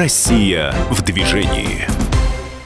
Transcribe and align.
Россия 0.00 0.72
в 0.88 1.02
движении. 1.02 1.99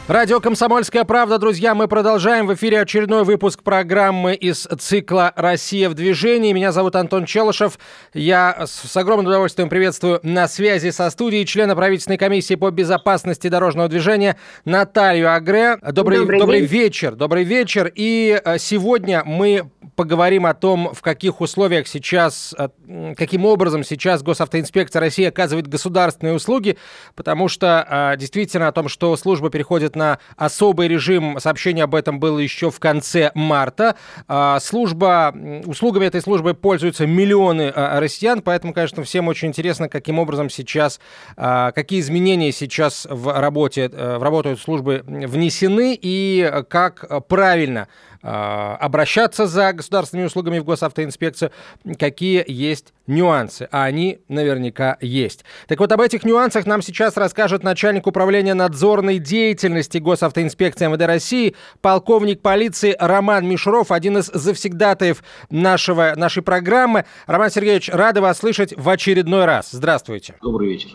Радио 0.07 0.39
«Комсомольская 0.39 1.05
правда», 1.05 1.39
друзья, 1.39 1.75
мы 1.75 1.89
продолжаем. 1.89 2.47
В 2.47 2.53
эфире 2.53 2.83
очередной 2.83 3.25
выпуск 3.25 3.63
программы 3.63 4.35
из 4.35 4.69
цикла 4.79 5.33
«Россия 5.35 5.89
в 5.89 5.95
движении». 5.95 6.53
Меня 6.53 6.73
зовут 6.73 6.95
Антон 6.95 7.25
Челышев. 7.25 7.79
Я 8.13 8.67
с 8.67 8.95
огромным 8.99 9.29
удовольствием 9.29 9.71
приветствую 9.71 10.21
на 10.23 10.47
связи 10.47 10.91
со 10.91 11.09
студией 11.09 11.47
члена 11.47 11.75
правительственной 11.75 12.19
комиссии 12.19 12.55
по 12.55 12.71
безопасности 12.71 13.49
дорожного 13.49 13.89
движения 13.89 14.37
Наталью 14.67 15.35
Агре. 15.35 15.79
Добрый, 15.79 16.19
добрый, 16.19 16.39
добрый 16.39 16.61
вечер. 16.61 17.15
Добрый 17.15 17.45
вечер. 17.45 17.91
И 17.95 18.39
э, 18.45 18.59
сегодня 18.59 19.23
мы 19.25 19.71
поговорим 19.97 20.45
о 20.45 20.55
том, 20.55 20.93
в 20.93 21.01
каких 21.01 21.41
условиях 21.41 21.89
сейчас, 21.89 22.55
э, 22.59 23.15
каким 23.17 23.47
образом 23.47 23.85
сейчас 23.85 24.23
Госавтоинспекция 24.23 25.01
России 25.01 25.25
оказывает 25.25 25.67
государственные 25.67 26.35
услуги, 26.35 26.77
потому 27.15 27.49
что 27.49 28.13
э, 28.15 28.19
действительно 28.19 28.69
о 28.69 28.73
том, 28.73 28.89
что 28.89 29.17
служба 29.17 29.49
переходит 29.49 29.94
на 29.95 30.19
особый 30.37 30.89
режим, 30.89 31.39
сообщение 31.39 31.85
об 31.85 31.95
этом 31.95 32.21
было 32.21 32.39
еще 32.39 32.71
в 32.71 32.81
конце 32.81 33.31
марта. 33.35 33.97
Э, 34.29 34.59
служба, 34.61 35.35
услугами 35.67 36.07
этой 36.07 36.21
службы 36.21 36.55
пользуются 36.55 37.07
миллионы 37.07 37.73
россиян, 37.75 38.43
поэтому, 38.43 38.73
конечно, 38.73 39.03
всем 39.03 39.29
очень 39.29 39.49
интересно, 39.49 39.89
каким 39.89 40.19
образом 40.19 40.51
сейчас, 40.51 41.01
какие 41.37 42.01
изменения 42.01 42.53
сейчас 42.53 43.07
в 43.11 43.41
работе, 43.41 43.89
в 43.89 44.23
работу 44.23 44.57
службы 44.57 45.03
внесены 45.07 45.99
и 46.01 46.63
как 46.69 47.27
правильно 47.29 47.83
а, 47.83 47.89
обращаться 48.25 49.47
за 49.47 49.73
государственными 49.75 50.27
услугами 50.27 50.59
в 50.59 50.65
госавтоинспекцию, 50.65 51.51
какие 51.99 52.43
есть 52.47 52.95
нюансы, 53.07 53.69
а 53.71 53.85
они 53.85 54.21
наверняка 54.29 54.97
есть. 55.01 55.45
Так 55.69 55.79
вот, 55.79 55.93
об 55.93 56.01
этих 56.01 56.25
нюансах 56.25 56.65
нам 56.65 56.81
сейчас 56.81 57.17
расскажет 57.19 57.63
начальник 57.63 58.07
управления 58.07 58.55
надзорной 58.55 59.19
деятельности 59.19 59.99
госавтоинспекции 59.99 60.87
МВД 60.87 61.03
России, 61.03 61.55
полковник 61.83 62.41
полиции 62.41 62.97
Роман 62.99 63.47
Мишров, 63.47 63.93
один 63.93 64.19
из 64.19 64.27
завсегдатаев 64.27 65.23
нашего, 65.51 66.15
нашей 66.17 66.43
программы. 66.43 67.05
Роман 67.27 67.51
Сергеевич, 67.51 67.91
рады 67.91 68.23
вас 68.23 68.39
слышать 68.39 68.73
в 68.75 68.89
очередной 68.89 69.45
раз. 69.45 69.69
Здравствуйте. 69.71 70.37
Добрый 70.41 70.69
вечер. 70.69 70.91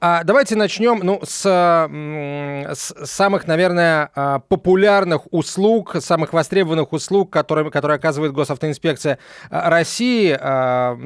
А 0.00 0.24
давайте 0.24 0.56
начнем 0.56 1.00
ну, 1.02 1.20
с, 1.22 1.42
с 1.42 2.94
самых, 3.04 3.46
наверное, 3.46 4.10
а, 4.14 4.38
популярных 4.38 5.22
услуг, 5.32 5.96
самых 6.00 6.32
востребованных 6.32 6.92
услуг, 6.92 7.30
которые, 7.30 7.70
которые 7.70 7.96
оказывает 7.96 8.32
Госавтоинспекция 8.32 9.18
а, 9.50 9.68
России. 9.70 10.36
А, 10.38 10.96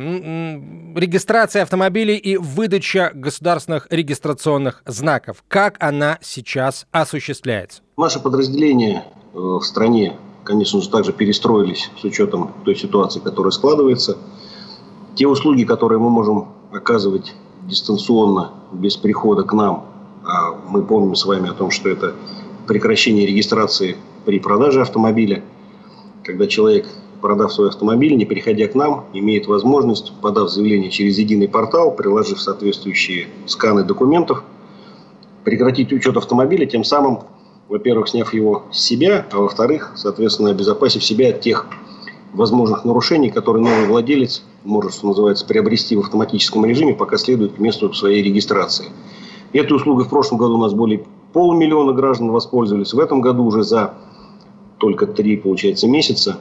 регистрация 0.96 1.62
автомобилей 1.62 2.16
и 2.16 2.36
выдача 2.36 3.10
государственных 3.14 3.86
регистрационных 3.90 4.82
знаков. 4.86 5.44
Как 5.48 5.76
она 5.80 6.18
сейчас 6.20 6.86
осуществляется? 6.92 7.82
Наши 7.96 8.20
подразделения 8.20 9.04
э, 9.32 9.38
в 9.38 9.62
стране, 9.62 10.16
конечно 10.44 10.80
же, 10.80 10.88
также 10.88 11.12
перестроились 11.12 11.90
с 12.00 12.04
учетом 12.04 12.54
той 12.64 12.76
ситуации, 12.76 13.20
которая 13.20 13.50
складывается. 13.50 14.18
Те 15.14 15.26
услуги, 15.26 15.64
которые 15.64 15.98
мы 15.98 16.10
можем 16.10 16.48
оказывать 16.72 17.34
дистанционно, 17.68 18.52
без 18.72 18.96
прихода 18.96 19.42
к 19.42 19.52
нам. 19.52 19.84
А 20.24 20.52
мы 20.68 20.82
помним 20.82 21.14
с 21.14 21.24
вами 21.24 21.50
о 21.50 21.52
том, 21.52 21.70
что 21.70 21.88
это 21.88 22.14
прекращение 22.66 23.26
регистрации 23.26 23.96
при 24.24 24.38
продаже 24.38 24.80
автомобиля, 24.80 25.44
когда 26.22 26.46
человек, 26.46 26.86
продав 27.20 27.52
свой 27.52 27.68
автомобиль, 27.68 28.16
не 28.16 28.24
переходя 28.24 28.66
к 28.68 28.74
нам, 28.74 29.04
имеет 29.12 29.46
возможность, 29.46 30.12
подав 30.20 30.50
заявление 30.50 30.90
через 30.90 31.18
единый 31.18 31.48
портал, 31.48 31.94
приложив 31.94 32.40
соответствующие 32.40 33.28
сканы 33.46 33.84
документов, 33.84 34.42
прекратить 35.44 35.92
учет 35.92 36.16
автомобиля, 36.16 36.66
тем 36.66 36.84
самым, 36.84 37.20
во-первых, 37.68 38.08
сняв 38.08 38.32
его 38.32 38.64
с 38.72 38.80
себя, 38.80 39.26
а 39.30 39.38
во-вторых, 39.38 39.92
соответственно, 39.96 40.50
обезопасив 40.50 41.04
себя 41.04 41.30
от 41.30 41.40
тех 41.40 41.66
возможных 42.34 42.84
нарушений, 42.84 43.30
которые 43.30 43.62
новый 43.64 43.86
владелец 43.86 44.42
может, 44.64 44.94
что 44.94 45.06
называется, 45.06 45.46
приобрести 45.46 45.96
в 45.96 46.00
автоматическом 46.00 46.64
режиме, 46.64 46.94
пока 46.94 47.16
следует 47.16 47.54
к 47.54 47.58
месту 47.58 47.92
своей 47.94 48.22
регистрации. 48.22 48.86
Этой 49.52 49.76
услугой 49.76 50.04
в 50.04 50.08
прошлом 50.08 50.38
году 50.38 50.54
у 50.54 50.60
нас 50.60 50.72
более 50.72 51.04
полумиллиона 51.32 51.92
граждан 51.92 52.30
воспользовались. 52.30 52.92
В 52.92 52.98
этом 52.98 53.20
году 53.20 53.44
уже 53.44 53.62
за 53.62 53.94
только 54.78 55.06
три, 55.06 55.36
получается, 55.36 55.86
месяца, 55.86 56.38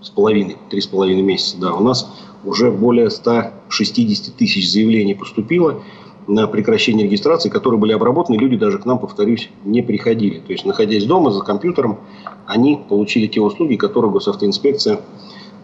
с 0.00 0.10
половиной, 0.10 0.56
три 0.70 0.80
с 0.80 0.86
половиной 0.86 1.22
месяца, 1.22 1.56
да, 1.58 1.74
у 1.74 1.80
нас 1.80 2.08
уже 2.44 2.70
более 2.70 3.10
160 3.10 4.34
тысяч 4.36 4.70
заявлений 4.70 5.14
поступило 5.14 5.82
на 6.28 6.46
прекращение 6.46 7.06
регистрации, 7.06 7.48
которые 7.48 7.80
были 7.80 7.92
обработаны, 7.92 8.36
люди 8.36 8.56
даже 8.56 8.78
к 8.78 8.84
нам, 8.84 8.98
повторюсь, 8.98 9.50
не 9.64 9.82
приходили. 9.82 10.38
То 10.38 10.52
есть, 10.52 10.66
находясь 10.66 11.04
дома 11.04 11.30
за 11.30 11.40
компьютером, 11.40 11.98
они 12.46 12.78
получили 12.88 13.26
те 13.26 13.40
услуги, 13.40 13.76
которые 13.76 14.12
госавтоинспекция 14.12 15.00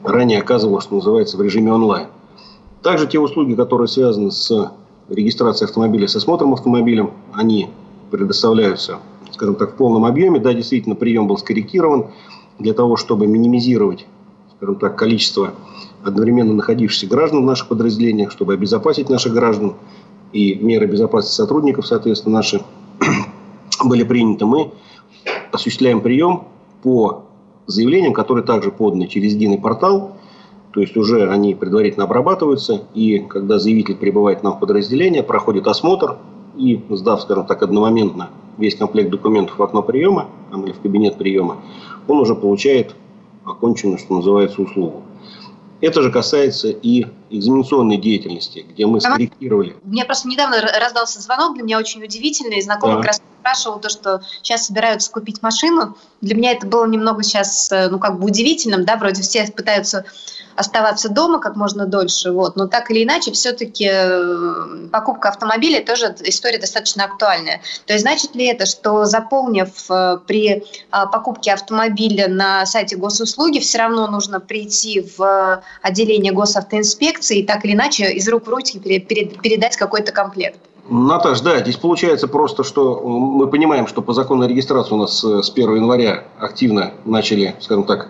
ранее 0.02 0.40
оказывала, 0.40 0.80
что 0.80 0.96
называется, 0.96 1.36
в 1.36 1.42
режиме 1.42 1.72
онлайн. 1.72 2.06
Также 2.82 3.06
те 3.06 3.18
услуги, 3.18 3.54
которые 3.54 3.88
связаны 3.88 4.30
с 4.30 4.72
регистрацией 5.08 5.68
автомобиля, 5.68 6.08
с 6.08 6.16
осмотром 6.16 6.54
автомобиля, 6.54 7.10
они 7.34 7.68
предоставляются, 8.10 8.98
скажем 9.32 9.56
так, 9.56 9.72
в 9.72 9.76
полном 9.76 10.06
объеме. 10.06 10.40
Да, 10.40 10.54
действительно, 10.54 10.94
прием 10.94 11.26
был 11.26 11.36
скорректирован 11.36 12.06
для 12.58 12.72
того, 12.72 12.96
чтобы 12.96 13.26
минимизировать, 13.26 14.06
скажем 14.56 14.76
так, 14.76 14.96
количество 14.96 15.52
одновременно 16.02 16.54
находившихся 16.54 17.06
граждан 17.06 17.42
в 17.42 17.46
наших 17.46 17.68
подразделениях, 17.68 18.30
чтобы 18.30 18.54
обезопасить 18.54 19.08
наших 19.08 19.32
граждан 19.32 19.74
и 20.34 20.56
меры 20.56 20.86
безопасности 20.86 21.36
сотрудников, 21.36 21.86
соответственно, 21.86 22.36
наши 22.36 22.60
были 23.84 24.02
приняты. 24.02 24.44
Мы 24.44 24.72
осуществляем 25.52 26.00
прием 26.00 26.48
по 26.82 27.22
заявлениям, 27.66 28.12
которые 28.12 28.44
также 28.44 28.70
поданы 28.70 29.06
через 29.06 29.32
единый 29.32 29.58
портал. 29.58 30.16
То 30.72 30.80
есть 30.80 30.96
уже 30.96 31.30
они 31.30 31.54
предварительно 31.54 32.04
обрабатываются. 32.04 32.82
И 32.94 33.20
когда 33.20 33.60
заявитель 33.60 33.94
прибывает 33.94 34.42
нам 34.42 34.54
в 34.54 34.58
подразделение, 34.58 35.22
проходит 35.22 35.68
осмотр 35.68 36.18
и, 36.56 36.84
сдав, 36.90 37.22
скажем 37.22 37.46
так, 37.46 37.62
одномоментно 37.62 38.30
весь 38.58 38.74
комплект 38.74 39.10
документов 39.10 39.56
в 39.56 39.62
окно 39.62 39.82
приема 39.82 40.26
там, 40.50 40.64
или 40.64 40.72
в 40.72 40.80
кабинет 40.80 41.16
приема, 41.16 41.58
он 42.08 42.18
уже 42.18 42.34
получает 42.34 42.96
оконченную, 43.44 43.98
что 43.98 44.16
называется, 44.16 44.62
услугу. 44.62 45.02
Это 45.84 46.00
же 46.00 46.10
касается 46.10 46.68
и 46.68 47.06
экзаменационной 47.28 47.98
деятельности, 47.98 48.64
где 48.66 48.86
мы 48.86 49.02
скорректировали. 49.02 49.76
У 49.84 49.90
меня 49.90 50.06
просто 50.06 50.28
недавно 50.28 50.56
раздался 50.62 51.20
звонок, 51.20 51.56
для 51.56 51.62
меня 51.62 51.78
очень 51.78 52.02
удивительный. 52.02 52.62
Знакомый 52.62 52.96
да. 52.96 53.02
как 53.02 53.08
раз 53.08 53.22
спрашивал 53.40 53.80
то, 53.80 53.90
что 53.90 54.22
сейчас 54.42 54.66
собираются 54.66 55.12
купить 55.12 55.42
машину. 55.42 55.94
Для 56.22 56.36
меня 56.36 56.52
это 56.52 56.66
было 56.66 56.86
немного 56.86 57.22
сейчас, 57.22 57.70
э, 57.70 57.90
ну, 57.90 57.98
как 57.98 58.18
бы 58.18 58.24
удивительным, 58.24 58.86
да, 58.86 58.96
вроде 58.96 59.20
все 59.20 59.46
пытаются 59.48 60.06
оставаться 60.56 61.08
дома 61.08 61.38
как 61.38 61.56
можно 61.56 61.86
дольше, 61.86 62.30
вот, 62.32 62.56
но 62.56 62.66
так 62.66 62.90
или 62.90 63.04
иначе 63.04 63.32
все-таки 63.32 63.88
э, 63.90 64.88
покупка 64.92 65.28
автомобиля 65.28 65.84
тоже 65.84 66.14
история 66.24 66.58
достаточно 66.58 67.04
актуальная. 67.04 67.60
То 67.86 67.92
есть 67.92 68.04
значит 68.04 68.34
ли 68.34 68.46
это, 68.46 68.66
что 68.66 69.04
заполнив 69.04 69.68
э, 69.90 70.18
при 70.26 70.64
а, 70.90 71.06
покупке 71.06 71.52
автомобиля 71.52 72.28
на 72.28 72.66
сайте 72.66 72.96
госуслуги, 72.96 73.58
все 73.58 73.78
равно 73.78 74.06
нужно 74.06 74.40
прийти 74.40 75.08
в 75.16 75.62
отделение 75.82 76.32
госавтоинспекции 76.32 77.40
и 77.40 77.46
так 77.46 77.64
или 77.64 77.72
иначе 77.72 78.12
из 78.12 78.28
рук 78.28 78.46
в 78.46 78.50
руки 78.50 78.78
передать 78.78 79.76
какой-то 79.76 80.12
комплект? 80.12 80.58
Наташ, 80.88 81.40
да, 81.40 81.60
здесь 81.60 81.76
получается 81.76 82.28
просто, 82.28 82.62
что 82.62 83.00
мы 83.00 83.46
понимаем, 83.46 83.86
что 83.86 84.02
по 84.02 84.12
закону 84.12 84.46
регистрации 84.46 84.94
у 84.94 84.98
нас 84.98 85.24
э, 85.24 85.42
с 85.42 85.50
1 85.50 85.76
января 85.76 86.24
активно 86.38 86.92
начали, 87.06 87.54
скажем 87.60 87.84
так, 87.84 88.08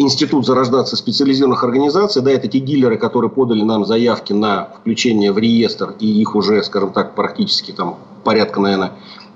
институт 0.00 0.46
зарождаться 0.46 0.96
специализированных 0.96 1.62
организаций. 1.62 2.22
Да, 2.22 2.30
это 2.30 2.48
те 2.48 2.58
дилеры, 2.58 2.96
которые 2.96 3.30
подали 3.30 3.62
нам 3.62 3.84
заявки 3.84 4.32
на 4.32 4.70
включение 4.80 5.30
в 5.30 5.38
реестр, 5.38 5.94
и 6.00 6.06
их 6.06 6.34
уже, 6.34 6.62
скажем 6.62 6.92
так, 6.92 7.14
практически 7.14 7.72
там 7.72 7.96
порядка, 8.24 8.60
наверное, 8.60 8.92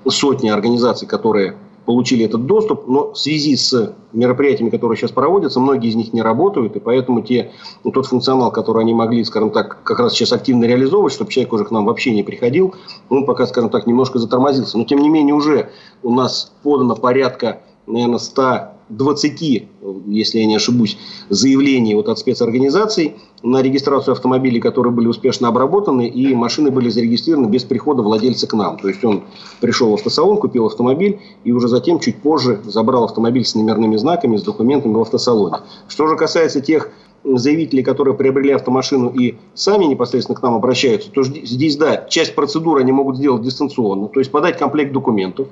сотни 0.07 0.49
организаций, 0.49 1.07
которые 1.07 1.55
получили 1.85 2.25
этот 2.25 2.47
доступ, 2.47 2.87
но 2.87 3.11
в 3.11 3.17
связи 3.17 3.55
с 3.55 3.93
мероприятиями, 4.11 4.71
которые 4.71 4.97
сейчас 4.97 5.11
проводятся, 5.11 5.59
многие 5.59 5.89
из 5.89 5.95
них 5.95 6.13
не 6.13 6.23
работают, 6.23 6.75
и 6.75 6.79
поэтому 6.79 7.21
те, 7.21 7.51
ну, 7.83 7.91
тот 7.91 8.07
функционал, 8.07 8.51
который 8.51 8.81
они 8.81 8.95
могли, 8.95 9.23
скажем 9.23 9.51
так, 9.51 9.83
как 9.83 9.99
раз 9.99 10.13
сейчас 10.13 10.31
активно 10.31 10.65
реализовывать, 10.65 11.13
чтобы 11.13 11.31
человек 11.31 11.53
уже 11.53 11.65
к 11.65 11.69
нам 11.69 11.85
вообще 11.85 12.11
не 12.11 12.23
приходил, 12.23 12.73
он 13.09 13.27
пока, 13.27 13.45
скажем 13.45 13.69
так, 13.69 13.85
немножко 13.85 14.17
затормозился. 14.17 14.79
Но, 14.79 14.85
тем 14.85 14.99
не 14.99 15.09
менее, 15.09 15.35
уже 15.35 15.69
у 16.01 16.11
нас 16.11 16.51
подано 16.63 16.95
порядка, 16.95 17.61
наверное, 17.85 18.17
100 18.17 18.74
20, 18.89 19.67
если 20.07 20.39
я 20.39 20.45
не 20.45 20.55
ошибусь, 20.55 20.97
заявлений 21.29 21.95
вот 21.95 22.09
от 22.09 22.19
спецорганизаций 22.19 23.15
на 23.43 23.61
регистрацию 23.61 24.13
автомобилей, 24.13 24.59
которые 24.59 24.93
были 24.93 25.07
успешно 25.07 25.47
обработаны, 25.47 26.07
и 26.07 26.33
машины 26.35 26.71
были 26.71 26.89
зарегистрированы 26.89 27.47
без 27.47 27.63
прихода 27.63 28.03
владельца 28.03 28.47
к 28.47 28.53
нам. 28.53 28.77
То 28.77 28.87
есть 28.87 29.03
он 29.03 29.23
пришел 29.59 29.89
в 29.91 29.93
автосалон, 29.95 30.37
купил 30.37 30.65
автомобиль, 30.65 31.19
и 31.43 31.51
уже 31.51 31.67
затем, 31.67 31.99
чуть 31.99 32.17
позже, 32.17 32.61
забрал 32.65 33.05
автомобиль 33.05 33.45
с 33.45 33.55
номерными 33.55 33.95
знаками, 33.97 34.37
с 34.37 34.43
документами 34.43 34.93
в 34.93 35.01
автосалоне. 35.01 35.57
Что 35.87 36.07
же 36.07 36.15
касается 36.15 36.61
тех 36.61 36.89
заявителей, 37.23 37.81
которые 37.81 38.13
приобрели 38.13 38.51
автомашину 38.51 39.09
и 39.09 39.35
сами 39.55 39.85
непосредственно 39.85 40.37
к 40.37 40.43
нам 40.43 40.53
обращаются, 40.53 41.09
то 41.11 41.23
здесь, 41.23 41.75
да, 41.75 42.05
часть 42.07 42.35
процедуры 42.35 42.81
они 42.81 42.91
могут 42.91 43.17
сделать 43.17 43.41
дистанционно, 43.41 44.07
то 44.07 44.19
есть 44.19 44.31
подать 44.31 44.59
комплект 44.59 44.93
документов, 44.93 45.47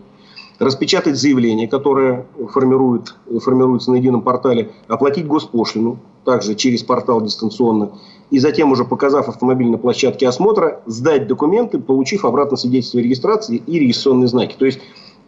распечатать 0.59 1.17
заявление, 1.17 1.67
которое 1.67 2.25
формирует, 2.51 3.15
формируется 3.41 3.91
на 3.91 3.95
едином 3.95 4.21
портале, 4.21 4.71
оплатить 4.87 5.27
госпошлину, 5.27 5.97
также 6.25 6.55
через 6.55 6.83
портал 6.83 7.21
дистанционно, 7.21 7.91
и 8.29 8.39
затем 8.39 8.71
уже 8.71 8.85
показав 8.85 9.29
автомобиль 9.29 9.69
на 9.69 9.77
площадке 9.77 10.27
осмотра, 10.27 10.81
сдать 10.85 11.27
документы, 11.27 11.79
получив 11.79 12.25
обратно 12.25 12.57
свидетельство 12.57 12.99
о 12.99 13.03
регистрации 13.03 13.57
и 13.57 13.79
регистрационные 13.79 14.27
знаки. 14.27 14.55
То 14.57 14.65
есть 14.65 14.79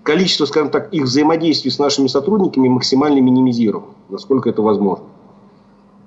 количество, 0.04 0.45
скажем 0.45 0.69
так, 0.69 0.94
их 0.94 1.04
взаимодействий 1.04 1.71
с 1.71 1.80
нашими 1.80 2.07
сотрудниками 2.07 2.68
максимально 2.68 3.19
минимизировано, 3.19 3.88
насколько 4.10 4.50
это 4.50 4.62
возможно. 4.62 5.06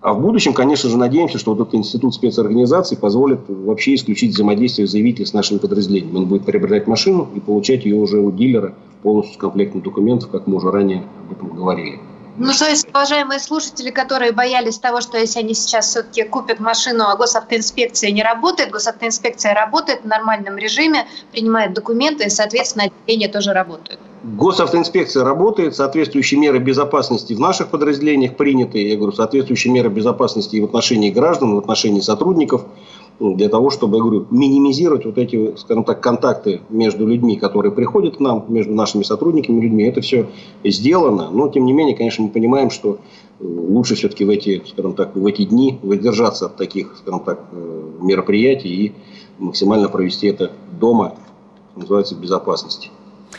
А 0.00 0.14
в 0.14 0.20
будущем, 0.20 0.54
конечно 0.54 0.88
же, 0.88 0.96
надеемся, 0.96 1.38
что 1.38 1.54
вот 1.54 1.60
этот 1.60 1.74
институт 1.74 2.14
спецорганизации 2.14 2.94
позволит 2.94 3.40
вообще 3.48 3.96
исключить 3.96 4.32
взаимодействие 4.32 4.86
заявителя 4.86 5.26
с 5.26 5.32
нашими 5.32 5.58
подразделениями. 5.58 6.18
Он 6.18 6.26
будет 6.26 6.44
приобретать 6.44 6.86
машину 6.86 7.28
и 7.34 7.40
получать 7.40 7.84
ее 7.84 7.96
уже 7.96 8.20
у 8.20 8.30
дилера 8.30 8.74
полностью 9.02 9.34
с 9.34 9.38
комплектом 9.38 9.80
документов, 9.80 10.30
как 10.30 10.46
мы 10.46 10.56
уже 10.56 10.70
ранее 10.70 11.04
об 11.26 11.32
этом 11.32 11.48
говорили. 11.48 11.98
Ну, 12.38 12.52
то 12.52 12.66
есть, 12.66 12.88
уважаемые 12.88 13.40
слушатели, 13.40 13.90
которые 13.90 14.32
боялись 14.32 14.78
того, 14.78 15.00
что 15.00 15.18
если 15.18 15.40
они 15.40 15.54
сейчас 15.54 15.88
все-таки 15.88 16.22
купят 16.22 16.60
машину, 16.60 17.04
а 17.04 17.16
госавтоинспекция 17.16 18.12
не 18.12 18.22
работает, 18.22 18.70
госавтоинспекция 18.70 19.54
работает 19.54 20.02
в 20.02 20.06
нормальном 20.06 20.56
режиме, 20.56 21.06
принимает 21.32 21.74
документы, 21.74 22.26
и, 22.26 22.30
соответственно, 22.30 22.84
отделение 22.84 23.28
тоже 23.28 23.52
работает. 23.52 23.98
Госавтоинспекция 24.22 25.24
работает, 25.24 25.74
соответствующие 25.74 26.38
меры 26.38 26.58
безопасности 26.58 27.32
в 27.32 27.40
наших 27.40 27.68
подразделениях 27.68 28.36
приняты, 28.36 28.86
я 28.86 28.96
говорю, 28.96 29.12
соответствующие 29.12 29.72
меры 29.72 29.88
безопасности 29.88 30.56
и 30.56 30.60
в 30.60 30.64
отношении 30.64 31.10
граждан, 31.10 31.54
в 31.56 31.58
отношении 31.58 32.00
сотрудников– 32.00 32.62
для 33.20 33.48
того, 33.48 33.70
чтобы, 33.70 33.96
я 33.96 34.02
говорю, 34.02 34.26
минимизировать 34.30 35.04
вот 35.04 35.18
эти, 35.18 35.56
скажем 35.56 35.84
так, 35.84 36.00
контакты 36.00 36.60
между 36.68 37.06
людьми, 37.06 37.36
которые 37.36 37.72
приходят 37.72 38.16
к 38.16 38.20
нам, 38.20 38.44
между 38.48 38.72
нашими 38.74 39.02
сотрудниками 39.02 39.60
людьми. 39.60 39.84
Это 39.84 40.00
все 40.00 40.28
сделано, 40.64 41.28
но, 41.30 41.48
тем 41.48 41.64
не 41.64 41.72
менее, 41.72 41.96
конечно, 41.96 42.24
мы 42.24 42.30
понимаем, 42.30 42.70
что 42.70 42.98
э, 43.40 43.44
лучше 43.44 43.96
все-таки 43.96 44.24
в 44.24 44.30
эти, 44.30 44.62
скажем 44.68 44.94
так, 44.94 45.16
в 45.16 45.26
эти 45.26 45.44
дни 45.44 45.78
воздержаться 45.82 46.46
от 46.46 46.56
таких, 46.56 46.96
скажем 46.98 47.20
так, 47.20 47.40
э, 47.52 47.90
мероприятий 48.00 48.68
и 48.68 48.92
максимально 49.38 49.88
провести 49.88 50.28
это 50.28 50.52
дома, 50.80 51.14
называется, 51.74 52.14
в 52.14 52.20
безопасности. 52.20 52.90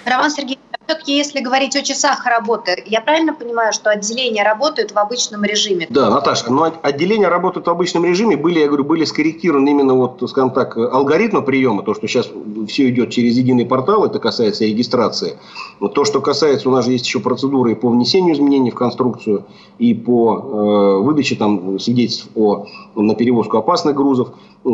Роман 0.06 0.30
Сергеевич, 0.30 0.59
все-таки, 0.90 1.16
если 1.16 1.40
говорить 1.40 1.76
о 1.76 1.84
часах 1.84 2.26
работы, 2.26 2.84
я 2.88 3.02
правильно 3.02 3.32
понимаю, 3.32 3.74
что 3.74 3.92
отделения 3.92 4.42
работают 4.44 4.92
в 4.92 4.98
обычном 4.98 5.44
режиме? 5.44 5.86
Да, 5.88 6.10
Наташа, 6.10 6.52
но 6.52 6.74
отделения 6.82 7.28
работают 7.28 7.68
в 7.68 7.70
обычном 7.70 8.06
режиме. 8.06 8.36
Были, 8.36 8.60
я 8.60 8.68
говорю, 8.68 8.86
были 8.86 9.06
скорректированы 9.06 9.70
именно 9.70 9.94
вот, 9.94 10.20
скажем 10.28 10.50
так, 10.50 10.78
алгоритмы 10.78 11.44
приема, 11.44 11.84
то, 11.84 11.94
что 11.94 12.08
сейчас 12.08 12.30
все 12.68 12.90
идет 12.90 13.12
через 13.12 13.38
единый 13.38 13.66
портал, 13.68 14.04
это 14.04 14.18
касается 14.18 14.66
регистрации. 14.66 15.38
Но 15.80 15.90
то, 15.90 16.06
что 16.06 16.22
касается, 16.22 16.70
у 16.70 16.72
нас 16.72 16.86
же 16.86 16.94
есть 16.94 17.06
еще 17.06 17.20
процедуры 17.20 17.76
по 17.76 17.90
внесению 17.90 18.34
изменений 18.34 18.72
в 18.72 18.76
конструкцию 18.76 19.46
и 19.78 19.94
по 19.94 20.38
э, 20.38 21.04
выдаче 21.04 21.36
там 21.36 21.78
свидетельств 21.78 22.30
о, 22.36 22.66
на 22.96 23.14
перевозку 23.14 23.58
опасных 23.58 23.96
грузов. 23.96 24.30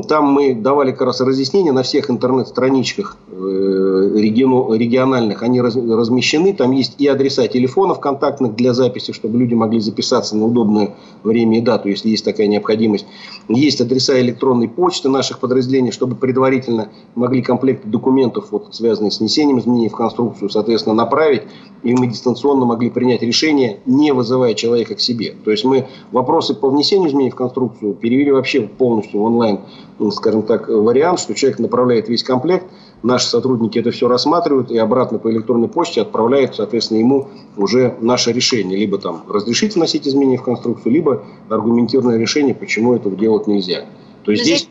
Там 0.08 0.26
мы 0.26 0.56
давали 0.56 0.92
как 0.92 1.02
раз 1.02 1.22
разъяснения 1.22 1.72
на 1.72 1.84
всех 1.84 2.10
интернет-страничках 2.10 3.18
э, 3.28 4.12
региональных. 4.16 5.44
Они 5.44 5.62
размещены. 6.06 6.54
Там 6.54 6.72
есть 6.72 6.96
и 7.00 7.08
адреса 7.08 7.48
телефонов 7.48 8.00
контактных 8.00 8.56
для 8.56 8.74
записи, 8.74 9.12
чтобы 9.12 9.40
люди 9.40 9.54
могли 9.54 9.80
записаться 9.80 10.38
на 10.38 10.46
удобное 10.46 10.96
время 11.24 11.58
и 11.58 11.62
дату, 11.62 11.90
если 11.90 12.10
есть 12.10 12.24
такая 12.24 12.48
необходимость. 12.48 13.06
Есть 13.50 13.82
адреса 13.82 14.20
электронной 14.20 14.70
почты 14.70 15.10
наших 15.10 15.40
подразделений, 15.40 15.92
чтобы 15.92 16.16
предварительно 16.16 16.90
могли 17.16 17.42
комплекты 17.42 17.88
документов, 17.88 18.48
вот, 18.52 18.68
связанные 18.72 19.12
с 19.12 19.20
внесением 19.20 19.60
изменений 19.60 19.90
в 19.90 19.96
конструкцию, 19.96 20.50
соответственно, 20.50 20.96
направить. 20.96 21.44
И 21.84 21.94
мы 21.94 22.08
дистанционно 22.08 22.66
могли 22.66 22.90
принять 22.90 23.22
решение, 23.22 23.80
не 23.86 24.12
вызывая 24.12 24.54
человека 24.54 24.96
к 24.96 25.00
себе. 25.00 25.36
То 25.44 25.52
есть 25.52 25.64
мы 25.64 25.88
вопросы 26.12 26.56
по 26.56 26.70
внесению 26.70 27.10
изменений 27.10 27.32
в 27.32 27.36
конструкцию 27.36 27.94
перевели 27.94 28.32
вообще 28.32 28.62
полностью 28.62 29.20
в 29.20 29.24
онлайн 29.24 29.60
ну, 30.00 30.12
скажем 30.12 30.44
так, 30.44 30.68
вариант, 30.68 31.20
что 31.20 31.34
человек 31.34 31.60
направляет 31.60 32.10
весь 32.10 32.24
комплект, 32.24 32.66
наши 33.04 33.28
сотрудники 33.28 33.80
это 33.80 33.92
все 33.92 34.08
рассматривают 34.08 34.72
и 34.72 34.78
обратно 34.78 35.20
по 35.20 35.32
электронной 35.32 35.68
почте 35.68 36.02
отправляют, 36.02 36.56
соответственно, 36.56 37.00
ему 37.00 37.30
уже 37.58 37.96
наше 38.02 38.32
решение. 38.32 38.78
Либо 38.78 38.98
там 38.98 39.24
разрешить 39.28 39.76
вносить 39.76 40.08
изменения 40.08 40.38
в 40.38 40.44
конструкцию, 40.44 40.94
либо 40.94 41.24
аргументированное 41.50 42.18
решение, 42.18 42.56
почему 42.56 42.96
этого 42.96 43.16
делать 43.16 43.48
нельзя. 43.48 43.86
То 44.24 44.32
есть 44.32 44.44
здесь 44.44 44.70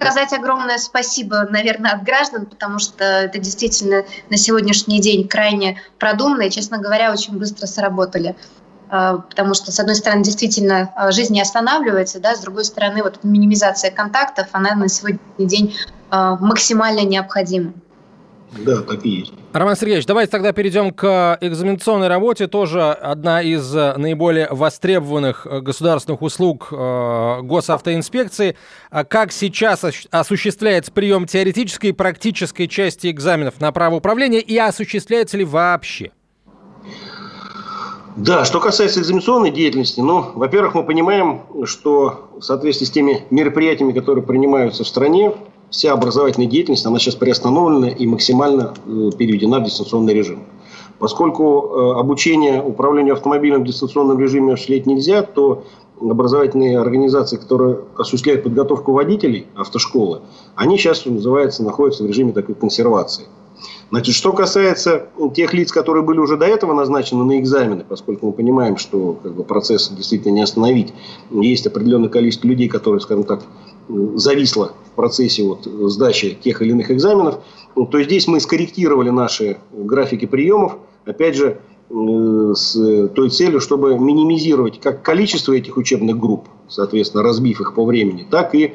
сказать 0.00 0.32
огромное 0.32 0.78
спасибо, 0.78 1.46
наверное, 1.50 1.92
от 1.92 2.04
граждан, 2.04 2.46
потому 2.46 2.78
что 2.78 3.04
это 3.04 3.38
действительно 3.38 4.04
на 4.30 4.36
сегодняшний 4.36 5.00
день 5.00 5.26
крайне 5.26 5.80
продуманно 5.98 6.42
и, 6.42 6.50
честно 6.50 6.78
говоря, 6.78 7.12
очень 7.12 7.36
быстро 7.36 7.66
сработали. 7.66 8.36
А, 8.90 9.18
потому 9.18 9.54
что, 9.54 9.70
с 9.70 9.78
одной 9.80 9.96
стороны, 9.96 10.22
действительно 10.22 10.90
а, 10.96 11.10
жизнь 11.10 11.34
не 11.34 11.42
останавливается, 11.42 12.20
да, 12.20 12.34
с 12.34 12.40
другой 12.40 12.64
стороны, 12.64 13.02
вот 13.02 13.22
минимизация 13.22 13.90
контактов, 13.90 14.46
она 14.52 14.74
на 14.74 14.88
сегодняшний 14.88 15.46
день 15.46 15.74
максимально 16.10 17.04
необходима. 17.04 17.72
Да, 18.64 18.80
так 18.80 19.04
и 19.04 19.10
есть. 19.10 19.32
Роман 19.52 19.76
Сергеевич, 19.76 20.06
давайте 20.06 20.30
тогда 20.30 20.52
перейдем 20.52 20.90
к 20.90 21.36
экзаменационной 21.38 22.08
работе. 22.08 22.46
Тоже 22.46 22.82
одна 22.82 23.42
из 23.42 23.74
наиболее 23.74 24.48
востребованных 24.50 25.46
государственных 25.46 26.22
услуг 26.22 26.68
госавтоинспекции. 26.70 28.56
Как 28.90 29.32
сейчас 29.32 29.84
осуществляется 30.10 30.90
прием 30.92 31.26
теоретической 31.26 31.90
и 31.90 31.92
практической 31.92 32.68
части 32.68 33.10
экзаменов 33.10 33.60
на 33.60 33.70
право 33.70 33.96
управления 33.96 34.40
и 34.40 34.56
осуществляется 34.56 35.36
ли 35.36 35.44
вообще? 35.44 36.10
Да, 38.16 38.46
что 38.46 38.60
касается 38.60 39.00
экзаменационной 39.00 39.50
деятельности, 39.50 40.00
ну, 40.00 40.32
во-первых, 40.34 40.74
мы 40.74 40.84
понимаем, 40.84 41.42
что 41.66 42.30
в 42.40 42.42
соответствии 42.42 42.86
с 42.86 42.90
теми 42.90 43.24
мероприятиями, 43.30 43.92
которые 43.92 44.24
принимаются 44.24 44.84
в 44.84 44.88
стране, 44.88 45.34
вся 45.70 45.92
образовательная 45.92 46.48
деятельность, 46.48 46.86
она 46.86 46.98
сейчас 46.98 47.14
приостановлена 47.14 47.88
и 47.88 48.06
максимально 48.06 48.74
э, 48.86 49.10
переведена 49.16 49.60
в 49.60 49.64
дистанционный 49.64 50.14
режим. 50.14 50.44
Поскольку 50.98 51.44
э, 51.44 52.00
обучение 52.00 52.62
управлению 52.62 53.14
автомобилем 53.14 53.62
в 53.62 53.66
дистанционном 53.66 54.18
режиме 54.18 54.54
осуществлять 54.54 54.86
нельзя, 54.86 55.22
то 55.22 55.64
образовательные 56.00 56.78
организации, 56.78 57.36
которые 57.36 57.80
осуществляют 57.96 58.44
подготовку 58.44 58.92
водителей 58.92 59.46
автошколы, 59.54 60.20
они 60.54 60.78
сейчас, 60.78 60.98
что 60.98 61.10
называется, 61.10 61.62
находятся 61.62 62.04
в 62.04 62.06
режиме 62.06 62.32
такой 62.32 62.54
консервации. 62.54 63.24
Значит, 63.90 64.14
что 64.14 64.32
касается 64.32 65.06
тех 65.34 65.54
лиц, 65.54 65.72
которые 65.72 66.04
были 66.04 66.18
уже 66.18 66.36
до 66.36 66.46
этого 66.46 66.74
назначены 66.74 67.24
на 67.24 67.40
экзамены, 67.40 67.84
поскольку 67.88 68.26
мы 68.26 68.32
понимаем, 68.32 68.76
что 68.76 69.18
как 69.22 69.34
бы, 69.34 69.44
процесс 69.44 69.88
действительно 69.88 70.34
не 70.34 70.42
остановить, 70.42 70.92
есть 71.30 71.66
определенное 71.66 72.08
количество 72.10 72.46
людей, 72.46 72.68
которые, 72.68 73.00
скажем 73.00 73.24
так, 73.24 73.40
зависло 73.88 74.72
в 74.92 74.96
процессе 74.96 75.42
вот, 75.44 75.64
сдачи 75.90 76.38
тех 76.42 76.62
или 76.62 76.70
иных 76.70 76.90
экзаменов, 76.90 77.40
ну, 77.74 77.86
то 77.86 78.02
здесь 78.02 78.26
мы 78.26 78.40
скорректировали 78.40 79.10
наши 79.10 79.58
графики 79.72 80.26
приемов, 80.26 80.76
опять 81.04 81.36
же, 81.36 81.60
с 81.90 83.08
той 83.14 83.30
целью, 83.30 83.60
чтобы 83.60 83.98
минимизировать 83.98 84.78
как 84.78 85.02
количество 85.02 85.54
этих 85.54 85.78
учебных 85.78 86.18
групп, 86.18 86.48
соответственно, 86.68 87.22
разбив 87.22 87.62
их 87.62 87.74
по 87.74 87.84
времени, 87.86 88.26
так 88.30 88.54
и 88.54 88.74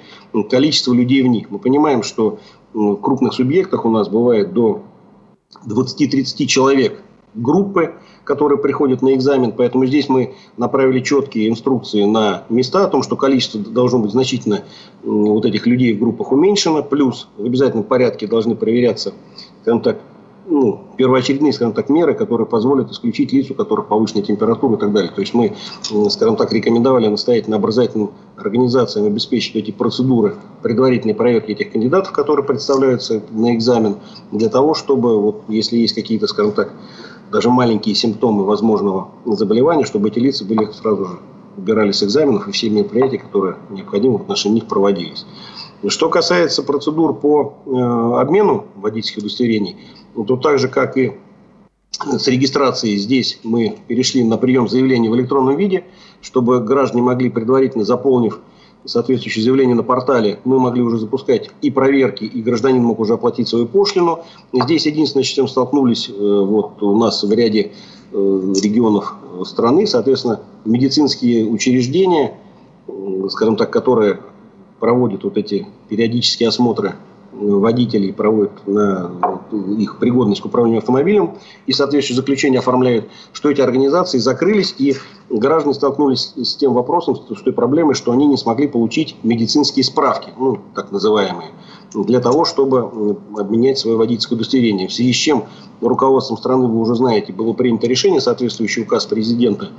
количество 0.50 0.94
людей 0.94 1.22
в 1.22 1.28
них. 1.28 1.52
Мы 1.52 1.60
понимаем, 1.60 2.02
что 2.02 2.40
в 2.74 2.96
крупных 2.96 3.34
субъектах 3.34 3.86
у 3.86 3.90
нас 3.90 4.10
бывает 4.10 4.54
до 4.54 4.82
20-30 5.68 6.48
человек 6.48 7.04
группы, 7.36 7.94
которые 8.24 8.58
приходят 8.58 9.02
на 9.02 9.14
экзамен. 9.14 9.52
Поэтому 9.52 9.86
здесь 9.86 10.10
мы 10.10 10.36
направили 10.58 11.02
четкие 11.02 11.50
инструкции 11.50 12.04
на 12.06 12.44
места 12.50 12.86
о 12.86 12.88
том, 12.88 13.04
что 13.04 13.16
количество 13.16 13.60
должно 13.60 14.00
быть 14.00 14.12
значительно 14.12 14.64
вот 15.04 15.46
этих 15.46 15.66
людей 15.68 15.94
в 15.94 16.00
группах 16.00 16.32
уменьшено. 16.32 16.84
Плюс 16.84 17.28
в 17.38 17.46
обязательном 17.46 17.84
порядке 17.84 18.28
должны 18.28 18.56
проверяться, 18.56 19.14
скажем 19.62 19.82
так, 19.82 20.00
ну, 20.46 20.82
первоочередные, 20.98 21.54
скажем 21.54 21.74
так, 21.74 21.90
меры, 21.90 22.14
которые 22.14 22.46
позволят 22.46 22.92
исключить 22.92 23.32
лиц, 23.32 23.50
у 23.50 23.54
которых 23.54 23.88
повышенная 23.88 24.24
температура 24.24 24.76
и 24.76 24.80
так 24.80 24.92
далее. 24.92 25.10
То 25.10 25.22
есть 25.22 25.34
мы, 25.34 25.56
скажем 26.10 26.36
так, 26.36 26.52
рекомендовали 26.52 27.08
настоятельно 27.08 27.56
образовательным 27.56 28.12
организациям 28.36 29.06
обеспечить 29.06 29.56
эти 29.56 29.72
процедуры 29.72 30.36
предварительной 30.62 31.16
проверки 31.16 31.52
этих 31.52 31.72
кандидатов, 31.72 32.12
которые 32.12 32.46
представляются 32.46 33.24
на 33.32 33.56
экзамен, 33.56 33.96
для 34.32 34.50
того, 34.50 34.74
чтобы, 34.74 35.18
вот, 35.20 35.44
если 35.48 35.78
есть 35.78 35.96
какие-то, 35.96 36.28
скажем 36.28 36.52
так, 36.52 36.74
даже 37.34 37.50
маленькие 37.50 37.96
симптомы 37.96 38.46
возможного 38.46 39.10
заболевания, 39.26 39.86
чтобы 39.86 40.10
эти 40.10 40.20
лица 40.20 40.46
были 40.46 40.72
сразу 40.72 41.06
же 41.06 41.20
убирались 41.58 41.98
с 41.98 42.04
экзаменов 42.04 42.48
и 42.48 42.52
все 42.52 42.70
мероприятия, 42.70 43.18
которые 43.18 43.58
необходимы 43.72 44.20
в 44.20 44.22
отношении 44.22 44.56
них 44.56 44.68
проводились. 44.68 45.26
Что 45.88 46.10
касается 46.10 46.62
процедур 46.62 47.16
по 47.16 47.56
э, 47.66 48.22
обмену 48.22 48.66
водительских 48.76 49.20
удостоверений, 49.20 49.78
то 50.16 50.38
так 50.38 50.60
же, 50.60 50.68
как 50.68 50.96
и 50.96 51.14
с 51.92 52.28
регистрацией 52.28 52.98
здесь 52.98 53.40
мы 53.44 53.78
перешли 53.88 54.24
на 54.24 54.38
прием 54.38 54.70
заявлений 54.70 55.10
в 55.10 55.16
электронном 55.16 55.58
виде, 55.58 55.86
чтобы 56.22 56.60
граждане 56.60 57.02
могли, 57.02 57.30
предварительно 57.30 57.84
заполнив 57.84 58.40
соответствующее 58.86 59.44
заявление 59.44 59.76
на 59.76 59.84
портале, 59.84 60.40
мы 60.44 60.60
могли 60.60 60.82
уже 60.82 60.98
запускать 60.98 61.50
и 61.62 61.72
проверки, 61.72 62.26
и 62.26 62.42
гражданин 62.42 62.84
мог 62.84 63.00
уже 63.00 63.14
оплатить 63.14 63.48
свою 63.48 63.68
пошлину. 63.68 64.20
Здесь 64.52 64.86
единственное, 64.86 65.24
с 65.24 65.28
чем 65.28 65.48
столкнулись 65.48 66.10
э, 66.10 66.14
вот 66.14 66.82
у 66.84 66.98
нас 66.98 67.24
в 67.24 67.32
ряде 67.32 67.72
э, 68.12 68.54
регионов 68.62 69.16
страны, 69.46 69.88
соответственно, 69.88 70.42
медицинские 70.66 71.46
учреждения, 71.46 72.38
скажем 73.30 73.56
так, 73.56 73.72
которые 73.72 74.20
проводят 74.80 75.24
вот 75.24 75.38
эти 75.38 75.68
периодические 75.90 76.50
осмотры 76.50 76.96
водителей 77.40 78.14
проводят 78.14 78.68
на 78.68 79.12
их 79.78 79.98
пригодность 79.98 80.42
к 80.42 80.46
управлению 80.46 80.80
автомобилем 80.80 81.36
и 81.66 81.74
соответствующее 81.74 82.16
заключение 82.16 82.60
оформляют, 82.60 83.06
что 83.32 83.50
эти 83.50 83.62
организации 83.62 84.20
закрылись 84.20 84.76
и 84.78 84.96
граждане 85.30 85.74
столкнулись 85.74 86.34
с 86.36 86.56
тем 86.56 86.74
вопросом, 86.74 87.16
с 87.16 87.42
той 87.42 87.54
проблемой, 87.54 87.96
что 87.96 88.12
они 88.12 88.28
не 88.28 88.38
смогли 88.38 88.68
получить 88.68 89.16
медицинские 89.24 89.84
справки, 89.84 90.30
ну, 90.38 90.60
так 90.76 90.92
называемые, 90.92 91.50
для 91.94 92.20
того, 92.20 92.46
чтобы 92.46 93.18
обменять 93.38 93.80
свое 93.80 93.98
водительское 93.98 94.36
удостоверение. 94.36 94.88
В 94.88 94.94
связи 94.94 95.14
с 95.14 95.18
чем 95.18 95.46
руководством 95.82 96.38
страны, 96.38 96.68
вы 96.68 96.80
уже 96.80 96.96
знаете, 96.96 97.34
было 97.34 97.54
принято 97.54 97.88
решение, 97.88 98.22
соответствующий 98.22 98.84
указ 98.84 99.06
президента 99.06 99.70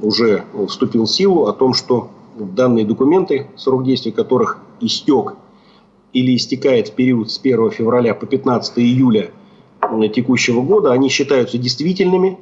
уже 0.00 0.44
вступил 0.68 1.04
в 1.04 1.10
силу 1.10 1.46
о 1.46 1.52
том, 1.52 1.74
что 1.74 2.08
данные 2.38 2.86
документы, 2.86 3.48
срок 3.56 3.84
действия 3.84 4.12
которых 4.12 4.58
истек 4.80 5.34
или 6.12 6.36
истекает 6.36 6.88
в 6.88 6.92
период 6.92 7.30
с 7.30 7.38
1 7.38 7.70
февраля 7.70 8.14
по 8.14 8.26
15 8.26 8.78
июля 8.78 9.30
текущего 10.12 10.62
года, 10.62 10.92
они 10.92 11.08
считаются 11.08 11.58
действительными. 11.58 12.38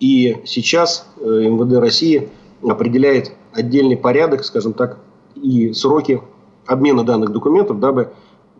И 0.00 0.38
сейчас 0.44 1.06
э, 1.20 1.24
МВД 1.24 1.78
России 1.78 2.28
определяет 2.62 3.32
отдельный 3.52 3.96
порядок, 3.96 4.44
скажем 4.44 4.72
так, 4.72 4.98
и 5.34 5.72
сроки 5.72 6.20
обмена 6.66 7.04
данных 7.04 7.30
документов, 7.30 7.80
дабы 7.80 8.12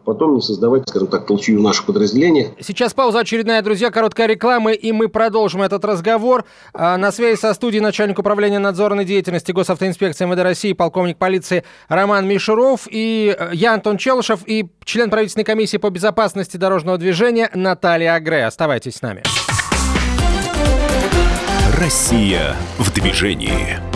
потом 0.04 0.34
не 0.34 0.42
создавать, 0.42 0.88
скажем 0.88 1.08
так, 1.08 1.26
толчью 1.26 1.58
в 1.58 1.62
наших 1.62 1.86
подразделениях. 1.86 2.52
Сейчас 2.60 2.94
пауза 2.94 3.20
очередная, 3.20 3.62
друзья, 3.62 3.90
короткая 3.90 4.26
реклама, 4.26 4.72
и 4.72 4.92
мы 4.92 5.08
продолжим 5.08 5.62
этот 5.62 5.84
разговор. 5.84 6.44
А, 6.72 6.96
на 6.96 7.12
связи 7.12 7.38
со 7.38 7.54
студией 7.54 7.82
начальник 7.82 8.18
управления 8.18 8.58
надзорной 8.58 9.04
деятельности 9.04 9.52
Госавтоинспекции 9.52 10.26
МВД 10.26 10.40
России, 10.40 10.72
полковник 10.72 11.16
полиции 11.16 11.64
Роман 11.88 12.26
Мишуров, 12.26 12.86
и 12.90 13.34
э, 13.36 13.50
я, 13.52 13.74
Антон 13.74 13.96
Челышев, 13.96 14.40
и 14.46 14.68
член 14.84 15.10
правительственной 15.10 15.44
комиссии 15.44 15.76
по 15.76 15.90
безопасности 15.90 16.56
дорожного 16.56 16.98
движения 16.98 17.50
Наталья 17.54 18.14
Агре. 18.14 18.44
Оставайтесь 18.44 18.96
с 18.96 19.02
нами. 19.02 19.22
Россия 21.78 22.54
в 22.78 22.92
движении. 22.92 23.93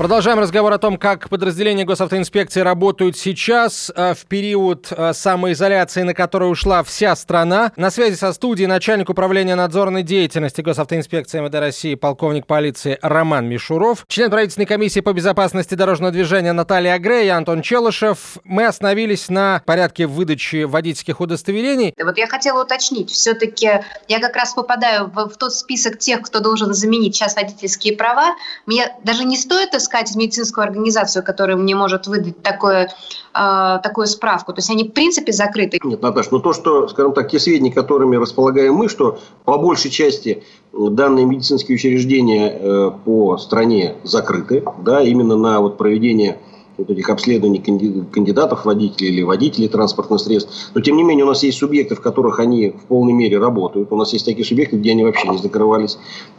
Продолжаем 0.00 0.38
разговор 0.38 0.72
о 0.72 0.78
том, 0.78 0.96
как 0.96 1.28
подразделения 1.28 1.84
госавтоинспекции 1.84 2.60
работают 2.60 3.18
сейчас, 3.18 3.92
э, 3.94 4.14
в 4.14 4.24
период 4.24 4.86
э, 4.90 5.12
самоизоляции, 5.12 6.04
на 6.04 6.14
который 6.14 6.50
ушла 6.50 6.82
вся 6.82 7.14
страна. 7.14 7.72
На 7.76 7.90
связи 7.90 8.14
со 8.14 8.32
студией 8.32 8.66
начальник 8.66 9.10
управления 9.10 9.56
надзорной 9.56 10.02
деятельности 10.02 10.62
госавтоинспекции 10.62 11.40
МВД 11.40 11.56
России, 11.56 11.96
полковник 11.96 12.46
полиции 12.46 12.98
Роман 13.02 13.46
Мишуров, 13.46 14.06
член 14.08 14.30
правительственной 14.30 14.64
комиссии 14.64 15.00
по 15.00 15.12
безопасности 15.12 15.74
дорожного 15.74 16.12
движения 16.12 16.54
Наталья 16.54 16.94
Агрей 16.94 17.26
и 17.26 17.28
Антон 17.28 17.60
Челышев. 17.60 18.38
Мы 18.44 18.64
остановились 18.64 19.28
на 19.28 19.62
порядке 19.66 20.06
выдачи 20.06 20.62
водительских 20.62 21.20
удостоверений. 21.20 21.92
Вот 22.02 22.16
я 22.16 22.26
хотела 22.26 22.62
уточнить, 22.62 23.10
все-таки 23.10 23.68
я 24.08 24.18
как 24.18 24.34
раз 24.34 24.54
попадаю 24.54 25.10
в, 25.14 25.28
в 25.28 25.36
тот 25.36 25.52
список 25.52 25.98
тех, 25.98 26.22
кто 26.22 26.40
должен 26.40 26.72
заменить 26.72 27.16
сейчас 27.16 27.36
водительские 27.36 27.98
права. 27.98 28.34
Мне 28.64 28.96
даже 29.04 29.24
не 29.24 29.36
стоит 29.36 29.74
искать 29.74 29.89
медицинскую 30.16 30.64
организацию, 30.64 31.24
которая 31.24 31.56
мне 31.56 31.74
может 31.74 32.06
выдать 32.06 32.42
такое, 32.42 32.90
э, 33.34 33.78
такую 33.82 34.06
справку? 34.06 34.52
То 34.52 34.58
есть 34.58 34.70
они 34.70 34.84
в 34.84 34.92
принципе 34.92 35.32
закрыты? 35.32 35.78
Нет, 35.82 36.02
Наташа, 36.02 36.28
ну 36.32 36.40
то, 36.40 36.52
что, 36.52 36.88
скажем 36.88 37.12
так, 37.12 37.30
те 37.30 37.38
сведения, 37.38 37.72
которыми 37.72 38.16
располагаем 38.16 38.74
мы, 38.74 38.88
что 38.88 39.18
по 39.44 39.58
большей 39.58 39.90
части 39.90 40.42
данные 40.72 41.26
медицинские 41.26 41.76
учреждения 41.76 42.48
э, 42.50 42.90
по 43.04 43.36
стране 43.38 43.96
закрыты, 44.04 44.64
да, 44.82 45.02
именно 45.02 45.36
на 45.36 45.60
вот 45.60 45.78
проведение 45.78 46.38
вот 46.80 46.90
этих 46.90 47.08
обследований 47.10 47.58
кандидатов 47.58 48.64
водителей 48.64 49.10
или 49.10 49.22
водителей 49.22 49.68
транспортных 49.68 50.20
средств. 50.20 50.70
Но, 50.74 50.80
тем 50.80 50.96
не 50.96 51.02
менее, 51.02 51.24
у 51.24 51.28
нас 51.28 51.42
есть 51.42 51.58
субъекты, 51.58 51.94
в 51.94 52.00
которых 52.00 52.40
они 52.40 52.70
в 52.70 52.86
полной 52.86 53.12
мере 53.12 53.38
работают. 53.38 53.92
У 53.92 53.96
нас 53.96 54.12
есть 54.12 54.24
такие 54.24 54.44
субъекты, 54.44 54.76
где 54.76 54.92
они 54.92 55.04
вообще 55.04 55.28
не 55.28 55.38
закрывались. 55.38 55.98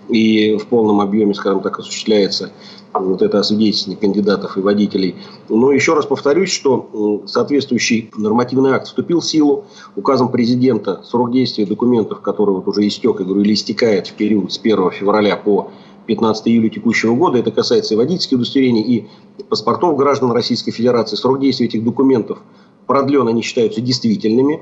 И 0.09 0.57
в 0.57 0.65
полном 0.67 0.99
объеме, 0.99 1.33
скажем 1.33 1.61
так, 1.61 1.79
осуществляется 1.79 2.51
вот 2.93 3.21
это 3.21 3.39
освидетельствование 3.39 3.99
кандидатов 3.99 4.57
и 4.57 4.61
водителей. 4.61 5.15
Но 5.49 5.71
еще 5.71 5.93
раз 5.93 6.05
повторюсь, 6.05 6.51
что 6.51 7.23
соответствующий 7.25 8.11
нормативный 8.17 8.71
акт 8.71 8.87
вступил 8.87 9.21
в 9.21 9.25
силу. 9.25 9.65
Указом 9.95 10.29
президента 10.29 11.01
срок 11.03 11.31
действия 11.31 11.65
документов, 11.65 12.21
который 12.21 12.53
вот 12.55 12.67
уже 12.67 12.85
истек, 12.87 13.19
я 13.19 13.25
говорю, 13.25 13.41
или 13.41 13.53
истекает 13.53 14.07
в 14.07 14.13
период 14.13 14.51
с 14.51 14.59
1 14.59 14.91
февраля 14.91 15.37
по 15.37 15.71
15 16.07 16.47
июля 16.47 16.69
текущего 16.69 17.15
года. 17.15 17.37
Это 17.37 17.51
касается 17.51 17.93
и 17.93 17.97
водительских 17.97 18.37
удостоверений, 18.37 18.81
и 18.81 19.07
паспортов 19.43 19.95
граждан 19.97 20.31
Российской 20.31 20.71
Федерации. 20.71 21.15
Срок 21.15 21.39
действия 21.39 21.67
этих 21.67 21.83
документов 21.83 22.39
продлен, 22.87 23.27
они 23.27 23.41
считаются 23.41 23.79
действительными. 23.81 24.61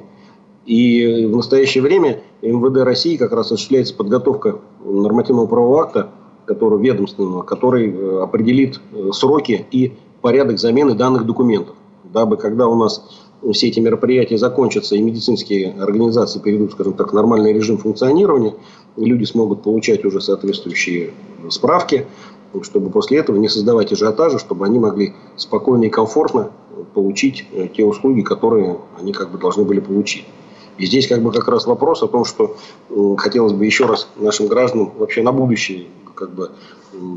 И 0.65 1.25
в 1.25 1.35
настоящее 1.35 1.81
время 1.81 2.21
МВД 2.43 2.83
России 2.83 3.17
как 3.17 3.31
раз 3.31 3.47
осуществляется 3.47 3.95
подготовка 3.95 4.59
нормативного 4.85 5.47
правового 5.47 5.81
акта, 5.81 6.11
который, 6.49 6.81
ведомственного, 6.81 7.43
который 7.43 7.93
э, 7.93 8.23
определит 8.23 8.81
э, 8.91 9.11
сроки 9.13 9.67
и 9.69 9.93
порядок 10.19 10.57
замены 10.57 10.95
данных 10.95 11.27
документов, 11.27 11.75
дабы 12.03 12.37
когда 12.37 12.67
у 12.67 12.73
нас 12.73 13.07
все 13.53 13.67
эти 13.67 13.79
мероприятия 13.79 14.35
закончатся 14.35 14.95
и 14.95 15.01
медицинские 15.01 15.75
организации 15.79 16.39
перейдут, 16.39 16.71
скажем 16.71 16.93
так, 16.93 17.11
в 17.11 17.13
нормальный 17.13 17.53
режим 17.53 17.77
функционирования, 17.77 18.55
люди 18.97 19.25
смогут 19.25 19.61
получать 19.61 20.03
уже 20.05 20.21
соответствующие 20.21 21.11
справки, 21.49 22.07
чтобы 22.63 22.89
после 22.89 23.19
этого 23.19 23.37
не 23.37 23.47
создавать 23.47 23.93
ажиотажа, 23.93 24.39
чтобы 24.39 24.65
они 24.65 24.79
могли 24.79 25.13
спокойно 25.35 25.83
и 25.83 25.89
комфортно 25.89 26.49
получить 26.95 27.45
э, 27.51 27.67
те 27.67 27.85
услуги, 27.85 28.21
которые 28.21 28.79
они 28.99 29.13
как 29.13 29.29
бы 29.29 29.37
должны 29.37 29.65
были 29.65 29.81
получить. 29.81 30.25
И 30.79 30.87
здесь 30.87 31.07
как 31.07 31.21
бы 31.21 31.31
как 31.31 31.47
раз 31.47 31.67
вопрос 31.67 32.01
о 32.01 32.07
том, 32.07 32.23
что 32.23 32.55
хотелось 33.17 33.51
бы 33.51 33.65
еще 33.65 33.85
раз 33.85 34.07
нашим 34.15 34.47
гражданам 34.47 34.93
вообще 34.97 35.21
на 35.21 35.33
будущее 35.33 35.87
как 36.19 36.31
бы 36.31 36.51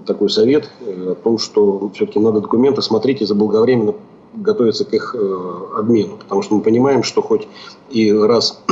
такой 0.06 0.30
совет 0.30 0.70
э, 0.80 1.12
о 1.12 1.14
том, 1.14 1.38
что 1.38 1.90
все-таки 1.94 2.20
надо 2.20 2.40
документы 2.40 2.82
смотреть 2.82 3.20
и 3.20 3.26
заблаговременно 3.26 3.94
готовиться 4.34 4.84
к 4.84 4.94
их 4.94 5.14
э, 5.18 5.78
обмену. 5.78 6.16
Потому 6.16 6.42
что 6.42 6.54
мы 6.54 6.62
понимаем, 6.62 7.02
что 7.02 7.20
хоть 7.20 7.48
и 7.90 8.12
раз 8.12 8.62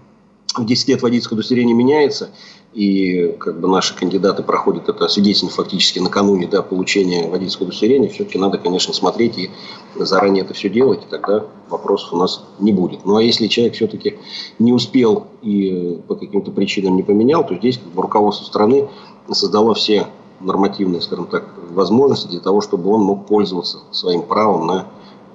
в 0.56 0.64
10 0.64 0.88
лет 0.88 1.02
водительское 1.02 1.36
удостоверение 1.36 1.74
меняется, 1.74 2.30
и 2.72 3.34
как 3.40 3.58
бы 3.58 3.66
наши 3.66 3.96
кандидаты 3.96 4.44
проходят 4.44 4.88
это 4.88 5.08
свидетельно 5.08 5.50
фактически 5.50 5.98
накануне 5.98 6.46
да, 6.46 6.62
получения 6.62 7.28
водительского 7.28 7.66
удостоверения, 7.66 8.08
все-таки 8.08 8.38
надо, 8.38 8.58
конечно, 8.58 8.94
смотреть 8.94 9.38
и 9.38 9.50
заранее 9.96 10.44
это 10.44 10.54
все 10.54 10.68
делать, 10.68 11.00
и 11.04 11.10
тогда 11.10 11.46
вопросов 11.68 12.12
у 12.12 12.16
нас 12.16 12.44
не 12.60 12.72
будет. 12.72 13.04
Ну 13.04 13.16
а 13.16 13.22
если 13.22 13.48
человек 13.48 13.74
все-таки 13.74 14.18
не 14.60 14.72
успел 14.72 15.26
и 15.42 15.98
по 16.06 16.14
каким-то 16.14 16.52
причинам 16.52 16.94
не 16.94 17.02
поменял, 17.02 17.44
то 17.44 17.56
здесь 17.56 17.78
как 17.78 17.88
бы, 17.88 18.02
руководство 18.02 18.44
страны 18.44 18.88
создало 19.34 19.74
все 19.74 20.06
нормативные, 20.40 21.00
скажем 21.00 21.26
так, 21.26 21.44
возможности 21.72 22.28
для 22.28 22.40
того, 22.40 22.60
чтобы 22.60 22.90
он 22.90 23.02
мог 23.02 23.26
пользоваться 23.26 23.78
своим 23.90 24.22
правом 24.22 24.66
на 24.66 24.86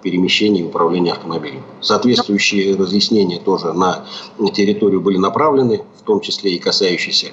перемещения 0.01 0.61
и 0.61 0.63
управления 0.63 1.13
автомобилем. 1.13 1.63
Соответствующие 1.81 2.75
разъяснения 2.75 3.39
тоже 3.39 3.73
на 3.73 4.05
территорию 4.53 5.01
были 5.01 5.17
направлены, 5.17 5.83
в 5.99 6.03
том 6.03 6.19
числе 6.21 6.53
и 6.53 6.59
касающиеся 6.59 7.31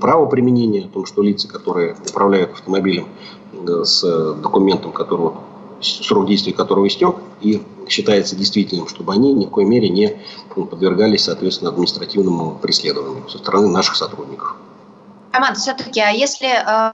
права 0.00 0.26
применения, 0.26 0.86
о 0.86 0.88
том, 0.88 1.06
что 1.06 1.22
лица, 1.22 1.46
которые 1.46 1.96
управляют 2.08 2.52
автомобилем 2.52 3.06
э, 3.52 3.84
с 3.84 4.02
документом, 4.42 4.92
которого 4.92 5.34
срок 5.80 6.26
действия 6.26 6.52
которого 6.52 6.88
истек 6.88 7.14
и 7.40 7.62
считается 7.88 8.34
действительным, 8.34 8.88
чтобы 8.88 9.12
они 9.12 9.32
ни 9.32 9.46
в 9.46 9.50
коей 9.50 9.68
мере 9.68 9.88
не 9.88 10.16
подвергались, 10.54 11.24
соответственно, 11.24 11.70
административному 11.70 12.58
преследованию 12.60 13.28
со 13.28 13.38
стороны 13.38 13.68
наших 13.68 13.94
сотрудников. 13.94 14.56
Роман, 15.32 15.54
все-таки, 15.54 16.00
а 16.00 16.10
если 16.10 16.48
э, 16.48 16.92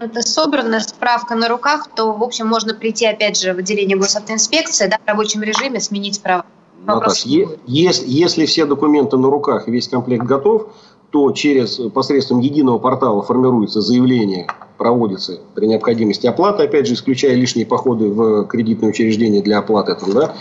это 0.00 0.22
собрана 0.22 0.80
справка 0.80 1.34
на 1.34 1.48
руках, 1.48 1.88
то, 1.94 2.12
в 2.12 2.22
общем, 2.22 2.46
можно 2.46 2.74
прийти, 2.74 3.06
опять 3.06 3.40
же, 3.40 3.52
в 3.54 3.58
отделение 3.58 3.96
госавтоинспекции, 3.96 4.88
да, 4.88 4.98
в 5.04 5.08
рабочем 5.08 5.42
режиме 5.42 5.80
сменить 5.80 6.20
права. 6.20 6.44
Наташ, 6.86 7.24
е- 7.24 7.48
если, 7.66 8.04
если 8.06 8.46
все 8.46 8.66
документы 8.66 9.16
на 9.16 9.30
руках 9.30 9.68
и 9.68 9.70
весь 9.70 9.88
комплект 9.88 10.24
готов, 10.24 10.68
то 11.10 11.30
через 11.30 11.76
посредством 11.92 12.40
единого 12.40 12.78
портала 12.78 13.22
формируется 13.22 13.80
заявление, 13.80 14.48
проводится 14.78 15.38
при 15.54 15.66
необходимости 15.66 16.26
оплата, 16.26 16.64
опять 16.64 16.86
же, 16.88 16.94
исключая 16.94 17.34
лишние 17.34 17.66
походы 17.66 18.08
в 18.10 18.46
кредитное 18.46 18.90
учреждение 18.90 19.40
для 19.40 19.58
оплаты. 19.58 19.94
Там, 19.94 20.12
да? 20.12 20.34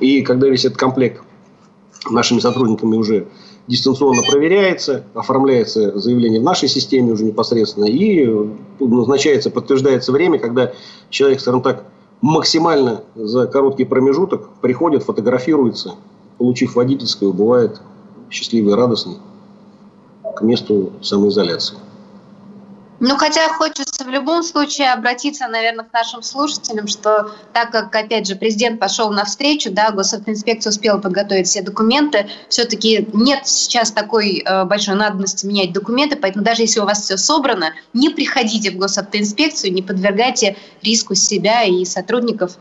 И 0.00 0.20
когда 0.22 0.48
весь 0.48 0.66
этот 0.66 0.76
комплект 0.76 1.22
нашими 2.10 2.40
сотрудниками 2.40 2.96
уже 2.96 3.28
дистанционно 3.68 4.22
проверяется, 4.22 5.04
оформляется 5.14 5.96
заявление 5.98 6.40
в 6.40 6.44
нашей 6.44 6.68
системе 6.68 7.12
уже 7.12 7.24
непосредственно 7.24 7.84
и 7.84 8.26
назначается, 8.80 9.50
подтверждается 9.50 10.10
время, 10.10 10.38
когда 10.38 10.72
человек, 11.10 11.40
скажем 11.40 11.62
так, 11.62 11.84
максимально 12.22 13.02
за 13.14 13.46
короткий 13.46 13.84
промежуток 13.84 14.48
приходит, 14.60 15.04
фотографируется, 15.04 15.94
получив 16.38 16.74
водительское, 16.74 17.30
бывает 17.30 17.80
счастливый 18.30 18.74
радостный 18.74 19.18
к 20.34 20.42
месту 20.42 20.92
самоизоляции. 21.02 21.76
Ну, 23.00 23.16
хотя 23.16 23.48
хочется 23.48 24.04
в 24.04 24.08
любом 24.08 24.42
случае 24.42 24.92
обратиться, 24.92 25.46
наверное, 25.46 25.84
к 25.84 25.92
нашим 25.92 26.20
слушателям, 26.22 26.88
что 26.88 27.30
так 27.52 27.70
как, 27.70 27.94
опять 27.94 28.26
же, 28.26 28.34
президент 28.34 28.80
пошел 28.80 29.10
навстречу, 29.10 29.70
да, 29.70 29.92
госавтоинспекция 29.92 30.70
успела 30.70 30.98
подготовить 30.98 31.46
все 31.46 31.62
документы, 31.62 32.28
все-таки 32.48 33.08
нет 33.12 33.46
сейчас 33.46 33.92
такой 33.92 34.42
э, 34.44 34.64
большой 34.64 34.96
надобности 34.96 35.46
менять 35.46 35.72
документы, 35.72 36.16
поэтому 36.16 36.44
даже 36.44 36.62
если 36.62 36.80
у 36.80 36.86
вас 36.86 37.02
все 37.04 37.16
собрано, 37.16 37.72
не 37.92 38.10
приходите 38.10 38.72
в 38.72 38.76
госавтоинспекцию, 38.76 39.72
не 39.72 39.82
подвергайте 39.82 40.56
риску 40.82 41.14
себя 41.14 41.62
и 41.62 41.84
сотрудников 41.84 42.58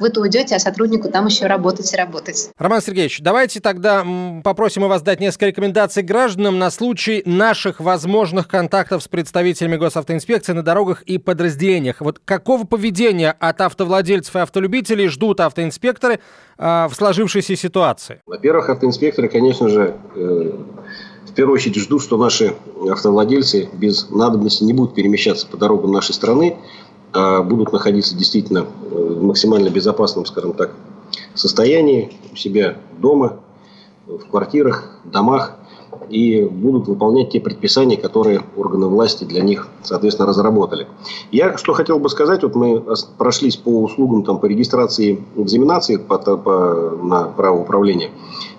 вы-то 0.00 0.20
уйдете, 0.20 0.56
а 0.56 0.58
сотруднику 0.58 1.10
там 1.10 1.26
еще 1.26 1.46
работать 1.46 1.92
и 1.92 1.96
работать. 1.96 2.50
Роман 2.58 2.82
Сергеевич, 2.82 3.20
давайте 3.20 3.60
тогда 3.60 4.04
попросим 4.42 4.82
у 4.82 4.88
вас 4.88 5.02
дать 5.02 5.20
несколько 5.20 5.46
рекомендаций 5.46 6.02
гражданам 6.02 6.58
на 6.58 6.70
случай 6.70 7.22
наших 7.24 7.78
возможных 7.78 8.48
контактов 8.48 9.02
с 9.02 9.08
представителями 9.08 9.76
госавтоинспекции 9.76 10.52
на 10.52 10.62
дорогах 10.62 11.02
и 11.02 11.18
подразделениях. 11.18 12.00
Вот 12.00 12.20
какого 12.24 12.64
поведения 12.64 13.30
от 13.30 13.60
автовладельцев 13.60 14.34
и 14.36 14.40
автолюбителей 14.40 15.08
ждут 15.08 15.40
автоинспекторы 15.40 16.20
э, 16.58 16.86
в 16.88 16.94
сложившейся 16.94 17.54
ситуации? 17.54 18.20
Во-первых, 18.26 18.70
автоинспекторы, 18.70 19.28
конечно 19.28 19.68
же, 19.68 19.96
э, 20.16 20.52
в 21.26 21.32
первую 21.34 21.54
очередь 21.54 21.76
ждут, 21.76 22.02
что 22.02 22.16
наши 22.16 22.54
автовладельцы 22.90 23.68
без 23.72 24.10
надобности 24.10 24.64
не 24.64 24.72
будут 24.72 24.94
перемещаться 24.94 25.46
по 25.46 25.56
дорогам 25.56 25.92
нашей 25.92 26.14
страны, 26.14 26.56
а 27.14 27.42
будут 27.42 27.72
находиться 27.72 28.16
действительно 28.16 28.66
э, 28.90 28.94
в 28.94 29.22
максимально 29.22 29.70
безопасном, 29.70 30.26
скажем 30.26 30.52
так, 30.52 30.72
состоянии 31.34 32.12
у 32.32 32.36
себя 32.36 32.76
дома, 32.98 33.36
в 34.06 34.28
квартирах, 34.28 34.90
домах 35.04 35.56
и 36.10 36.42
будут 36.42 36.88
выполнять 36.88 37.30
те 37.30 37.40
предписания, 37.40 37.96
которые 37.96 38.42
органы 38.56 38.86
власти 38.86 39.24
для 39.24 39.42
них, 39.42 39.68
соответственно, 39.82 40.28
разработали. 40.28 40.88
Я 41.30 41.56
что 41.56 41.72
хотел 41.72 42.00
бы 42.00 42.08
сказать, 42.08 42.42
вот 42.42 42.56
мы 42.56 42.82
прошлись 43.16 43.56
по 43.56 43.82
услугам 43.82 44.24
там, 44.24 44.38
по 44.38 44.46
регистрации 44.46 45.22
экзаменации 45.36 45.96
по, 45.96 46.18
по, 46.18 46.98
на 47.00 47.24
право 47.24 47.60
управления. 47.60 48.10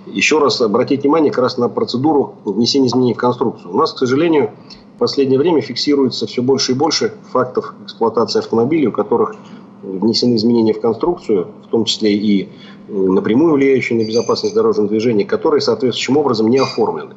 Еще 0.06 0.40
раз 0.40 0.62
обратить 0.62 1.02
внимание 1.02 1.32
как 1.32 1.44
раз 1.44 1.58
на 1.58 1.68
процедуру 1.68 2.36
внесения 2.46 2.88
изменений 2.88 3.14
в 3.14 3.18
конструкцию. 3.18 3.74
У 3.74 3.78
нас, 3.78 3.92
к 3.92 3.98
сожалению, 3.98 4.52
в 4.96 4.98
последнее 4.98 5.38
время 5.38 5.62
фиксируется 5.62 6.26
все 6.26 6.42
больше 6.42 6.72
и 6.72 6.76
больше 6.76 7.14
фактов 7.32 7.74
эксплуатации 7.84 8.40
автомобилей, 8.40 8.88
у 8.88 8.92
которых 8.94 9.36
внесены 9.84 10.36
изменения 10.36 10.74
в 10.74 10.80
конструкцию, 10.80 11.50
в 11.66 11.68
том 11.68 11.84
числе 11.84 12.14
и 12.14 12.50
напрямую 12.88 13.54
влияющие 13.54 14.00
на 14.00 14.08
безопасность 14.08 14.56
дорожного 14.56 14.88
движения, 14.90 15.26
которые 15.26 15.60
соответствующим 15.60 16.18
образом 16.18 16.50
не 16.50 16.60
оформлены. 16.60 17.14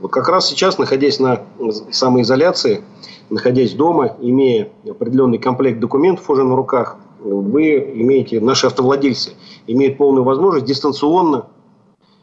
Вот 0.00 0.10
как 0.10 0.28
раз 0.28 0.48
сейчас, 0.48 0.78
находясь 0.78 1.20
на 1.20 1.42
самоизоляции, 1.90 2.82
находясь 3.28 3.72
дома, 3.74 4.16
имея 4.20 4.70
определенный 4.88 5.38
комплект 5.38 5.80
документов 5.80 6.28
уже 6.30 6.44
на 6.44 6.56
руках, 6.56 6.96
вы 7.20 7.92
имеете, 7.94 8.40
наши 8.40 8.66
автовладельцы 8.66 9.32
имеют 9.66 9.98
полную 9.98 10.24
возможность 10.24 10.66
дистанционно, 10.66 11.46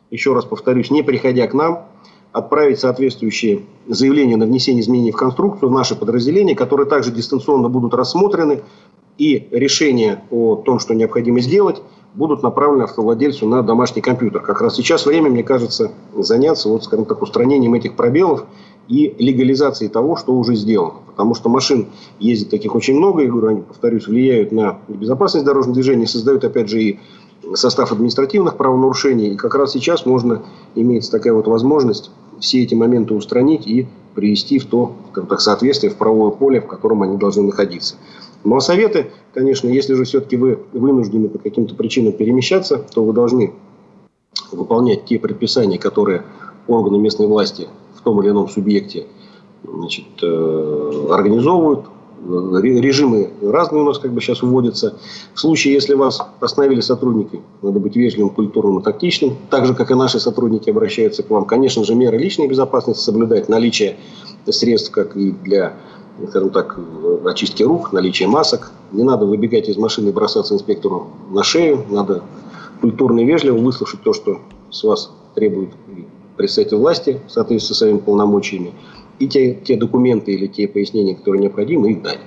еще 0.09 0.33
раз 0.33 0.45
повторюсь, 0.45 0.89
не 0.89 1.03
приходя 1.03 1.45
к 1.47 1.53
нам, 1.53 1.85
отправить 2.35 2.79
соответствующие 2.79 3.61
заявления 3.87 4.35
на 4.35 4.45
внесение 4.45 4.81
изменений 4.81 5.13
в 5.13 5.15
конструкцию 5.15 5.69
в 5.69 5.71
наши 5.71 5.95
подразделения, 5.95 6.53
которые 6.53 6.85
также 6.85 7.11
дистанционно 7.11 7.69
будут 7.69 7.93
рассмотрены, 7.93 8.61
и 9.17 9.47
решения 9.51 10.21
о 10.29 10.57
том, 10.57 10.79
что 10.79 10.93
необходимо 10.93 11.39
сделать, 11.39 11.81
будут 12.13 12.43
направлены 12.43 12.83
автовладельцу 12.83 13.47
на 13.47 13.63
домашний 13.63 14.01
компьютер. 14.01 14.41
Как 14.41 14.59
раз 14.59 14.75
сейчас 14.75 15.05
время, 15.05 15.29
мне 15.29 15.43
кажется, 15.43 15.93
заняться, 16.13 16.67
вот, 16.67 16.83
скажем 16.83 17.05
так, 17.05 17.21
устранением 17.21 17.73
этих 17.73 17.95
пробелов 17.95 18.43
и 18.89 19.15
легализацией 19.17 19.89
того, 19.89 20.17
что 20.17 20.33
уже 20.33 20.55
сделано. 20.55 20.99
Потому 21.07 21.35
что 21.35 21.47
машин 21.47 21.87
ездит 22.19 22.49
таких 22.49 22.75
очень 22.75 22.97
много, 22.97 23.23
и, 23.23 23.27
говорю, 23.27 23.47
они, 23.47 23.61
повторюсь, 23.61 24.07
влияют 24.07 24.51
на 24.51 24.79
безопасность 24.89 25.45
дорожного 25.45 25.75
движения, 25.75 26.05
создают, 26.05 26.43
опять 26.43 26.67
же, 26.67 26.81
и 26.81 26.99
состав 27.53 27.91
административных 27.91 28.57
правонарушений. 28.57 29.29
И 29.29 29.35
как 29.35 29.55
раз 29.55 29.71
сейчас 29.73 30.05
можно, 30.05 30.43
имеется 30.75 31.11
такая 31.11 31.33
вот 31.33 31.47
возможность 31.47 32.11
все 32.39 32.63
эти 32.63 32.73
моменты 32.75 33.13
устранить 33.13 33.67
и 33.67 33.87
привести 34.13 34.59
в 34.59 34.65
то 34.65 34.95
как 35.11 35.27
так, 35.27 35.41
соответствие, 35.41 35.91
в 35.91 35.97
правовое 35.97 36.31
поле, 36.31 36.61
в 36.61 36.67
котором 36.67 37.03
они 37.03 37.17
должны 37.17 37.43
находиться. 37.43 37.95
Ну 38.43 38.55
а 38.55 38.61
советы, 38.61 39.11
конечно, 39.33 39.67
если 39.67 39.95
же 39.95 40.03
все-таки 40.03 40.37
вы 40.37 40.59
вынуждены 40.71 41.29
по 41.29 41.39
каким-то 41.39 41.75
причинам 41.75 42.13
перемещаться, 42.13 42.77
то 42.93 43.03
вы 43.03 43.13
должны 43.13 43.53
выполнять 44.51 45.05
те 45.05 45.19
предписания, 45.19 45.77
которые 45.77 46.23
органы 46.67 46.97
местной 46.97 47.27
власти 47.27 47.67
в 47.95 48.01
том 48.01 48.21
или 48.21 48.29
ином 48.29 48.47
субъекте 48.47 49.07
значит, 49.63 50.05
э, 50.21 51.07
организовывают, 51.11 51.85
режимы 52.61 53.29
разные 53.41 53.81
у 53.83 53.85
нас 53.85 53.99
как 53.99 54.11
бы 54.11 54.21
сейчас 54.21 54.41
вводятся. 54.41 54.95
В 55.33 55.39
случае, 55.39 55.73
если 55.73 55.93
вас 55.93 56.21
остановили 56.39 56.81
сотрудники, 56.81 57.41
надо 57.61 57.79
быть 57.79 57.95
вежливым, 57.95 58.29
культурным 58.29 58.79
и 58.79 58.83
тактичным. 58.83 59.37
Так 59.49 59.65
же, 59.65 59.73
как 59.73 59.91
и 59.91 59.95
наши 59.95 60.19
сотрудники 60.19 60.69
обращаются 60.69 61.23
к 61.23 61.29
вам. 61.29 61.45
Конечно 61.45 61.83
же, 61.83 61.95
меры 61.95 62.17
личной 62.17 62.47
безопасности 62.47 63.03
соблюдать, 63.03 63.49
наличие 63.49 63.97
средств, 64.49 64.91
как 64.91 65.15
и 65.15 65.31
для 65.31 65.73
скажем 66.29 66.49
так, 66.49 66.79
очистки 67.25 67.63
рук, 67.63 67.91
наличие 67.91 68.27
масок. 68.27 68.71
Не 68.91 69.03
надо 69.03 69.25
выбегать 69.25 69.67
из 69.67 69.77
машины 69.77 70.09
и 70.09 70.11
бросаться 70.11 70.53
инспектору 70.53 71.09
на 71.29 71.43
шею. 71.43 71.83
Надо 71.89 72.23
культурно 72.81 73.19
и 73.19 73.25
вежливо 73.25 73.57
выслушать 73.57 74.01
то, 74.01 74.13
что 74.13 74.39
с 74.71 74.83
вас 74.83 75.11
требует 75.33 75.71
представитель 76.37 76.77
власти 76.77 77.19
в 77.27 77.31
соответствии 77.31 77.73
со 77.73 77.79
своими 77.79 77.97
полномочиями 77.97 78.73
и 79.19 79.27
те, 79.27 79.53
те 79.53 79.77
документы 79.77 80.33
или 80.33 80.47
те 80.47 80.67
пояснения, 80.67 81.15
которые 81.15 81.41
необходимы, 81.41 81.91
их 81.91 82.01
дать. 82.01 82.19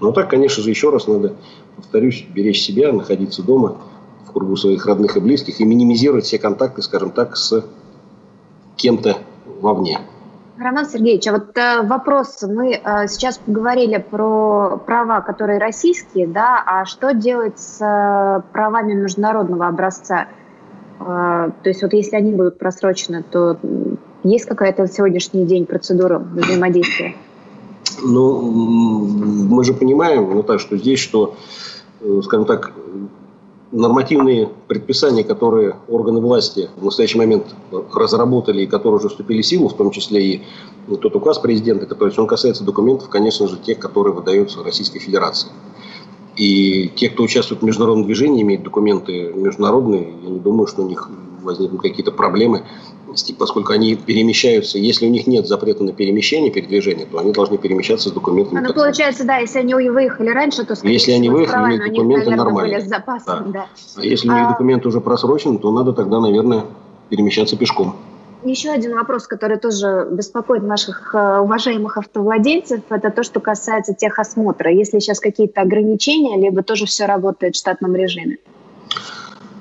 Но 0.00 0.12
так, 0.12 0.30
конечно 0.30 0.62
же, 0.62 0.70
еще 0.70 0.90
раз 0.90 1.06
надо, 1.06 1.36
повторюсь, 1.76 2.26
беречь 2.34 2.60
себя, 2.60 2.92
находиться 2.92 3.42
дома 3.42 3.78
в 4.26 4.32
кругу 4.32 4.56
своих 4.56 4.84
родных 4.86 5.16
и 5.16 5.20
близких 5.20 5.60
и 5.60 5.64
минимизировать 5.64 6.24
все 6.24 6.38
контакты, 6.38 6.82
скажем 6.82 7.10
так, 7.10 7.36
с 7.36 7.64
кем-то 8.76 9.18
вовне. 9.60 10.00
Роман 10.58 10.86
Сергеевич, 10.86 11.26
а 11.28 11.32
вот 11.32 11.56
э, 11.56 11.82
вопрос. 11.82 12.42
Мы 12.42 12.74
э, 12.74 13.06
сейчас 13.08 13.38
поговорили 13.38 13.98
про 13.98 14.76
права, 14.84 15.20
которые 15.20 15.58
российские, 15.58 16.26
да, 16.26 16.62
а 16.64 16.84
что 16.84 17.14
делать 17.14 17.58
с 17.58 17.80
э, 17.80 18.42
правами 18.52 18.92
международного 18.92 19.66
образца? 19.66 20.28
Э, 21.00 21.50
то 21.62 21.68
есть 21.68 21.82
вот 21.82 21.92
если 21.92 22.16
они 22.16 22.32
будут 22.32 22.58
просрочены, 22.58 23.22
то 23.22 23.58
есть 24.24 24.46
какая-то 24.46 24.86
сегодняшний 24.88 25.44
день 25.44 25.66
процедура 25.66 26.18
взаимодействия? 26.18 27.14
Ну, 28.02 28.40
мы 28.40 29.64
же 29.64 29.74
понимаем, 29.74 30.34
ну, 30.34 30.42
так, 30.42 30.60
что 30.60 30.76
здесь, 30.76 30.98
что, 30.98 31.34
э, 32.00 32.20
скажем 32.24 32.46
так, 32.46 32.72
нормативные 33.72 34.50
предписания, 34.68 35.24
которые 35.24 35.76
органы 35.88 36.20
власти 36.20 36.68
в 36.76 36.84
настоящий 36.84 37.18
момент 37.18 37.54
разработали 37.92 38.62
и 38.62 38.66
которые 38.66 38.98
уже 38.98 39.08
вступили 39.08 39.42
в 39.42 39.46
силу, 39.46 39.68
в 39.68 39.76
том 39.76 39.90
числе 39.90 40.22
и 40.22 40.42
тот 41.00 41.16
указ 41.16 41.38
президента, 41.38 41.86
который 41.86 42.14
он 42.16 42.26
касается 42.26 42.64
документов, 42.64 43.08
конечно 43.08 43.48
же, 43.48 43.56
тех, 43.56 43.78
которые 43.78 44.14
выдаются 44.14 44.62
Российской 44.62 44.98
Федерации. 44.98 45.50
И 46.36 46.90
те, 46.94 47.08
кто 47.08 47.22
участвует 47.22 47.62
в 47.62 47.64
международном 47.64 48.06
движении, 48.06 48.42
имеют 48.42 48.62
документы 48.62 49.32
международные, 49.34 50.12
я 50.22 50.30
не 50.30 50.38
думаю, 50.38 50.66
что 50.66 50.82
у 50.82 50.88
них 50.88 51.10
возникнут 51.42 51.82
какие-то 51.82 52.12
проблемы 52.12 52.64
поскольку 53.38 53.72
они 53.72 53.94
перемещаются, 53.94 54.78
если 54.78 55.06
у 55.06 55.10
них 55.10 55.26
нет 55.26 55.46
запрета 55.46 55.84
на 55.84 55.92
перемещение, 55.92 56.50
передвижение, 56.50 57.06
то 57.06 57.18
они 57.18 57.32
должны 57.32 57.58
перемещаться 57.58 58.08
с 58.08 58.12
документами. 58.12 58.60
Ну, 58.66 58.72
получается, 58.72 59.24
да, 59.24 59.38
если 59.38 59.58
они 59.58 59.74
выехали 59.74 60.30
раньше, 60.30 60.64
то, 60.64 60.74
Если 60.82 61.12
они 61.12 61.28
выехали, 61.28 61.76
имеют 61.76 61.94
документы 61.94 62.26
них, 62.28 62.36
нормальные. 62.36 62.76
Были 62.78 62.86
с 62.86 62.88
запасом, 62.88 63.52
да. 63.52 63.60
Да. 63.60 63.66
А 63.96 64.04
если 64.04 64.28
у 64.28 64.32
них 64.32 64.46
а... 64.46 64.50
документы 64.50 64.88
уже 64.88 65.00
просрочены, 65.00 65.58
то 65.58 65.70
надо 65.72 65.92
тогда, 65.92 66.20
наверное, 66.20 66.64
перемещаться 67.08 67.56
пешком. 67.56 67.96
Еще 68.44 68.70
один 68.70 68.94
вопрос, 68.94 69.28
который 69.28 69.56
тоже 69.56 70.08
беспокоит 70.10 70.64
наших 70.64 71.14
э, 71.14 71.38
уважаемых 71.38 71.96
автовладельцев, 71.96 72.80
это 72.88 73.10
то, 73.10 73.22
что 73.22 73.38
касается 73.38 73.94
техосмотра. 73.94 74.72
Есть 74.72 74.94
ли 74.94 75.00
сейчас 75.00 75.20
какие-то 75.20 75.60
ограничения, 75.60 76.36
либо 76.36 76.64
тоже 76.64 76.86
все 76.86 77.06
работает 77.06 77.54
в 77.54 77.58
штатном 77.58 77.94
режиме? 77.94 78.38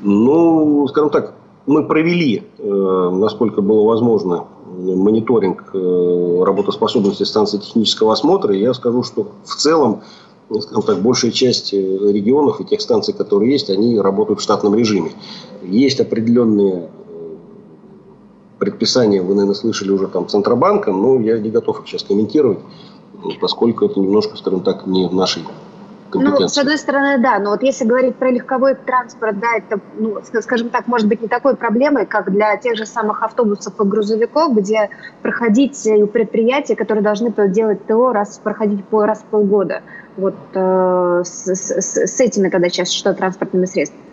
Ну, 0.01 0.87
скажем 0.87 1.11
так, 1.11 1.35
мы 1.65 1.85
провели, 1.85 2.43
э, 2.57 3.09
насколько 3.13 3.61
было 3.61 3.85
возможно, 3.85 4.45
мониторинг 4.65 5.69
э, 5.73 6.43
работоспособности 6.43 7.23
станции 7.23 7.57
технического 7.57 8.13
осмотра. 8.13 8.55
И 8.55 8.59
я 8.59 8.73
скажу, 8.73 9.03
что 9.03 9.27
в 9.43 9.55
целом, 9.55 10.01
скажем 10.59 10.83
так, 10.83 11.01
большая 11.01 11.31
часть 11.31 11.73
э, 11.73 11.77
регионов 11.77 12.61
и 12.61 12.65
тех 12.65 12.81
станций, 12.81 13.13
которые 13.13 13.51
есть, 13.51 13.69
они 13.69 13.99
работают 13.99 14.39
в 14.39 14.43
штатном 14.43 14.75
режиме. 14.75 15.11
Есть 15.61 15.99
определенные 15.99 16.89
предписания 18.61 19.23
вы, 19.23 19.33
наверное, 19.33 19.55
слышали 19.55 19.91
уже 19.91 20.07
там 20.07 20.27
Центробанка, 20.27 20.91
но 20.91 21.19
я 21.19 21.39
не 21.39 21.49
готов 21.49 21.79
их 21.79 21.87
сейчас 21.87 22.03
комментировать, 22.03 22.59
поскольку 23.39 23.85
это 23.85 23.99
немножко, 23.99 24.37
скажем 24.37 24.61
так, 24.61 24.85
не 24.85 25.07
в 25.07 25.15
нашей 25.15 25.41
ну, 26.13 26.47
с 26.47 26.57
одной 26.57 26.77
стороны, 26.77 27.17
да, 27.21 27.39
но 27.39 27.51
вот 27.51 27.63
если 27.63 27.85
говорить 27.85 28.15
про 28.15 28.31
легковой 28.31 28.75
транспорт, 28.75 29.39
да, 29.39 29.57
это, 29.57 29.79
ну, 29.97 30.19
скажем 30.41 30.69
так, 30.69 30.87
может 30.87 31.07
быть 31.07 31.21
не 31.21 31.27
такой 31.27 31.55
проблемой, 31.55 32.05
как 32.05 32.31
для 32.31 32.55
тех 32.57 32.75
же 32.75 32.85
самых 32.85 33.23
автобусов 33.23 33.79
и 33.79 33.83
грузовиков, 33.83 34.55
где 34.55 34.89
проходить 35.21 35.87
у 35.87 36.07
предприятия, 36.07 36.75
которые 36.75 37.03
должны 37.03 37.33
делать 37.49 37.85
ТО, 37.85 38.11
раз 38.13 38.39
проходить 38.43 38.83
по 38.85 39.05
раз 39.05 39.19
в 39.19 39.25
полгода. 39.25 39.81
Вот 40.17 40.35
э, 40.53 41.23
с, 41.25 41.47
с, 41.47 41.81
с 41.81 42.19
этими 42.19 42.49
тогда 42.49 42.69
сейчас 42.69 42.91
что 42.91 43.13
транспортными 43.13 43.65
средствами? 43.65 44.03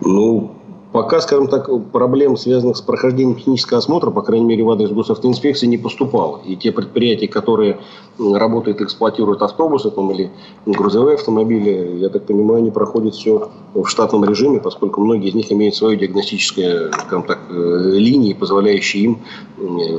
Ну, 0.00 0.56
Пока, 0.94 1.20
скажем 1.20 1.48
так, 1.48 1.68
проблем, 1.90 2.36
связанных 2.36 2.76
с 2.76 2.80
прохождением 2.80 3.34
технического 3.34 3.78
осмотра, 3.78 4.12
по 4.12 4.22
крайней 4.22 4.46
мере, 4.46 4.62
в 4.62 4.70
адрес 4.70 4.90
госавтоинспекции 4.90 5.66
не 5.66 5.76
поступало. 5.76 6.40
И 6.46 6.54
те 6.54 6.70
предприятия, 6.70 7.26
которые 7.26 7.80
работают, 8.16 8.80
эксплуатируют 8.80 9.42
автобусы 9.42 9.90
там, 9.90 10.12
или 10.12 10.30
грузовые 10.66 11.16
автомобили, 11.16 11.98
я 11.98 12.10
так 12.10 12.26
понимаю, 12.26 12.58
они 12.58 12.70
проходят 12.70 13.16
все 13.16 13.50
в 13.74 13.86
штатном 13.88 14.24
режиме, 14.24 14.60
поскольку 14.60 15.00
многие 15.00 15.30
из 15.30 15.34
них 15.34 15.50
имеют 15.50 15.74
свою 15.74 15.96
диагностическую, 15.96 16.92
скажем 16.92 17.24
так, 17.24 17.40
э, 17.50 17.90
линии, 17.94 18.32
позволяющие 18.32 19.02
им 19.02 19.18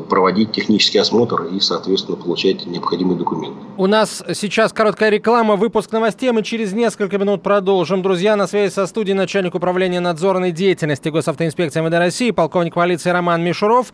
проводить 0.08 0.54
технический 0.54 1.00
осмотр 1.00 1.44
и, 1.54 1.60
соответственно, 1.60 2.16
получать 2.16 2.66
необходимые 2.66 3.18
документы. 3.18 3.58
У 3.76 3.88
нас 3.88 4.24
сейчас 4.34 4.72
короткая 4.72 5.10
реклама, 5.10 5.58
выпуск 5.58 5.92
новостей. 5.92 6.32
Мы 6.32 6.42
через 6.42 6.72
несколько 6.72 7.18
минут 7.18 7.44
продолжим. 7.44 8.02
Друзья, 8.02 8.38
на 8.38 8.48
связи 8.48 8.72
со 8.72 8.88
студией 8.88 9.18
начальник 9.18 9.56
управления 9.56 10.00
надзорной 10.00 10.54
деятельности 10.54 10.85
деятельности 10.86 11.10
госавтоинспекции 11.10 11.82
МВД 11.82 11.96
России, 11.96 12.32
полковник 12.32 12.76
полиции 12.76 13.10
Роман 13.10 13.44
Мишуров, 13.44 13.88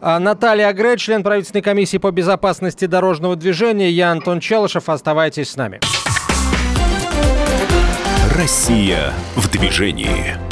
а, 0.00 0.18
Наталья 0.18 0.68
Агре, 0.68 0.96
член 0.96 1.22
правительственной 1.22 1.62
комиссии 1.62 1.98
по 1.98 2.10
безопасности 2.10 2.86
дорожного 2.86 3.36
движения, 3.36 3.90
я 3.90 4.10
Антон 4.10 4.40
Челышев. 4.40 4.88
Оставайтесь 4.88 5.50
с 5.50 5.56
нами. 5.56 5.80
Россия 8.36 9.12
в 9.36 9.50
движении. 9.50 10.51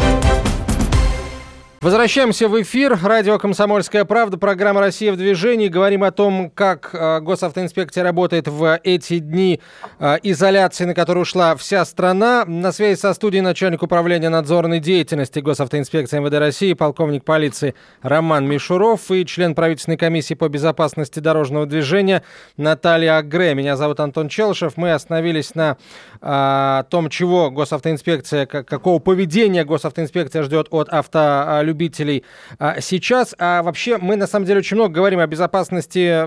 Возвращаемся 1.83 2.47
в 2.47 2.61
эфир. 2.61 2.99
Радио 3.03 3.39
«Комсомольская 3.39 4.05
правда», 4.05 4.37
программа 4.37 4.81
«Россия 4.81 5.15
в 5.15 5.17
движении». 5.17 5.69
Говорим 5.69 6.05
о 6.05 6.11
том, 6.11 6.51
как 6.51 6.91
э, 6.93 7.21
госавтоинспекция 7.21 8.05
работает 8.05 8.49
в 8.49 8.79
эти 8.85 9.19
дни 9.19 9.63
э, 9.99 10.19
изоляции, 10.23 10.85
на 10.85 10.93
которую 10.93 11.23
ушла 11.23 11.57
вся 11.57 11.87
страна. 11.87 12.45
На 12.47 12.73
связи 12.73 12.99
со 13.01 13.15
студией 13.15 13.41
начальник 13.41 13.83
управления 13.83 14.29
надзорной 14.29 14.79
деятельности 14.79 15.39
госавтоинспекции 15.39 16.19
МВД 16.19 16.35
России, 16.35 16.75
полковник 16.75 17.25
полиции 17.25 17.75
Роман 18.03 18.47
Мишуров 18.47 19.11
и 19.11 19.25
член 19.25 19.55
правительственной 19.55 19.97
комиссии 19.97 20.35
по 20.35 20.51
безопасности 20.51 21.21
дорожного 21.21 21.65
движения 21.65 22.23
Наталья 22.59 23.17
Агре. 23.17 23.55
Меня 23.55 23.79
зовут 23.79 24.01
Антон 24.01 24.29
Челышев. 24.29 24.77
Мы 24.77 24.93
остановились 24.93 25.55
на 25.55 25.79
э, 26.21 26.85
том, 26.91 27.09
чего 27.09 27.51
госавтоинспекция, 27.51 28.45
какого 28.45 28.99
поведения 28.99 29.65
госавтоинспекция 29.65 30.43
ждет 30.43 30.67
от 30.71 30.91
автолюбителей 30.91 31.70
любителей 31.71 32.25
а, 32.59 32.81
сейчас. 32.81 33.35
А 33.39 33.63
вообще 33.63 33.97
мы 33.99 34.17
на 34.17 34.27
самом 34.27 34.47
деле 34.47 34.59
очень 34.59 34.77
много 34.77 34.95
говорим 34.95 35.21
о 35.21 35.27
безопасности 35.27 36.21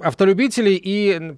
автолюбителей 0.00 0.80
и 0.82 1.36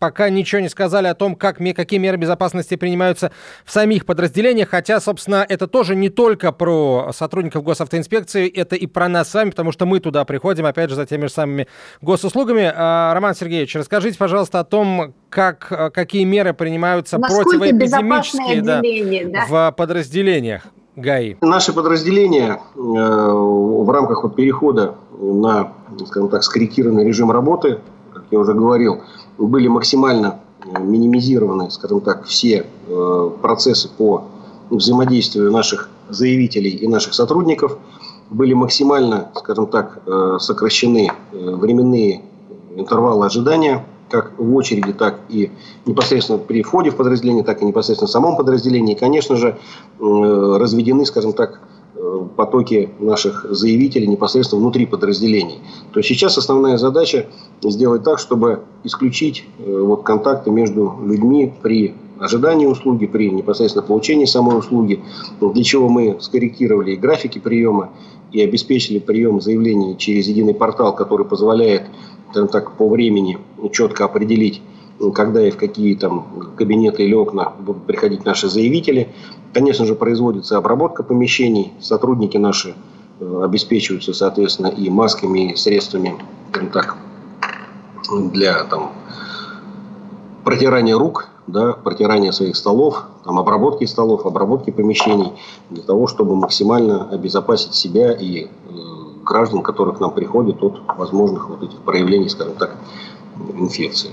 пока 0.00 0.30
ничего 0.30 0.60
не 0.60 0.68
сказали 0.68 1.06
о 1.06 1.14
том, 1.14 1.36
как, 1.36 1.58
какие 1.58 2.00
меры 2.00 2.16
безопасности 2.16 2.74
принимаются 2.74 3.30
в 3.64 3.70
самих 3.70 4.06
подразделениях, 4.06 4.70
хотя, 4.70 4.98
собственно, 4.98 5.46
это 5.48 5.68
тоже 5.68 5.94
не 5.94 6.08
только 6.08 6.50
про 6.50 7.10
сотрудников 7.14 7.62
госавтоинспекции, 7.62 8.48
это 8.48 8.74
и 8.74 8.86
про 8.86 9.08
нас 9.08 9.30
с 9.30 9.34
вами, 9.34 9.50
потому 9.50 9.70
что 9.70 9.86
мы 9.86 10.00
туда 10.00 10.24
приходим, 10.24 10.66
опять 10.66 10.90
же, 10.90 10.96
за 10.96 11.06
теми 11.06 11.26
же 11.26 11.32
самыми 11.32 11.68
госуслугами. 12.00 12.72
А, 12.74 13.14
Роман 13.14 13.34
Сергеевич, 13.34 13.76
расскажите, 13.76 14.18
пожалуйста, 14.18 14.60
о 14.60 14.64
том, 14.64 15.14
как, 15.28 15.92
какие 15.92 16.24
меры 16.24 16.54
принимаются 16.54 17.18
Насколько 17.18 17.50
противоэпидемические 17.58 18.62
да, 18.62 18.80
да? 18.80 19.46
в 19.46 19.72
подразделениях. 19.72 20.62
ГАИ? 21.00 21.36
Наши 21.40 21.72
подразделения 21.72 22.60
э, 22.74 22.78
в 22.78 23.90
рамках 23.90 24.22
вот 24.22 24.34
перехода 24.36 24.94
на, 25.18 25.72
скажем 26.06 26.28
так, 26.28 26.42
скорректированный 26.42 27.04
режим 27.04 27.30
работы, 27.30 27.80
как 28.12 28.24
я 28.30 28.38
уже 28.38 28.54
говорил, 28.54 29.00
были 29.38 29.68
максимально 29.68 30.40
э, 30.64 30.80
минимизированы, 30.80 31.70
скажем 31.70 32.00
так, 32.00 32.24
все 32.24 32.66
э, 32.88 33.30
процессы 33.42 33.88
по 33.88 34.24
взаимодействию 34.70 35.50
наших 35.50 35.90
заявителей 36.08 36.70
и 36.70 36.86
наших 36.86 37.14
сотрудников, 37.14 37.78
были 38.30 38.54
максимально, 38.54 39.30
скажем 39.34 39.66
так, 39.66 40.02
сокращены 40.38 41.10
временные 41.32 42.22
интервалы 42.76 43.26
ожидания 43.26 43.84
как 44.10 44.32
в 44.38 44.54
очереди, 44.54 44.92
так 44.92 45.20
и 45.28 45.50
непосредственно 45.86 46.38
при 46.38 46.62
входе 46.62 46.90
в 46.90 46.96
подразделение, 46.96 47.44
так 47.44 47.62
и 47.62 47.64
непосредственно 47.64 48.08
в 48.08 48.10
самом 48.10 48.36
подразделении. 48.36 48.94
И, 48.94 48.98
конечно 48.98 49.36
же, 49.36 49.56
разведены, 50.00 51.06
скажем 51.06 51.32
так, 51.32 51.60
э, 51.94 52.26
потоки 52.36 52.90
наших 52.98 53.46
заявителей 53.50 54.06
непосредственно 54.06 54.60
внутри 54.60 54.86
подразделений. 54.86 55.60
То 55.92 56.00
есть 56.00 56.08
сейчас 56.08 56.36
основная 56.38 56.76
задача 56.76 57.26
сделать 57.62 58.02
так, 58.02 58.18
чтобы 58.18 58.60
исключить 58.84 59.44
э, 59.58 59.80
вот, 59.80 60.02
контакты 60.02 60.50
между 60.50 60.96
людьми 61.02 61.52
при 61.62 61.94
ожидании 62.18 62.66
услуги, 62.66 63.06
при 63.06 63.30
непосредственно 63.30 63.86
получении 63.86 64.26
самой 64.26 64.58
услуги, 64.58 65.02
для 65.40 65.64
чего 65.64 65.88
мы 65.88 66.16
скорректировали 66.20 66.94
графики 66.94 67.38
приема, 67.38 67.90
и 68.32 68.40
обеспечили 68.42 68.98
прием 68.98 69.40
заявлений 69.40 69.96
через 69.96 70.28
единый 70.28 70.54
портал, 70.54 70.94
который 70.94 71.26
позволяет 71.26 71.82
так, 72.32 72.76
по 72.76 72.88
времени 72.88 73.38
четко 73.68 74.04
определить, 74.04 74.62
когда 75.14 75.46
и 75.46 75.50
в 75.50 75.56
какие 75.56 75.94
там 75.94 76.52
кабинеты 76.56 77.04
или 77.04 77.14
окна 77.14 77.52
будут 77.58 77.84
приходить 77.84 78.24
наши 78.24 78.48
заявители. 78.48 79.08
Конечно 79.52 79.86
же, 79.86 79.94
производится 79.94 80.56
обработка 80.56 81.02
помещений. 81.02 81.72
Сотрудники 81.80 82.36
наши 82.36 82.74
э, 83.18 83.40
обеспечиваются, 83.42 84.12
соответственно, 84.12 84.68
и 84.68 84.90
масками, 84.90 85.52
и 85.52 85.56
средствами, 85.56 86.14
скажем 86.50 86.70
так, 86.70 86.96
для 88.32 88.64
там, 88.64 88.92
протирания 90.44 90.96
рук, 90.96 91.28
да, 91.46 91.72
протирания 91.72 92.32
своих 92.32 92.56
столов, 92.56 93.04
там, 93.24 93.38
обработки 93.38 93.84
столов, 93.84 94.26
обработки 94.26 94.70
помещений, 94.70 95.32
для 95.70 95.82
того, 95.82 96.06
чтобы 96.06 96.36
максимально 96.36 97.08
обезопасить 97.10 97.74
себя 97.74 98.12
и 98.12 98.44
э, 98.44 98.48
граждан, 99.24 99.62
которые 99.62 99.96
к 99.96 100.00
нам 100.00 100.12
приходят 100.12 100.62
от 100.62 100.80
возможных 100.96 101.48
вот 101.48 101.62
этих 101.62 101.78
проявлений, 101.80 102.28
скажем 102.28 102.54
так, 102.54 102.76
инфекции. 103.58 104.10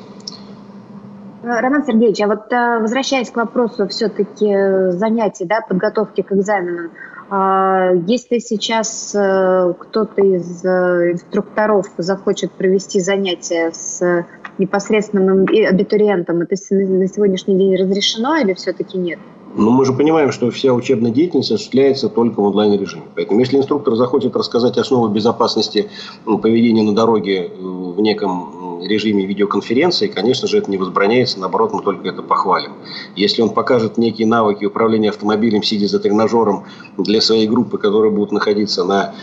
Э, 1.43 1.59
Роман 1.61 1.85
Сергеевич, 1.85 2.19
а 2.21 2.27
вот 2.27 2.51
э, 2.51 2.79
возвращаясь 2.79 3.29
к 3.29 3.37
вопросу 3.37 3.87
все-таки 3.87 4.91
занятий, 4.91 5.45
да, 5.45 5.61
подготовки 5.61 6.21
к 6.21 6.31
экзаменам, 6.31 6.91
а, 7.29 7.91
если 8.07 8.39
сейчас 8.39 9.13
э, 9.13 9.73
кто-то 9.77 10.21
из 10.21 10.65
инструкторов 10.65 11.87
захочет 11.97 12.51
провести 12.53 13.01
занятия 13.01 13.71
с 13.73 14.25
непосредственным 14.57 15.43
абитуриентом, 15.43 16.41
это 16.41 16.55
на 16.69 17.07
сегодняшний 17.07 17.57
день 17.57 17.75
разрешено 17.75 18.37
или 18.37 18.53
все-таки 18.53 18.97
нет? 18.97 19.19
Но 19.55 19.71
мы 19.71 19.85
же 19.85 19.93
понимаем, 19.93 20.31
что 20.31 20.51
вся 20.51 20.73
учебная 20.73 21.11
деятельность 21.11 21.51
осуществляется 21.51 22.09
только 22.09 22.41
в 22.41 22.43
онлайн-режиме. 22.43 23.05
Поэтому 23.15 23.39
если 23.39 23.57
инструктор 23.57 23.95
захочет 23.95 24.35
рассказать 24.35 24.77
основы 24.77 25.09
безопасности 25.09 25.89
поведения 26.25 26.83
на 26.83 26.93
дороге 26.93 27.47
э, 27.47 27.49
в 27.57 27.99
неком 27.99 28.81
режиме 28.83 29.25
видеоконференции, 29.25 30.07
конечно 30.07 30.47
же, 30.47 30.57
это 30.59 30.69
не 30.69 30.77
возбраняется, 30.77 31.39
наоборот, 31.39 31.73
мы 31.73 31.81
только 31.81 32.09
это 32.09 32.21
похвалим. 32.21 32.73
Если 33.15 33.41
он 33.41 33.49
покажет 33.49 33.97
некие 33.97 34.27
навыки 34.27 34.65
управления 34.65 35.09
автомобилем, 35.09 35.63
сидя 35.63 35.87
за 35.87 35.99
тренажером 35.99 36.65
для 36.97 37.21
своей 37.21 37.47
группы, 37.47 37.77
которые 37.77 38.11
будут 38.11 38.31
находиться 38.31 38.83
на 38.83 39.15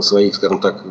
своих, 0.00 0.34
скажем 0.34 0.60
так, 0.60 0.84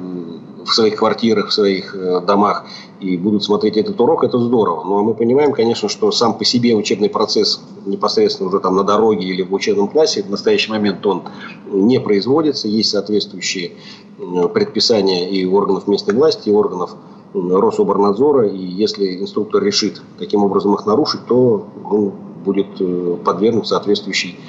в 0.65 0.73
своих 0.73 0.95
квартирах, 0.95 1.49
в 1.49 1.53
своих 1.53 1.95
э, 1.95 2.21
домах 2.21 2.65
и 2.99 3.17
будут 3.17 3.43
смотреть 3.43 3.77
этот 3.77 3.99
урок, 3.99 4.23
это 4.23 4.39
здорово. 4.39 4.83
Но 4.83 5.03
мы 5.03 5.13
понимаем, 5.13 5.53
конечно, 5.53 5.89
что 5.89 6.11
сам 6.11 6.37
по 6.37 6.45
себе 6.45 6.75
учебный 6.75 7.09
процесс 7.09 7.61
непосредственно 7.85 8.49
уже 8.49 8.59
там 8.59 8.75
на 8.75 8.83
дороге 8.83 9.27
или 9.27 9.41
в 9.41 9.53
учебном 9.53 9.87
классе 9.87 10.23
в 10.23 10.29
настоящий 10.29 10.71
момент 10.71 11.05
он 11.05 11.23
не 11.67 11.99
производится. 11.99 12.67
Есть 12.67 12.91
соответствующие 12.91 13.71
э, 14.17 14.47
предписания 14.53 15.29
и 15.29 15.45
органов 15.45 15.87
местной 15.87 16.15
власти, 16.15 16.49
и 16.49 16.51
органов 16.51 16.95
Рособорнадзора. 17.33 18.47
И 18.49 18.63
если 18.63 19.19
инструктор 19.19 19.63
решит 19.63 20.01
таким 20.19 20.43
образом 20.43 20.75
их 20.75 20.85
нарушить, 20.85 21.25
то 21.27 21.67
он 21.89 22.11
будет 22.43 22.79
э, 22.79 23.17
подвергнут 23.23 23.67
соответствующей 23.67 24.39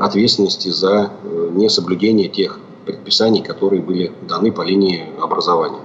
ответственности 0.00 0.68
за 0.68 1.12
несоблюдение 1.52 2.28
тех 2.28 2.58
предписаний, 2.86 3.42
которые 3.42 3.82
были 3.82 4.12
даны 4.28 4.52
по 4.52 4.62
линии 4.62 5.04
образования. 5.20 5.80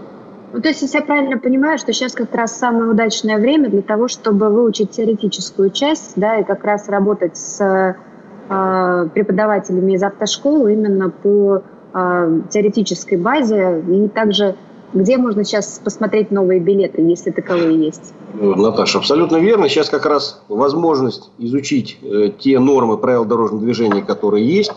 Ну, 0.54 0.62
то 0.62 0.68
есть, 0.70 0.82
если 0.82 0.98
я 1.00 1.04
правильно 1.04 1.38
понимаю, 1.38 1.78
что 1.78 1.94
сейчас 1.94 2.14
как 2.14 2.34
раз 2.36 2.58
самое 2.58 2.92
удачное 2.92 3.38
время 3.38 3.70
для 3.70 3.82
того, 3.82 4.08
чтобы 4.08 4.50
выучить 4.50 4.92
теоретическую 4.92 5.70
часть, 5.72 6.14
да, 6.16 6.38
и 6.38 6.44
как 6.44 6.64
раз 6.64 6.90
работать 6.90 7.38
с 7.38 7.62
э, 7.62 9.10
преподавателями 9.14 9.94
из 9.94 10.04
автошколы 10.04 10.74
именно 10.74 11.10
по 11.10 11.64
теоретической 11.94 13.18
базе 13.18 13.84
и 13.86 14.08
также 14.08 14.56
где 14.94 15.18
можно 15.18 15.44
сейчас 15.44 15.80
посмотреть 15.84 16.32
новые 16.32 16.60
билеты, 16.60 17.02
если 17.02 17.32
таковые 17.32 17.80
есть? 17.86 18.14
Наташа, 18.34 19.00
абсолютно 19.00 19.38
верно. 19.38 19.70
Сейчас 19.70 19.90
как 19.90 20.06
раз 20.06 20.42
возможность 20.50 21.32
изучить 21.38 21.98
э, 22.02 22.32
те 22.38 22.60
нормы 22.60 22.98
правил 22.98 23.26
дорожного 23.26 23.64
движения, 23.64 24.02
которые 24.02 24.46
есть, 24.46 24.74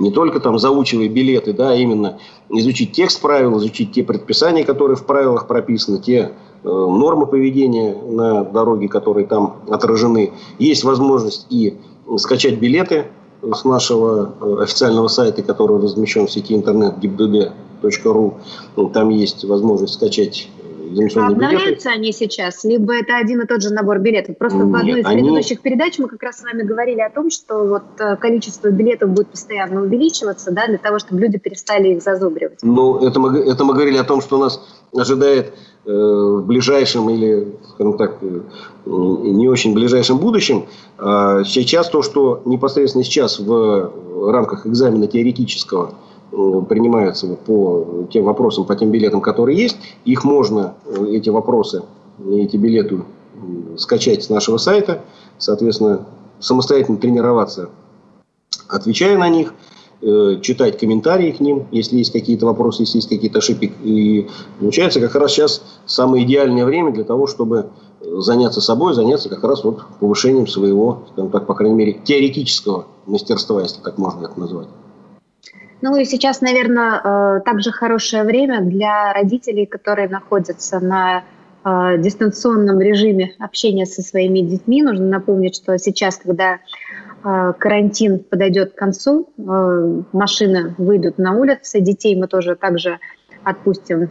не 0.00 0.10
только 0.10 0.40
там 0.40 0.58
заучивая 0.58 1.08
билеты, 1.08 1.52
да, 1.52 1.70
а 1.70 1.74
именно 1.74 2.18
изучить 2.48 2.92
текст 2.92 3.20
правил, 3.20 3.58
изучить 3.58 3.92
те 3.92 4.02
предписания, 4.02 4.64
которые 4.64 4.96
в 4.96 5.04
правилах 5.04 5.46
прописаны, 5.46 5.98
те 5.98 6.32
э, 6.64 6.68
нормы 6.68 7.26
поведения 7.26 7.94
на 7.94 8.42
дороге, 8.42 8.88
которые 8.88 9.26
там 9.26 9.56
отражены. 9.68 10.32
Есть 10.58 10.84
возможность 10.84 11.46
и 11.50 11.76
скачать 12.16 12.58
билеты 12.58 13.08
с 13.42 13.64
нашего 13.64 14.32
э, 14.40 14.62
официального 14.62 15.08
сайта, 15.08 15.42
который 15.42 15.80
размещен 15.80 16.26
в 16.26 16.32
сети 16.32 16.54
интернет 16.54 16.96
gibdd.ru. 16.98 18.34
Там 18.92 19.10
есть 19.10 19.44
возможность 19.44 19.94
скачать 19.94 20.48
дистанционные 20.90 21.32
Обновляются 21.32 21.88
билеты. 21.88 21.88
они 21.88 22.12
сейчас, 22.12 22.64
либо 22.64 22.94
это 22.94 23.16
один 23.16 23.40
и 23.42 23.46
тот 23.46 23.62
же 23.62 23.72
набор 23.72 23.98
билетов? 23.98 24.36
Просто 24.38 24.58
Нет, 24.58 24.68
в 24.68 24.76
одной 24.76 25.00
из 25.00 25.06
они... 25.06 25.22
предыдущих 25.22 25.60
передач 25.60 25.98
мы 25.98 26.08
как 26.08 26.22
раз 26.22 26.38
с 26.38 26.42
вами 26.42 26.62
говорили 26.62 27.00
о 27.00 27.10
том, 27.10 27.30
что 27.30 27.64
вот 27.64 27.82
э, 27.98 28.16
количество 28.16 28.68
билетов 28.68 29.10
будет 29.10 29.28
постоянно 29.28 29.82
увеличиваться, 29.82 30.50
да, 30.52 30.66
для 30.66 30.78
того, 30.78 30.98
чтобы 30.98 31.20
люди 31.20 31.38
перестали 31.38 31.88
их 31.94 32.02
зазубривать. 32.02 32.58
Ну, 32.62 32.98
это 33.06 33.20
мы, 33.20 33.38
это 33.38 33.64
мы 33.64 33.74
говорили 33.74 33.98
о 33.98 34.04
том, 34.04 34.20
что 34.20 34.38
нас 34.38 34.60
ожидает 34.94 35.54
э, 35.86 35.90
в 35.90 36.44
ближайшем 36.46 37.08
или, 37.10 37.54
скажем 37.74 37.96
так, 37.96 38.18
э, 38.22 38.40
не 38.86 39.48
очень 39.48 39.74
ближайшем 39.74 40.18
будущем. 40.18 40.66
А 40.98 41.44
сейчас 41.44 41.88
то, 41.88 42.02
что 42.02 42.42
непосредственно 42.44 43.04
сейчас 43.04 43.38
в 43.38 44.30
рамках 44.30 44.66
экзамена 44.66 45.06
теоретического 45.06 45.94
принимаются 46.30 47.26
по 47.26 48.06
тем 48.12 48.24
вопросам, 48.24 48.64
по 48.64 48.76
тем 48.76 48.90
билетам, 48.90 49.20
которые 49.20 49.58
есть. 49.58 49.76
Их 50.04 50.24
можно, 50.24 50.74
э, 50.86 51.06
эти 51.10 51.28
вопросы, 51.28 51.82
эти 52.24 52.56
билеты 52.56 53.02
скачать 53.76 54.24
с 54.24 54.28
нашего 54.28 54.58
сайта. 54.58 55.02
Соответственно, 55.38 56.06
самостоятельно 56.38 56.98
тренироваться, 56.98 57.70
отвечая 58.68 59.18
на 59.18 59.28
них, 59.28 59.54
э, 60.02 60.38
читать 60.40 60.78
комментарии 60.78 61.32
к 61.32 61.40
ним, 61.40 61.66
если 61.72 61.98
есть 61.98 62.12
какие-то 62.12 62.46
вопросы, 62.46 62.82
если 62.82 62.98
есть 62.98 63.08
какие-то 63.08 63.38
ошибки. 63.38 63.72
И 63.82 64.28
получается 64.58 65.00
как 65.00 65.14
раз 65.14 65.32
сейчас 65.32 65.62
самое 65.86 66.24
идеальное 66.24 66.64
время 66.64 66.92
для 66.92 67.04
того, 67.04 67.26
чтобы 67.26 67.70
заняться 68.00 68.60
собой, 68.60 68.94
заняться 68.94 69.28
как 69.28 69.44
раз 69.44 69.62
вот 69.64 69.82
повышением 69.98 70.46
своего, 70.46 71.02
скажем 71.12 71.30
так, 71.30 71.46
по 71.46 71.54
крайней 71.54 71.76
мере, 71.76 72.00
теоретического 72.04 72.86
мастерства, 73.06 73.62
если 73.62 73.80
так 73.80 73.98
можно 73.98 74.26
это 74.26 74.38
назвать. 74.40 74.68
Ну 75.82 75.96
и 75.96 76.04
сейчас, 76.04 76.42
наверное, 76.42 77.00
э, 77.02 77.40
также 77.44 77.72
хорошее 77.72 78.24
время 78.24 78.60
для 78.60 79.12
родителей, 79.14 79.64
которые 79.64 80.08
находятся 80.08 80.78
на 80.78 81.24
э, 81.64 81.98
дистанционном 81.98 82.80
режиме 82.80 83.32
общения 83.38 83.86
со 83.86 84.02
своими 84.02 84.40
детьми. 84.40 84.82
Нужно 84.82 85.06
напомнить, 85.06 85.56
что 85.56 85.78
сейчас, 85.78 86.18
когда 86.18 86.58
э, 87.24 87.52
карантин 87.58 88.18
подойдет 88.18 88.72
к 88.72 88.76
концу, 88.76 89.30
машины 90.12 90.74
выйдут 90.76 91.16
на 91.16 91.32
улицы, 91.32 91.80
детей 91.80 92.14
мы 92.14 92.26
тоже 92.28 92.56
также 92.56 92.98
отпустим, 93.42 94.10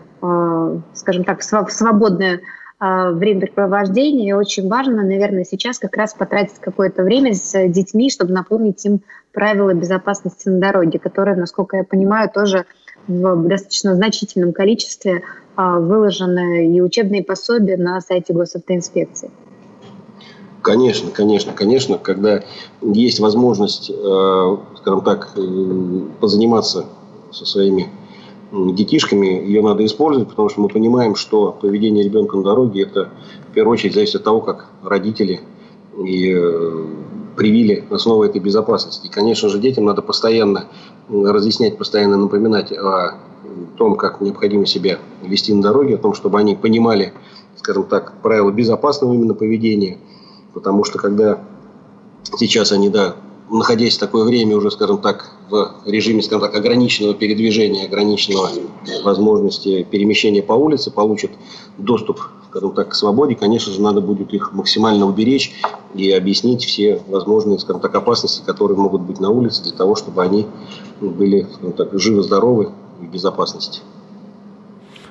скажем 0.94 1.24
так, 1.24 1.42
в 1.42 1.72
свободное 1.72 2.40
времяпрепровождения. 2.80 4.30
И 4.30 4.34
очень 4.34 4.68
важно, 4.68 5.04
наверное, 5.04 5.44
сейчас 5.44 5.78
как 5.78 5.96
раз 5.96 6.16
потратить 6.16 6.58
какое-то 6.60 7.04
время 7.04 7.36
с 7.36 7.68
детьми, 7.68 8.10
чтобы 8.10 8.34
напомнить 8.34 8.84
им 8.86 9.02
правила 9.34 9.74
безопасности 9.74 10.50
на 10.50 10.60
дороге, 10.60 11.00
которые, 11.00 11.38
насколько 11.38 11.78
я 11.78 11.84
понимаю, 11.84 12.30
тоже 12.34 12.66
в 13.08 13.48
достаточно 13.48 13.96
значительном 13.96 14.54
количестве 14.54 15.24
а, 15.56 15.80
выложены 15.80 16.76
и 16.76 16.82
учебные 16.82 17.24
пособия 17.24 17.78
на 17.78 18.00
сайте 18.02 18.34
госавтоинспекции. 18.34 19.32
Конечно, 20.62 21.10
конечно, 21.12 21.54
конечно, 21.54 21.98
когда 21.98 22.44
есть 22.82 23.20
возможность, 23.20 23.90
э, 23.90 24.58
скажем 24.78 25.02
так, 25.02 25.32
э, 25.38 25.42
позаниматься 26.20 26.86
со 27.32 27.46
своими 27.46 27.90
детишками, 28.52 29.28
ее 29.28 29.62
надо 29.62 29.86
использовать, 29.86 30.30
потому 30.30 30.50
что 30.50 30.62
мы 30.62 30.68
понимаем, 30.68 31.16
что 31.16 31.52
поведение 31.52 32.04
ребенка 32.04 32.36
на 32.38 32.44
дороге 32.44 32.82
это 32.82 33.10
в 33.50 33.54
первую 33.54 33.74
очередь 33.74 33.94
зависит 33.94 34.16
от 34.16 34.24
того, 34.24 34.42
как 34.42 34.68
родители 34.84 35.40
и 35.98 36.36
привили 37.36 37.86
основы 37.90 38.26
этой 38.26 38.40
безопасности. 38.42 39.08
И, 39.08 39.10
конечно 39.10 39.50
же, 39.50 39.60
детям 39.60 39.86
надо 39.86 40.02
постоянно 40.02 40.66
разъяснять, 41.10 41.78
постоянно 41.78 42.18
напоминать 42.18 42.72
о 42.72 43.18
том, 43.78 43.96
как 43.96 44.22
необходимо 44.22 44.66
себя 44.66 45.00
вести 45.24 45.54
на 45.54 45.62
дороге, 45.62 45.96
о 45.96 45.98
том, 45.98 46.14
чтобы 46.14 46.40
они 46.40 46.56
понимали, 46.56 47.14
скажем 47.56 47.84
так, 47.84 48.14
правила 48.22 48.52
безопасного 48.52 49.14
именно 49.14 49.34
поведения. 49.34 49.98
Потому 50.54 50.84
что 50.84 50.98
когда 50.98 51.42
сейчас 52.38 52.72
они, 52.72 52.90
да, 52.90 53.16
находясь 53.50 53.98
в 53.98 54.00
такое 54.00 54.24
время 54.26 54.56
уже, 54.58 54.70
скажем 54.72 55.00
так, 55.00 55.32
в 55.50 55.74
режиме, 55.86 56.22
скажем 56.22 56.42
так, 56.42 56.56
ограниченного 56.56 57.16
передвижения, 57.16 57.86
ограниченного 57.86 58.50
возможности 59.04 59.84
перемещения 59.90 60.44
по 60.44 60.54
улице, 60.54 60.92
получат 60.92 61.32
доступ, 61.78 62.22
скажем 62.50 62.74
так, 62.74 62.90
к 62.90 62.96
свободе, 62.96 63.36
конечно 63.36 63.72
же, 63.72 63.82
надо 63.82 64.02
будет 64.02 64.34
их 64.34 64.54
максимально 64.54 65.06
уберечь 65.06 65.54
и 65.94 66.12
объяснить 66.12 66.66
все 66.66 67.02
возможные, 67.08 67.60
скажем 67.60 67.82
так, 67.82 67.94
опасности, 67.96 68.42
которые 68.46 68.78
могут 68.78 69.02
быть 69.02 69.20
на 69.20 69.30
улице, 69.30 69.64
для 69.64 69.74
того, 69.74 69.96
чтобы 69.96 70.24
они 70.24 70.48
были, 71.00 71.48
скажем 71.54 71.74
так, 71.74 71.90
живы-здоровы 71.94 72.72
и 73.02 73.06
в 73.06 73.12
безопасности. 73.12 73.82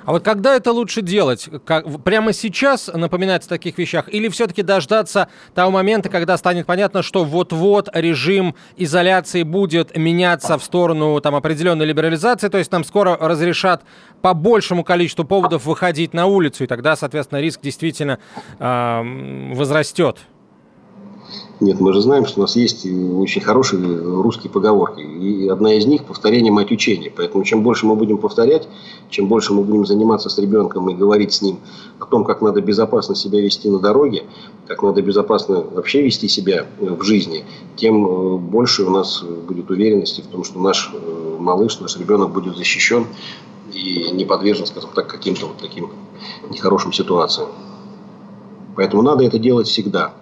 А 0.09 0.13
вот 0.13 0.25
когда 0.25 0.57
это 0.57 0.73
лучше 0.73 1.03
делать? 1.03 1.51
Как, 1.67 2.03
прямо 2.03 2.33
сейчас 2.33 2.87
напоминать 2.87 3.45
о 3.45 3.49
таких 3.51 3.77
вещах? 3.77 4.09
Или 4.09 4.31
все-таки 4.31 4.63
дождаться 4.63 5.29
того 5.55 5.71
момента, 5.71 6.09
когда 6.09 6.39
станет 6.39 6.65
понятно, 6.65 7.03
что 7.03 7.25
вот-вот 7.25 7.91
режим 7.93 8.55
изоляции 8.79 9.43
будет 9.43 9.95
меняться 9.99 10.57
в 10.57 10.65
сторону 10.65 11.21
там, 11.21 11.35
определенной 11.35 11.85
либерализации, 11.85 12.49
то 12.49 12.57
есть 12.57 12.73
нам 12.73 12.85
скоро 12.85 13.19
разрешат 13.21 13.83
по 14.23 14.33
большему 14.33 14.83
количеству 14.83 15.27
поводов 15.27 15.67
выходить 15.67 16.15
на 16.15 16.25
улицу, 16.25 16.65
и 16.65 16.67
тогда, 16.67 16.97
соответственно, 16.97 17.43
риск 17.43 17.61
действительно 17.61 18.19
э, 18.59 19.53
возрастет? 19.53 20.21
Нет, 21.61 21.81
мы 21.81 21.93
же 21.93 22.01
знаем, 22.01 22.25
что 22.25 22.39
у 22.39 22.43
нас 22.43 22.55
есть 22.55 22.87
очень 22.87 23.41
хорошие 23.41 23.81
русские 23.83 24.49
поговорки. 24.49 25.01
И 25.01 25.49
одна 25.49 25.75
из 25.75 25.87
них– 25.87 26.05
повторение 26.07 26.53
мать 26.53 26.71
учения. 26.71 27.13
Поэтому 27.15 27.43
чем 27.43 27.65
больше 27.65 27.85
мы 27.85 27.97
будем 27.97 28.19
повторять, 28.19 28.69
чем 29.11 29.27
больше 29.27 29.53
мы 29.53 29.65
будем 29.65 29.85
заниматься 29.85 30.29
с 30.29 30.39
ребенком 30.39 30.89
и 30.89 30.95
говорить 30.95 31.33
с 31.33 31.43
ним 31.43 31.59
о 31.99 32.07
том, 32.07 32.25
как 32.25 32.43
надо 32.43 32.61
безопасно 32.61 33.17
себя 33.17 33.41
вести 33.41 33.69
на 33.69 33.81
дороге, 33.81 34.23
как 34.69 34.85
надо 34.85 35.03
безопасно 35.03 35.61
вообще 35.61 36.03
вести 36.03 36.29
себя 36.29 36.67
в 36.79 37.03
жизни, 37.03 37.45
тем 37.75 38.07
э, 38.07 38.37
больше 38.37 38.85
у 38.85 38.91
нас 38.91 39.25
будет 39.25 39.69
уверенности 39.69 40.21
в 40.21 40.27
том, 40.29 40.45
что 40.45 40.61
наш 40.61 40.93
э, 40.95 41.37
малыш, 41.41 41.81
наш 41.81 41.97
ребенок 41.97 42.31
будет 42.31 42.57
защищен 42.57 43.05
и 43.73 44.11
не 44.13 44.25
подвержен, 44.25 44.67
скажем 44.67 44.91
так, 44.95 45.09
каким-то 45.09 45.47
вот 45.47 45.57
таким 45.57 45.91
нехорошим 46.51 46.93
ситуациям. 46.93 47.49
Поэтому 48.77 49.03
надо 49.03 49.25
это 49.25 49.41
делать 49.41 49.67
всегда 49.67 50.15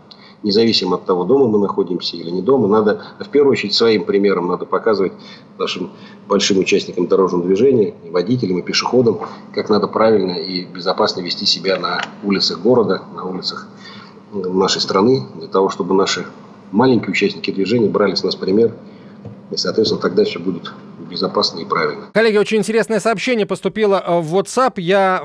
независимо 0.43 0.97
от 0.97 1.05
того, 1.05 1.25
дома 1.25 1.49
мы 1.49 1.59
находимся 1.59 2.17
или 2.17 2.31
не 2.31 2.43
дома, 2.43 2.69
надо, 2.69 3.03
в 3.19 3.29
первую 3.29 3.53
очередь, 3.53 3.75
своим 3.75 4.05
примером 4.05 4.49
надо 4.49 4.65
показывать 4.65 5.13
нашим 5.59 5.91
большим 6.29 6.59
участникам 6.59 7.07
дорожного 7.07 7.45
движения, 7.45 7.95
и 8.05 8.11
водителям, 8.11 8.59
и 8.59 8.63
пешеходам, 8.63 9.21
как 9.55 9.71
надо 9.71 9.87
правильно 9.87 10.33
и 10.33 10.65
безопасно 10.65 11.21
вести 11.21 11.47
себя 11.47 11.79
на 11.79 12.01
улицах 12.23 12.61
города, 12.61 13.03
на 13.15 13.25
улицах 13.25 13.69
нашей 14.33 14.81
страны, 14.81 15.23
для 15.37 15.49
того, 15.49 15.71
чтобы 15.71 15.95
наши 15.95 16.27
маленькие 16.73 17.11
участники 17.11 17.51
движения 17.51 17.89
брали 17.89 18.15
с 18.15 18.25
нас 18.25 18.37
пример, 18.37 18.75
и, 19.51 19.57
соответственно, 19.57 20.01
тогда 20.01 20.25
все 20.25 20.41
будет 20.41 20.73
безопасно 21.09 21.61
и 21.61 21.65
правильно. 21.65 22.11
Коллеги, 22.13 22.37
очень 22.37 22.59
интересное 22.59 22.99
сообщение 22.99 23.47
поступило 23.47 24.03
э, 24.05 24.21
в 24.21 24.35
WhatsApp. 24.37 24.75
Я 24.79 25.23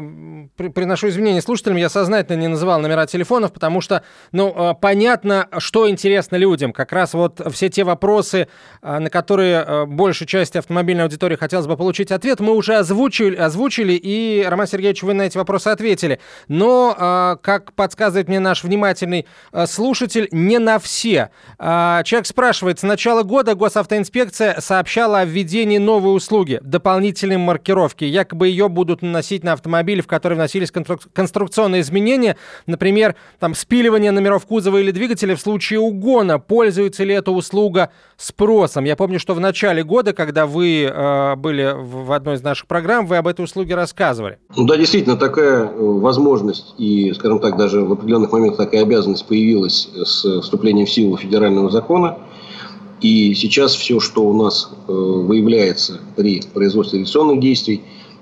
приношу 0.58 1.08
извинения 1.08 1.42
слушателям, 1.42 1.78
я 1.78 1.90
сознательно 1.90 2.40
не 2.40 2.48
называл 2.48 2.80
номера 2.80 3.08
телефонов, 3.08 3.52
потому 3.52 3.82
что, 3.82 4.04
ну, 4.32 4.54
э, 4.56 4.74
понятно, 4.80 5.48
что 5.58 5.90
интересно 5.90 6.36
людям. 6.36 6.72
Как 6.72 6.92
раз 6.92 7.14
вот 7.16 7.42
все 7.52 7.70
те 7.70 7.84
вопросы, 7.84 8.48
э, 8.82 9.00
на 9.00 9.10
которые 9.10 9.88
большей 9.88 10.28
части 10.28 10.60
автомобильной 10.60 11.04
аудитории 11.04 11.36
хотелось 11.36 11.66
бы 11.68 11.76
получить 11.76 12.12
ответ, 12.12 12.40
мы 12.42 12.54
уже 12.54 12.76
озвучили, 12.76 13.36
озвучили 13.36 13.94
и, 13.94 14.46
Роман 14.48 14.68
Сергеевич, 14.68 15.02
вы 15.02 15.14
на 15.14 15.24
эти 15.24 15.38
вопросы 15.38 15.70
ответили. 15.70 16.20
Но, 16.48 17.38
как 17.42 17.74
подсказывает 17.74 18.28
мне 18.28 18.40
наш 18.40 18.64
внимательный 18.64 19.26
слушатель, 19.66 20.28
не 20.32 20.60
на 20.60 20.80
все. 20.80 21.32
Человек 21.58 22.28
спрашивает, 22.28 22.80
с 22.80 22.84
начала 22.84 23.24
года 23.24 23.56
госавтоинспекция 23.56 24.11
сообщала 24.60 25.20
о 25.20 25.26
введении 25.26 25.52
введении 25.52 25.78
новой 25.78 26.16
услуги– 26.16 26.60
дополнительной 26.64 27.38
маркировки. 27.38 28.06
Якобы 28.06 28.48
ее 28.48 28.70
будут 28.70 29.02
наносить 29.02 29.44
на 29.44 29.54
автомобили, 29.54 30.02
в 30.02 30.08
которые 30.08 30.38
вносились 30.38 30.72
конструкционные 31.14 31.82
изменения, 31.82 32.38
например, 32.68 33.16
там, 33.40 33.54
спиливание 33.54 34.12
номеров 34.12 34.46
кузова 34.46 34.78
или 34.78 34.92
двигателя 34.92 35.36
в 35.36 35.42
случае 35.42 35.80
угона. 35.80 36.40
Пользуется 36.40 37.04
ли 37.04 37.14
эта 37.14 37.32
услуга 37.32 37.90
спросом? 38.18 38.86
Я 38.86 38.96
помню, 38.96 39.20
что 39.20 39.34
в 39.34 39.40
начале 39.40 39.84
года, 39.84 40.14
когда 40.14 40.46
вы 40.46 40.84
э, 40.84 41.36
были 41.36 41.76
в 41.76 42.12
одной 42.12 42.36
из 42.36 42.44
наших 42.44 42.68
программ, 42.68 43.06
вы 43.06 43.18
об 43.18 43.28
этой 43.28 43.44
услуге 43.44 43.76
рассказывали. 43.76 44.38
Ну 44.56 44.66
да, 44.66 44.78
действительно, 44.78 45.18
такая 45.18 45.66
э, 45.66 45.70
возможность 45.78 46.76
и, 46.78 47.12
скажем 47.14 47.40
так, 47.40 47.58
даже 47.58 47.82
в 47.82 47.92
определенных 47.92 48.32
моментах 48.32 48.58
такая 48.66 48.84
обязанность 48.84 49.28
появилась 49.28 49.90
с 49.96 50.42
вступлением 50.42 50.86
в 50.86 50.90
силу 50.90 51.18
федерального 51.18 51.70
закона. 51.70 52.18
И 53.02 53.34
сейчас 53.34 53.74
все, 53.74 54.00
что 54.00 54.24
у 54.24 54.34
нас 54.34 54.70
э, 54.88 54.92
выявляется 54.92 56.00
при 56.16 56.42
производстве 56.42 57.00
авиационных 57.00 57.40
действий, 57.40 57.82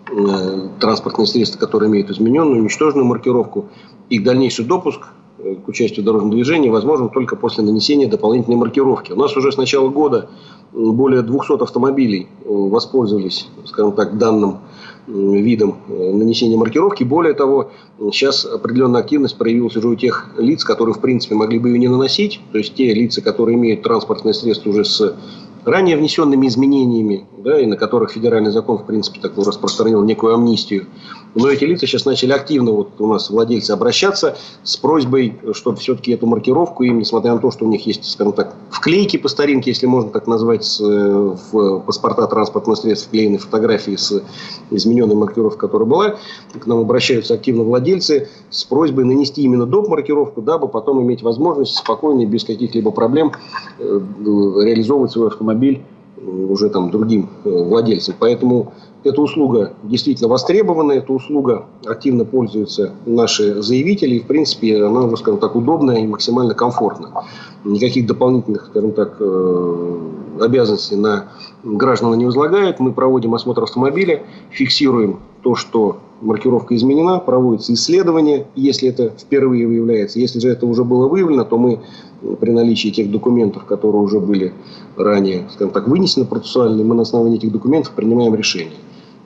э, 0.09 0.69
транспортные 0.79 1.27
средства, 1.27 1.59
которые 1.59 1.89
имеют 1.89 2.09
измененную, 2.09 2.61
уничтоженную 2.61 3.05
маркировку, 3.05 3.65
их 4.09 4.23
дальнейший 4.23 4.63
допуск 4.63 5.07
э, 5.39 5.55
к 5.55 5.67
участию 5.67 6.03
в 6.03 6.05
дорожном 6.05 6.31
движении 6.31 6.69
возможен 6.69 7.09
только 7.09 7.35
после 7.35 7.61
нанесения 7.63 8.07
дополнительной 8.07 8.55
маркировки. 8.55 9.11
У 9.11 9.17
нас 9.17 9.35
уже 9.35 9.51
с 9.51 9.57
начала 9.57 9.89
года 9.89 10.29
более 10.71 11.23
200 11.23 11.61
автомобилей 11.61 12.27
воспользовались, 12.45 13.47
скажем 13.65 13.91
так, 13.91 14.17
данным 14.17 14.59
видом 15.07 15.77
э, 15.87 16.11
нанесения 16.11 16.57
маркировки. 16.57 17.03
Более 17.03 17.33
того, 17.33 17.71
сейчас 18.11 18.45
определенная 18.45 19.01
активность 19.01 19.37
проявилась 19.37 19.75
уже 19.75 19.87
у 19.87 19.95
тех 19.95 20.31
лиц, 20.37 20.63
которые, 20.63 20.93
в 20.93 20.99
принципе, 20.99 21.35
могли 21.35 21.59
бы 21.59 21.69
ее 21.69 21.79
не 21.79 21.87
наносить. 21.87 22.39
То 22.51 22.57
есть, 22.57 22.75
те 22.75 22.93
лица, 22.93 23.21
которые 23.21 23.55
имеют 23.57 23.83
транспортное 23.83 24.33
средство 24.33 24.69
уже 24.69 24.85
с 24.85 25.15
ранее 25.65 25.97
внесенными 25.97 26.47
изменениями, 26.47 27.25
да, 27.37 27.59
и 27.59 27.65
на 27.65 27.77
которых 27.77 28.11
федеральный 28.11 28.51
закон, 28.51 28.77
в 28.77 28.85
принципе, 28.85 29.19
такой 29.19 29.45
распространил 29.45 30.03
некую 30.03 30.33
амнистию. 30.33 30.87
Но 31.35 31.47
эти 31.49 31.63
лица 31.63 31.85
сейчас 31.85 32.05
начали 32.05 32.31
активно, 32.31 32.71
вот 32.71 32.89
у 32.99 33.07
нас 33.07 33.29
владельцы, 33.29 33.71
обращаться 33.71 34.37
с 34.63 34.77
просьбой, 34.77 35.37
чтобы 35.53 35.77
все-таки 35.77 36.11
эту 36.11 36.25
маркировку 36.25 36.83
им, 36.83 36.99
несмотря 36.99 37.33
на 37.33 37.39
то, 37.39 37.51
что 37.51 37.65
у 37.65 37.69
них 37.69 37.85
есть, 37.85 38.09
скажем 38.09 38.33
так, 38.33 38.55
вклейки 38.71 39.17
по 39.17 39.27
старинке, 39.27 39.71
если 39.71 39.85
можно 39.85 40.09
так 40.09 40.27
назвать, 40.27 40.79
э, 40.81 41.35
в 41.51 41.79
паспорта 41.81 42.27
транспортных 42.27 42.77
средств 42.77 43.07
вклеены 43.07 43.37
фотографии 43.37 43.95
с 43.95 44.23
измененной 44.71 45.15
маркировкой, 45.15 45.59
которая 45.59 45.87
была, 45.87 46.15
к 46.59 46.65
нам 46.65 46.79
обращаются 46.79 47.35
активно 47.35 47.63
владельцы 47.63 48.29
с 48.49 48.63
просьбой 48.63 49.05
нанести 49.05 49.43
именно 49.43 49.65
доп. 49.65 49.87
маркировку, 49.87 50.41
дабы 50.41 50.67
потом 50.67 51.01
иметь 51.01 51.21
возможность 51.21 51.77
спокойно 51.77 52.21
и 52.21 52.25
без 52.25 52.43
каких-либо 52.43 52.91
проблем 52.91 53.33
э, 53.77 53.83
реализовывать 54.63 55.11
свой 55.11 55.27
автомобиль 55.27 55.83
уже 56.25 56.69
там 56.69 56.91
другим 56.91 57.29
э, 57.43 57.49
владельцам. 57.49 58.15
Поэтому 58.19 58.73
эта 59.03 59.21
услуга 59.21 59.73
действительно 59.83 60.27
востребована, 60.27 60.91
эта 60.93 61.13
услуга 61.13 61.65
активно 61.85 62.25
пользуются 62.25 62.91
наши 63.05 63.61
заявители. 63.61 64.15
И, 64.15 64.19
в 64.19 64.27
принципе, 64.27 64.83
она, 64.83 65.01
уже, 65.05 65.17
скажем 65.17 65.39
так, 65.39 65.55
удобная 65.55 65.99
и 65.99 66.07
максимально 66.07 66.53
комфортна. 66.53 67.25
Никаких 67.63 68.07
дополнительных, 68.07 68.67
скажем 68.67 68.91
так, 68.91 69.15
э, 69.19 69.97
обязанностей 70.41 70.95
на 70.95 71.29
граждан 71.63 72.17
не 72.17 72.25
возлагает. 72.25 72.79
Мы 72.79 72.91
проводим 72.91 73.35
осмотр 73.35 73.63
автомобиля, 73.63 74.23
фиксируем 74.51 75.19
то, 75.43 75.55
что 75.55 75.99
маркировка 76.21 76.75
изменена, 76.75 77.19
проводится 77.19 77.73
исследование, 77.73 78.47
если 78.55 78.89
это 78.89 79.13
впервые 79.17 79.65
выявляется. 79.65 80.19
Если 80.19 80.39
же 80.39 80.49
это 80.49 80.65
уже 80.65 80.83
было 80.83 81.07
выявлено, 81.07 81.45
то 81.45 81.57
мы 81.57 81.79
при 82.41 82.51
наличии 82.51 82.89
тех 82.89 83.09
документов, 83.09 83.63
которые 83.63 84.01
уже 84.01 84.19
были 84.19 84.53
ранее, 84.97 85.47
скажем 85.53 85.71
так, 85.71 85.87
вынесены 85.87 86.25
процессуально, 86.25 86.83
мы 86.83 86.95
на 86.95 87.03
основании 87.03 87.37
этих 87.37 87.53
документов 87.53 87.93
принимаем 87.93 88.35
решение. 88.35 88.75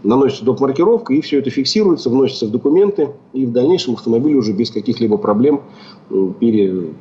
Наносится 0.03 0.43
доп. 0.43 0.59
маркировка, 0.59 1.13
и 1.13 1.21
все 1.21 1.39
это 1.39 1.49
фиксируется, 1.49 2.09
вносится 2.09 2.45
в 2.45 2.51
документы, 2.51 3.11
и 3.31 3.45
в 3.45 3.51
дальнейшем 3.51 3.93
автомобиль 3.93 4.35
уже 4.35 4.51
без 4.53 4.69
каких-либо 4.69 5.17
проблем 5.17 5.61
пере, 6.39 6.93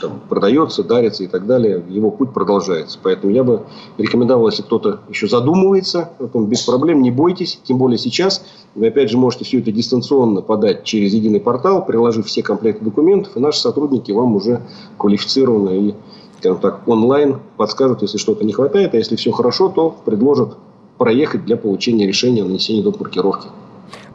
там, 0.00 0.20
продается, 0.28 0.82
дарится 0.82 1.24
и 1.24 1.26
так 1.26 1.46
далее, 1.46 1.82
его 1.88 2.10
путь 2.10 2.32
продолжается. 2.32 2.98
Поэтому 3.02 3.32
я 3.32 3.44
бы 3.44 3.62
рекомендовал, 3.96 4.48
если 4.48 4.62
кто-то 4.62 5.00
еще 5.08 5.28
задумывается 5.28 6.10
о 6.18 6.26
том, 6.26 6.46
без 6.46 6.62
проблем, 6.62 7.02
не 7.02 7.10
бойтесь, 7.10 7.60
тем 7.64 7.78
более 7.78 7.98
сейчас. 7.98 8.44
Вы 8.74 8.88
опять 8.88 9.10
же 9.10 9.18
можете 9.18 9.44
все 9.44 9.60
это 9.60 9.72
дистанционно 9.72 10.42
подать 10.42 10.84
через 10.84 11.14
единый 11.14 11.40
портал, 11.40 11.84
приложив 11.84 12.26
все 12.26 12.42
комплекты 12.42 12.84
документов, 12.84 13.36
и 13.36 13.40
наши 13.40 13.60
сотрудники 13.60 14.12
вам 14.12 14.36
уже 14.36 14.62
квалифицированно 14.98 15.70
и 15.70 15.94
скажем 16.38 16.60
так, 16.60 16.86
онлайн 16.86 17.38
подскажут, 17.56 18.02
если 18.02 18.16
что-то 18.16 18.44
не 18.44 18.52
хватает, 18.52 18.94
а 18.94 18.96
если 18.96 19.16
все 19.16 19.32
хорошо, 19.32 19.68
то 19.68 19.96
предложат 20.04 20.56
проехать 20.98 21.44
для 21.44 21.56
получения 21.56 22.06
решения 22.06 22.42
о 22.42 22.46
нанесении 22.46 22.82
доп. 22.82 23.00
маркировки. 23.00 23.48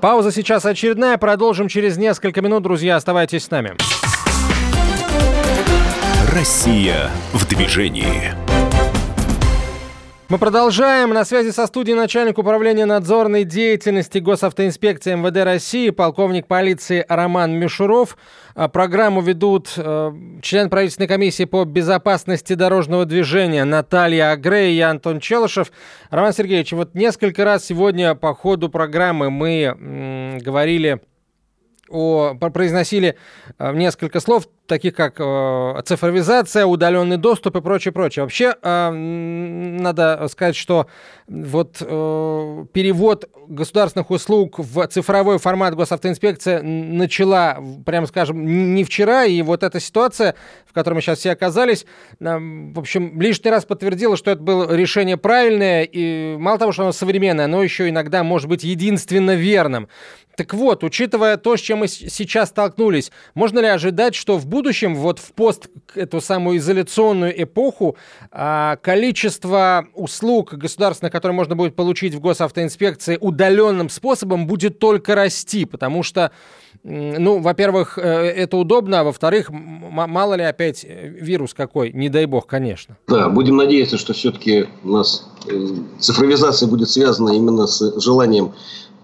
Пауза 0.01 0.31
сейчас 0.31 0.65
очередная. 0.65 1.17
Продолжим 1.17 1.69
через 1.69 1.97
несколько 1.97 2.41
минут. 2.41 2.63
Друзья, 2.63 2.97
оставайтесь 2.97 3.45
с 3.45 3.51
нами. 3.51 3.73
Россия 6.29 7.09
в 7.31 7.47
движении. 7.47 8.42
Мы 10.29 10.37
продолжаем. 10.37 11.09
На 11.09 11.25
связи 11.25 11.51
со 11.51 11.67
студией 11.67 11.97
начальник 11.97 12.37
управления 12.37 12.85
надзорной 12.85 13.43
деятельности 13.43 14.19
госавтоинспекции 14.19 15.15
МВД 15.15 15.43
России, 15.43 15.89
полковник 15.89 16.47
полиции 16.47 17.05
Роман 17.09 17.51
Мишуров. 17.59 18.17
А, 18.55 18.69
программу 18.69 19.21
ведут 19.21 19.73
э, 19.75 20.11
член 20.41 20.69
правительственной 20.69 21.07
комиссии 21.07 21.43
по 21.43 21.65
безопасности 21.65 22.53
дорожного 22.53 23.05
движения 23.05 23.65
Наталья 23.65 24.31
Агрей 24.31 24.77
и 24.77 24.79
Антон 24.79 25.19
Челышев. 25.19 25.71
Роман 26.09 26.31
Сергеевич, 26.31 26.71
вот 26.71 26.95
несколько 26.95 27.43
раз 27.43 27.65
сегодня 27.65 28.15
по 28.15 28.33
ходу 28.33 28.69
программы 28.69 29.29
мы 29.29 30.39
говорили 30.41 31.01
о, 31.89 32.33
произносили 32.35 33.17
э, 33.59 33.73
несколько 33.73 34.19
слов, 34.19 34.47
таких 34.67 34.95
как 34.95 35.15
э, 35.19 35.81
цифровизация, 35.85 36.65
удаленный 36.65 37.17
доступ 37.17 37.57
и 37.57 37.61
прочее, 37.61 37.91
прочее. 37.91 38.23
Вообще, 38.23 38.55
э, 38.61 38.89
надо 38.89 40.27
сказать, 40.29 40.55
что 40.55 40.87
вот 41.33 41.77
перевод 41.79 43.29
государственных 43.47 44.11
услуг 44.11 44.59
в 44.59 44.87
цифровой 44.87 45.39
формат 45.39 45.75
госавтоинспекция 45.75 46.61
начала, 46.61 47.57
прямо 47.85 48.05
скажем, 48.05 48.73
не 48.75 48.83
вчера, 48.83 49.25
и 49.25 49.41
вот 49.41 49.63
эта 49.63 49.79
ситуация, 49.79 50.35
в 50.67 50.73
которой 50.73 50.95
мы 50.95 51.01
сейчас 51.01 51.19
все 51.19 51.31
оказались, 51.31 51.85
в 52.19 52.79
общем, 52.79 53.19
лишний 53.19 53.49
раз 53.49 53.65
подтвердила, 53.65 54.15
что 54.15 54.31
это 54.31 54.41
было 54.41 54.73
решение 54.73 55.17
правильное, 55.17 55.83
и 55.83 56.37
мало 56.37 56.59
того, 56.59 56.71
что 56.71 56.83
оно 56.83 56.91
современное, 56.91 57.45
оно 57.45 57.63
еще 57.63 57.89
иногда 57.89 58.23
может 58.23 58.47
быть 58.47 58.63
единственно 58.63 59.35
верным. 59.35 59.87
Так 60.35 60.53
вот, 60.55 60.83
учитывая 60.83 61.37
то, 61.37 61.55
с 61.55 61.59
чем 61.59 61.79
мы 61.79 61.87
сейчас 61.87 62.49
столкнулись, 62.49 63.11
можно 63.35 63.59
ли 63.59 63.67
ожидать, 63.67 64.15
что 64.15 64.37
в 64.37 64.47
будущем, 64.47 64.95
вот 64.95 65.19
в 65.19 65.31
пост 65.33 65.69
эту 65.93 66.21
самую 66.21 66.57
изоляционную 66.57 67.43
эпоху, 67.43 67.97
а, 68.31 68.77
количество 68.77 69.87
услуг 69.93 70.55
государственных, 70.55 71.13
которые 71.23 71.37
можно 71.37 71.55
будет 71.55 71.73
получить 71.73 72.13
в 72.15 72.19
госавтоинспекции 72.19 73.17
удаленным 73.21 73.87
способом, 73.87 74.45
будет 74.45 74.77
только 74.77 75.15
расти, 75.15 75.63
потому 75.63 76.03
что, 76.03 76.33
ну, 76.83 77.39
во-первых, 77.39 77.97
э, 77.97 78.01
это 78.01 78.57
удобно, 78.57 78.99
а 78.99 79.03
во-вторых, 79.05 79.49
мало 79.49 80.33
ли 80.33 80.43
опять 80.43 80.83
э, 80.83 81.07
вирус 81.07 81.53
какой, 81.53 81.93
не 81.93 82.09
дай 82.09 82.25
бог, 82.25 82.45
конечно. 82.45 82.97
Да, 83.07 83.29
будем 83.29 83.55
надеяться, 83.55 83.97
что 83.97 84.11
все-таки 84.11 84.65
у 84.83 84.89
нас 84.89 85.25
э, 85.47 85.51
цифровизация 85.97 86.67
будет 86.67 86.89
связана 86.89 87.29
именно 87.29 87.67
с 87.67 88.01
желанием 88.01 88.51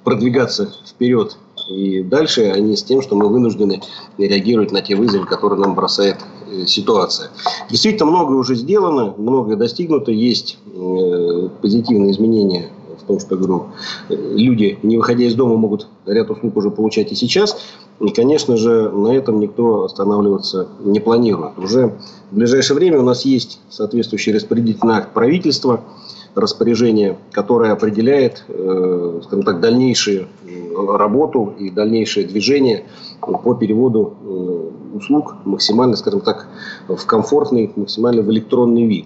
продвигаться 0.03 0.75
вперед 0.85 1.37
и 1.69 2.03
дальше, 2.03 2.59
не 2.59 2.75
с 2.75 2.83
тем, 2.83 3.01
что 3.01 3.15
мы 3.15 3.27
вынуждены 3.27 3.81
реагировать 4.17 4.71
на 4.71 4.81
те 4.81 4.95
вызовы, 4.95 5.25
которые 5.25 5.59
нам 5.59 5.75
бросает 5.75 6.17
э, 6.51 6.65
ситуация. 6.65 7.29
Действительно, 7.69 8.09
многое 8.09 8.37
уже 8.37 8.55
сделано, 8.55 9.13
многое 9.17 9.55
достигнуто, 9.55 10.11
есть 10.11 10.57
э, 10.73 11.49
позитивные 11.61 12.11
изменения 12.11 12.69
в 13.01 13.05
том, 13.05 13.19
что, 13.19 13.35
говорю, 13.37 13.67
люди, 14.09 14.77
не 14.83 14.97
выходя 14.97 15.23
из 15.25 15.35
дома, 15.35 15.55
могут 15.55 15.87
ряд 16.05 16.29
услуг 16.29 16.57
уже 16.57 16.71
получать 16.71 17.11
и 17.11 17.15
сейчас. 17.15 17.57
И, 17.99 18.09
конечно 18.09 18.57
же, 18.57 18.89
на 18.89 19.09
этом 19.09 19.39
никто 19.39 19.83
останавливаться 19.83 20.67
не 20.83 20.99
планирует. 20.99 21.57
Уже 21.57 21.97
в 22.31 22.35
ближайшее 22.35 22.75
время 22.75 22.99
у 22.99 23.03
нас 23.03 23.25
есть 23.25 23.59
соответствующий 23.69 24.33
распорядительный 24.33 24.95
акт 24.95 25.13
правительства– 25.13 25.81
распоряжение, 26.35 27.17
которое 27.31 27.71
определяет, 27.71 28.43
э, 28.47 29.21
скажем 29.23 29.43
так, 29.43 29.59
дальнейшую 29.59 30.27
работу 30.75 31.53
и 31.59 31.69
дальнейшее 31.69 32.25
движение 32.25 32.85
по 33.19 33.53
переводу 33.53 34.13
э, 34.23 34.97
услуг 34.97 35.35
максимально, 35.45 35.95
скажем 35.95 36.21
так, 36.21 36.47
в 36.87 37.05
комфортный, 37.05 37.71
максимально 37.75 38.21
в 38.21 38.31
электронный 38.31 38.85
вид. 38.85 39.05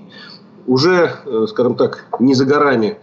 Уже, 0.68 1.12
э, 1.26 1.46
скажем 1.50 1.76
так, 1.76 2.06
не 2.20 2.36
за 2.36 2.46
горами 2.46 2.98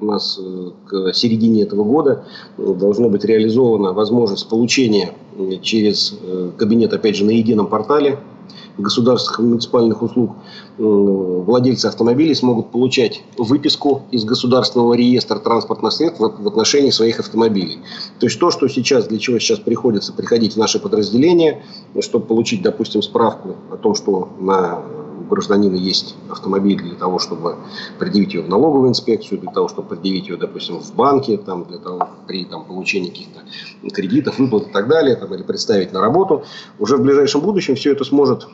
у 0.00 0.04
нас 0.04 0.40
к 0.86 1.12
середине 1.12 1.64
этого 1.64 1.82
года 1.82 2.24
должна 2.56 3.08
быть 3.08 3.24
реализована 3.24 3.92
возможность 3.92 4.48
получения 4.48 5.12
через 5.60 6.16
кабинет, 6.56 6.92
опять 6.92 7.16
же, 7.16 7.24
на 7.24 7.32
едином 7.32 7.66
портале 7.66 8.20
государственных 8.82 9.38
муниципальных 9.40 10.02
услуг 10.02 10.32
владельцы 10.78 11.86
автомобилей 11.86 12.34
смогут 12.34 12.70
получать 12.70 13.22
выписку 13.36 14.02
из 14.10 14.24
государственного 14.24 14.94
реестра 14.94 15.38
транспортных 15.38 15.92
средств 15.92 16.20
в 16.20 16.48
отношении 16.48 16.90
своих 16.90 17.20
автомобилей. 17.20 17.78
То 18.18 18.26
есть 18.26 18.38
то, 18.38 18.50
что 18.50 18.68
сейчас, 18.68 19.06
для 19.06 19.18
чего 19.18 19.38
сейчас 19.38 19.58
приходится 19.58 20.12
приходить 20.12 20.54
в 20.54 20.56
наше 20.56 20.78
подразделение, 20.78 21.62
чтобы 22.00 22.26
получить, 22.26 22.62
допустим, 22.62 23.02
справку 23.02 23.56
о 23.70 23.76
том, 23.76 23.94
что 23.94 24.28
на 24.38 24.82
гражданина 25.30 25.76
есть 25.76 26.16
автомобиль 26.28 26.82
для 26.82 26.96
того, 26.96 27.18
чтобы 27.18 27.56
предъявить 27.98 28.34
ее 28.34 28.42
в 28.42 28.48
налоговую 28.48 28.90
инспекцию, 28.90 29.40
для 29.40 29.50
того, 29.50 29.68
чтобы 29.68 29.88
предъявить 29.88 30.28
ее, 30.28 30.36
допустим, 30.36 30.80
в 30.80 30.94
банке, 30.94 31.38
там, 31.38 31.64
для 31.64 31.78
того, 31.78 32.08
при 32.26 32.44
там, 32.44 32.64
получении 32.64 33.10
каких-то 33.10 33.40
кредитов, 33.92 34.38
выплат 34.38 34.68
и 34.68 34.72
так 34.72 34.88
далее, 34.88 35.16
там, 35.16 35.32
или 35.34 35.42
представить 35.42 35.92
на 35.92 36.00
работу, 36.00 36.42
уже 36.78 36.96
в 36.96 37.02
ближайшем 37.02 37.40
будущем 37.40 37.76
все 37.76 37.92
это 37.92 38.04
сможет 38.04 38.48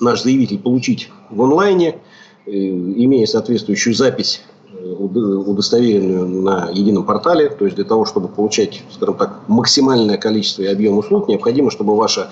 наш 0.00 0.22
заявитель 0.22 0.58
получить 0.58 1.10
в 1.30 1.40
онлайне, 1.42 1.98
э, 2.46 2.50
имея 2.50 3.26
соответствующую 3.26 3.94
запись 3.94 4.42
удостоверенную 4.82 6.26
на 6.26 6.70
едином 6.70 7.04
портале. 7.04 7.50
То 7.50 7.64
есть 7.64 7.76
для 7.76 7.84
того, 7.84 8.04
чтобы 8.04 8.28
получать, 8.28 8.82
скажем 8.90 9.16
так, 9.16 9.40
максимальное 9.46 10.16
количество 10.16 10.62
и 10.62 10.66
объем 10.66 10.98
услуг, 10.98 11.28
необходимо, 11.28 11.70
чтобы 11.70 11.96
ваша 11.96 12.30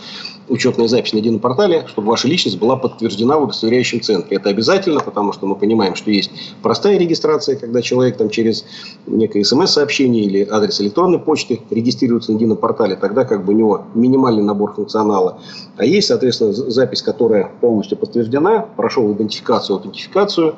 учетная 0.49 0.88
запись 0.88 1.12
на 1.12 1.18
едином 1.18 1.40
портале, 1.40 1.84
чтобы 1.88 2.09
ваша 2.09 2.28
личность 2.28 2.59
была 2.59 2.76
подтверждена 2.76 3.38
в 3.38 3.44
удостоверяющем 3.44 4.01
центре. 4.01 4.36
Это 4.36 4.51
обязательно, 4.51 5.01
потому 5.01 5.32
что 5.32 5.46
мы 5.46 5.57
понимаем, 5.57 5.94
что 5.94 6.11
есть 6.11 6.30
простая 6.62 6.99
регистрация, 6.99 7.57
когда 7.57 7.82
человек 7.82 8.16
там 8.16 8.30
через 8.30 8.64
некое 9.07 9.44
смс-сообщение 9.44 10.24
или 10.24 10.49
адрес 10.51 10.80
электронной 10.80 11.18
почты 11.18 11.61
регистрируется 11.70 12.32
на 12.32 12.36
едином 12.36 12.57
портале, 12.57 12.96
тогда 12.96 13.24
как 13.24 13.44
бы 13.44 13.53
у 13.53 13.57
него 13.57 13.84
минимальный 13.94 14.42
набор 14.42 14.74
функционала. 14.74 15.38
А 15.76 15.84
есть, 15.84 16.09
соответственно, 16.09 16.53
запись, 16.53 17.03
которая 17.03 17.51
полностью 17.61 17.99
подтверждена, 17.99 18.66
прошел 18.76 19.12
идентификацию, 19.12 19.76
аутентификацию, 19.76 20.57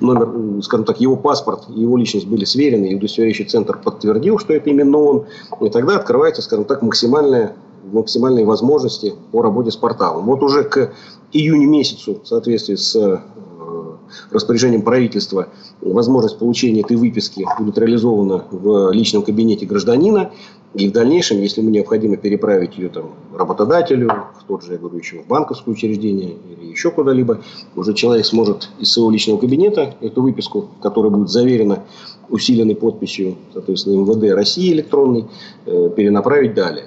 номер, 0.00 0.62
скажем 0.62 0.84
так, 0.84 1.00
его 1.00 1.16
паспорт 1.16 1.64
его 1.68 1.96
личность 1.96 2.26
были 2.26 2.44
сверены, 2.44 2.86
и 2.86 2.94
удостоверяющий 2.94 3.44
центр 3.44 3.78
подтвердил, 3.78 4.38
что 4.38 4.54
это 4.54 4.70
именно 4.70 4.98
он, 4.98 5.26
и 5.60 5.68
тогда 5.70 5.96
открывается, 5.96 6.42
скажем 6.42 6.64
так, 6.64 6.82
максимальная 6.82 7.56
максимальные 7.92 8.44
возможности 8.44 9.14
по 9.32 9.42
работе 9.42 9.70
с 9.70 9.76
порталом. 9.76 10.26
Вот 10.26 10.42
уже 10.42 10.64
к 10.64 10.92
июню 11.32 11.68
месяцу, 11.68 12.20
в 12.22 12.26
соответствии 12.26 12.74
с 12.74 12.96
э, 12.96 13.18
распоряжением 14.30 14.82
правительства, 14.82 15.48
возможность 15.80 16.38
получения 16.38 16.80
этой 16.80 16.96
выписки 16.96 17.46
будет 17.58 17.78
реализована 17.78 18.44
в 18.50 18.90
личном 18.92 19.22
кабинете 19.22 19.66
гражданина. 19.66 20.30
И 20.74 20.88
в 20.88 20.92
дальнейшем, 20.92 21.40
если 21.40 21.62
ему 21.62 21.70
необходимо 21.70 22.16
переправить 22.16 22.76
ее 22.76 22.90
там, 22.90 23.12
работодателю, 23.34 24.08
в 24.38 24.44
тот 24.46 24.62
же, 24.62 24.72
я 24.72 24.78
говорю, 24.78 24.98
еще 24.98 25.22
в 25.22 25.26
банковское 25.26 25.72
учреждение 25.72 26.36
или 26.50 26.70
еще 26.70 26.90
куда-либо, 26.90 27.40
уже 27.74 27.94
человек 27.94 28.26
сможет 28.26 28.68
из 28.78 28.92
своего 28.92 29.10
личного 29.10 29.38
кабинета 29.38 29.94
эту 30.00 30.22
выписку, 30.22 30.68
которая 30.82 31.10
будет 31.10 31.30
заверена 31.30 31.84
усиленной 32.28 32.76
подписью, 32.76 33.36
соответственно, 33.54 34.02
МВД 34.02 34.34
России 34.34 34.72
электронной, 34.72 35.24
э, 35.64 35.90
перенаправить 35.96 36.54
далее. 36.54 36.84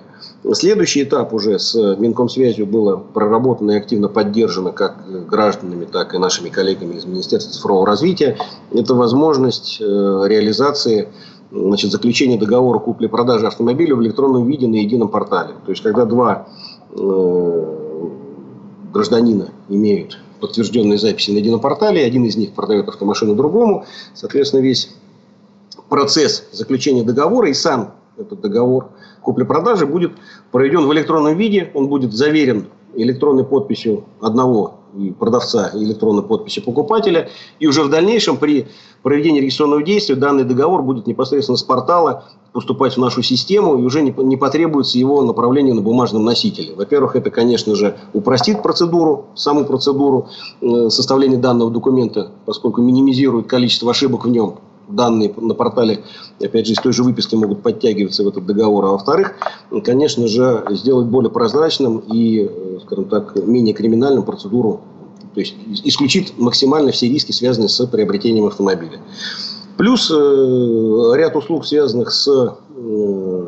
Следующий 0.54 1.04
этап 1.04 1.34
уже 1.34 1.60
с 1.60 1.76
Минкомсвязью 1.76 2.66
было 2.66 2.98
проработано 2.98 3.72
и 3.72 3.78
активно 3.78 4.08
поддержано 4.08 4.72
как 4.72 5.28
гражданами, 5.28 5.86
так 5.86 6.16
и 6.16 6.18
нашими 6.18 6.50
коллегами 6.50 6.96
из 6.96 7.06
Министерства 7.06 7.54
цифрового 7.54 7.86
развития. 7.86 8.38
Это 8.72 8.96
возможность 8.96 9.78
э, 9.80 9.84
реализации 9.84 11.10
значит, 11.52 11.92
заключения 11.92 12.40
договора 12.40 12.80
купли-продажи 12.80 13.46
автомобиля 13.46 13.96
в 13.96 14.02
электронном 14.02 14.48
виде 14.48 14.68
на 14.68 14.76
едином 14.76 15.10
портале. 15.10 15.54
То 15.64 15.72
есть, 15.72 15.84
когда 15.84 16.06
два 16.06 16.48
э, 16.90 17.66
гражданина 18.92 19.50
имеют 19.70 20.18
подтвержденные 20.40 20.98
записи 20.98 21.30
на 21.30 21.38
едином 21.38 21.60
портале, 21.60 22.04
один 22.04 22.26
из 22.26 22.36
них 22.36 22.54
продает 22.54 22.90
автомашину 22.90 23.36
другому, 23.36 23.86
соответственно, 24.16 24.62
весь 24.62 24.90
процесс 25.88 26.46
заключения 26.52 27.04
договора 27.04 27.50
и 27.50 27.54
сам 27.54 27.94
этот 28.18 28.42
договор 28.42 28.90
купли-продажи 29.22 29.86
будет 29.86 30.14
проведен 30.52 30.88
в 30.88 30.94
электронном 30.94 31.38
виде, 31.38 31.72
он 31.74 31.88
будет 31.88 32.14
заверен 32.14 32.68
электронной 32.96 33.44
подписью 33.44 34.04
одного 34.20 34.76
и 34.98 35.12
продавца 35.12 35.68
и 35.74 35.84
электронной 35.84 36.24
подписью 36.24 36.64
покупателя. 36.64 37.30
И 37.60 37.68
уже 37.68 37.84
в 37.84 37.90
дальнейшем 37.90 38.38
при 38.38 38.68
проведении 39.04 39.40
регистрационного 39.40 39.84
действия 39.84 40.16
данный 40.16 40.44
договор 40.44 40.82
будет 40.84 41.08
непосредственно 41.08 41.58
с 41.58 41.64
портала 41.64 42.26
поступать 42.52 42.96
в 42.96 42.98
нашу 42.98 43.22
систему 43.22 43.78
и 43.80 43.84
уже 43.84 44.02
не, 44.02 44.14
не 44.18 44.36
потребуется 44.36 44.98
его 44.98 45.24
направление 45.24 45.74
на 45.74 45.82
бумажном 45.82 46.26
носителе. 46.26 46.74
Во-первых, 46.76 47.16
это, 47.16 47.30
конечно 47.30 47.76
же, 47.76 47.98
упростит 48.14 48.62
процедуру, 48.62 49.28
саму 49.36 49.64
процедуру 49.64 50.28
э, 50.62 50.90
составления 50.90 51.38
данного 51.38 51.72
документа, 51.72 52.32
поскольку 52.46 52.82
минимизирует 52.82 53.48
количество 53.48 53.92
ошибок 53.92 54.26
в 54.26 54.30
нем 54.30 54.56
данные 54.96 55.34
на 55.38 55.54
портале, 55.54 56.04
опять 56.40 56.68
же, 56.68 56.74
из 56.74 56.80
той 56.80 56.94
же 56.94 57.04
выписки 57.04 57.36
могут 57.36 57.62
подтягиваться 57.62 58.24
в 58.24 58.28
этот 58.28 58.46
договор. 58.46 58.86
А 58.86 58.90
во-вторых, 58.90 59.34
конечно 59.84 60.28
же, 60.28 60.66
сделать 60.72 61.08
более 61.08 61.32
прозрачным 61.32 62.00
и, 62.00 62.50
э, 62.50 62.80
скажем 62.86 63.06
так, 63.06 63.36
менее 63.36 63.74
криминальным 63.74 64.24
процедуру, 64.24 64.82
то 65.34 65.40
есть 65.40 65.56
исключить 65.84 66.34
максимально 66.38 66.92
все 66.92 67.08
риски, 67.08 67.32
связанные 67.32 67.70
с 67.70 67.86
приобретением 67.86 68.46
автомобиля. 68.46 69.00
Плюс 69.78 70.12
э, 70.12 71.12
ряд 71.16 71.36
услуг, 71.36 71.66
связанных 71.66 72.12
с 72.12 72.28
э, 72.28 73.48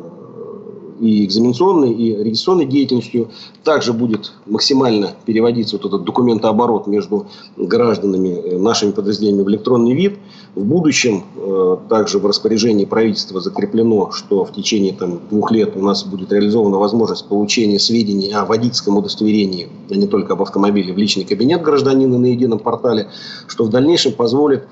и 1.03 1.25
экзаменационной, 1.25 1.91
и 1.91 2.23
регистрационной 2.23 2.65
деятельностью. 2.65 3.29
Также 3.63 3.91
будет 3.91 4.31
максимально 4.45 5.11
переводиться 5.25 5.77
вот 5.77 5.85
этот 5.85 6.05
документооборот 6.05 6.87
между 6.87 7.27
гражданами, 7.57 8.29
э, 8.29 8.57
нашими 8.57 8.91
подразделениями 8.91 9.43
в 9.43 9.49
электронный 9.49 9.93
вид. 9.93 10.17
В 10.55 10.63
будущем 10.63 11.23
э, 11.35 11.77
также 11.89 12.19
в 12.19 12.25
распоряжении 12.25 12.85
правительства 12.85 13.41
закреплено, 13.41 14.11
что 14.11 14.45
в 14.45 14.53
течение 14.53 14.93
там, 14.93 15.19
двух 15.29 15.51
лет 15.51 15.75
у 15.75 15.81
нас 15.81 16.05
будет 16.05 16.31
реализована 16.31 16.77
возможность 16.77 17.27
получения 17.27 17.79
сведений 17.79 18.31
о 18.31 18.45
водительском 18.45 18.95
удостоверении, 18.95 19.67
а 19.89 19.95
не 19.95 20.07
только 20.07 20.33
об 20.33 20.41
автомобиле, 20.41 20.93
в 20.93 20.97
личный 20.97 21.25
кабинет 21.25 21.61
гражданина 21.61 22.17
на 22.17 22.27
едином 22.27 22.59
портале, 22.59 23.09
что 23.47 23.65
в 23.65 23.69
дальнейшем 23.69 24.13
позволит 24.13 24.63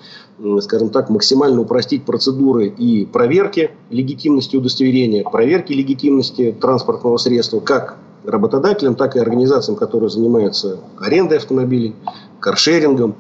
скажем 0.62 0.90
так, 0.90 1.10
максимально 1.10 1.62
упростить 1.62 2.04
процедуры 2.04 2.68
и 2.68 3.06
проверки 3.06 3.72
легитимности 3.90 4.56
удостоверения, 4.56 5.24
проверки 5.24 5.74
легитимности 5.74 6.56
транспортного 6.60 7.18
средства, 7.18 7.60
как 7.60 7.98
работодателям, 8.26 8.96
так 8.96 9.16
и 9.16 9.20
организациям, 9.20 9.78
которые 9.78 10.10
занимаются 10.10 10.80
арендой 11.00 11.38
автомобилей, 11.38 11.96
каршерингом 12.40 13.16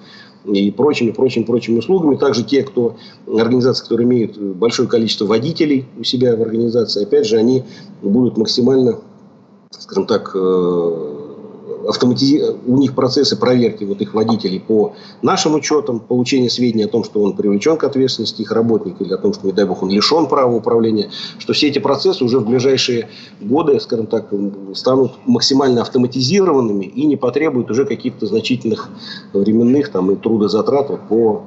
и 0.46 0.72
прочими, 0.72 1.12
прочими, 1.12 1.44
прочими 1.44 1.80
услугами. 1.80 2.16
Также 2.16 2.44
те, 2.44 2.64
кто, 2.64 2.96
организации, 3.28 3.84
которые 3.84 4.08
имеют 4.08 4.38
большое 4.38 4.88
количество 4.88 5.26
водителей 5.26 5.86
у 6.00 6.04
себя 6.04 6.36
в 6.36 6.42
организации, 6.42 7.04
опять 7.04 7.28
же, 7.28 7.38
они 7.38 7.64
будут 8.02 8.38
максимально, 8.38 9.00
скажем 9.72 10.08
так, 10.08 10.32
э, 10.34 11.11
автоматизи... 11.88 12.44
у 12.66 12.78
них 12.78 12.96
процессы 12.96 13.36
проверки 13.38 13.84
вот 13.84 14.02
их 14.02 14.14
водителей 14.14 14.60
по 14.60 14.94
нашим 15.22 15.56
учетам, 15.56 16.00
получения 16.00 16.50
сведений 16.50 16.86
о 16.86 16.88
том, 16.88 17.04
что 17.04 17.22
он 17.22 17.36
привлечен 17.36 17.78
к 17.78 17.84
ответственности 17.84 18.42
их 18.42 18.52
работник 18.52 18.96
или 19.00 19.14
о 19.14 19.18
том, 19.18 19.34
что, 19.34 19.46
не 19.46 19.54
дай 19.54 19.66
бог, 19.66 19.84
он 19.84 19.90
лишен 19.90 20.28
права 20.28 20.56
управления, 20.56 21.10
что 21.40 21.54
все 21.54 21.68
эти 21.68 21.80
процессы 21.80 22.24
уже 22.24 22.40
в 22.40 22.46
ближайшие 22.46 23.10
годы, 23.40 23.80
скажем 23.80 24.08
так, 24.08 24.30
станут 24.74 25.14
максимально 25.26 25.82
автоматизированными 25.82 26.86
и 26.86 27.06
не 27.06 27.16
потребуют 27.16 27.72
уже 27.72 27.86
каких-то 27.86 28.26
значительных 28.26 28.90
временных 29.34 29.90
там, 29.90 30.12
и 30.12 30.16
трудозатрат 30.16 31.08
по 31.08 31.44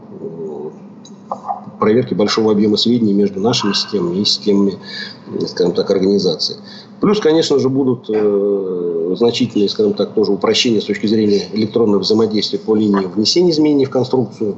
проверке 1.79 2.14
большого 2.14 2.53
объема 2.53 2.77
сведений 2.77 3.12
между 3.12 3.41
нашими 3.41 3.72
системами 3.72 4.20
и 4.20 4.25
системами, 4.25 4.79
скажем 5.47 5.72
так, 5.72 5.91
организации. 5.91 6.57
Плюс, 7.01 7.20
конечно 7.20 7.59
же, 7.59 7.68
будут 7.68 8.09
э, 8.09 9.14
значительные, 9.16 9.68
скажем 9.68 9.95
так, 9.95 10.14
тоже 10.14 10.33
упрощения 10.33 10.81
с 10.81 10.85
точки 10.85 11.07
зрения 11.07 11.43
электронного 11.53 12.01
взаимодействия 12.01 12.59
по 12.59 12.75
линии 12.75 13.07
внесения 13.07 13.51
изменений 13.51 13.85
в 13.85 13.91
конструкцию. 13.91 14.57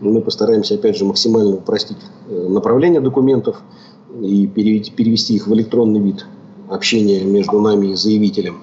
Мы 0.00 0.20
постараемся, 0.20 0.74
опять 0.74 0.96
же, 0.96 1.04
максимально 1.04 1.56
упростить 1.56 1.98
э, 2.28 2.48
направление 2.48 3.00
документов 3.00 3.62
и 4.20 4.46
перевести 4.46 5.34
их 5.34 5.46
в 5.46 5.54
электронный 5.54 6.00
вид 6.00 6.26
общения 6.68 7.24
между 7.24 7.60
нами 7.60 7.88
и 7.88 7.94
заявителем, 7.94 8.58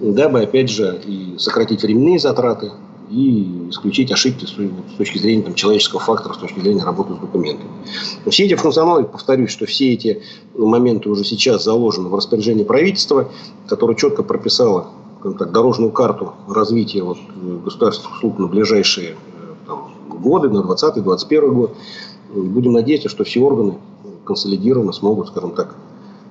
дабы, 0.00 0.42
опять 0.42 0.70
же, 0.70 1.00
и 1.06 1.36
сократить 1.38 1.82
временные 1.82 2.18
затраты, 2.18 2.70
и 3.10 3.68
исключить 3.70 4.10
ошибки 4.10 4.44
с 4.44 4.96
точки 4.96 5.18
зрения 5.18 5.42
там, 5.42 5.54
человеческого 5.54 6.00
фактора, 6.00 6.34
с 6.34 6.38
точки 6.38 6.60
зрения 6.60 6.82
работы 6.82 7.14
с 7.14 7.18
документами. 7.18 7.70
Все 8.28 8.44
эти 8.46 8.54
функционалы, 8.54 9.04
повторюсь, 9.04 9.50
что 9.50 9.66
все 9.66 9.92
эти 9.92 10.22
моменты 10.54 11.08
уже 11.08 11.24
сейчас 11.24 11.64
заложены 11.64 12.08
в 12.08 12.14
распоряжении 12.14 12.64
правительства, 12.64 13.30
которое 13.68 13.94
четко 13.94 14.22
прописало 14.22 14.88
так, 15.38 15.52
дорожную 15.52 15.92
карту 15.92 16.34
развития 16.48 17.02
вот, 17.02 17.18
государственных 17.64 18.16
услуг 18.16 18.38
на 18.38 18.46
ближайшие 18.46 19.10
э, 19.10 19.14
там, 19.66 19.92
годы, 20.08 20.48
на 20.48 20.58
2020-2021 20.58 21.50
год. 21.52 21.76
Будем 22.34 22.72
надеяться, 22.72 23.08
что 23.08 23.24
все 23.24 23.40
органы 23.40 23.78
консолидированно 24.24 24.92
смогут, 24.92 25.28
скажем 25.28 25.52
так, 25.52 25.76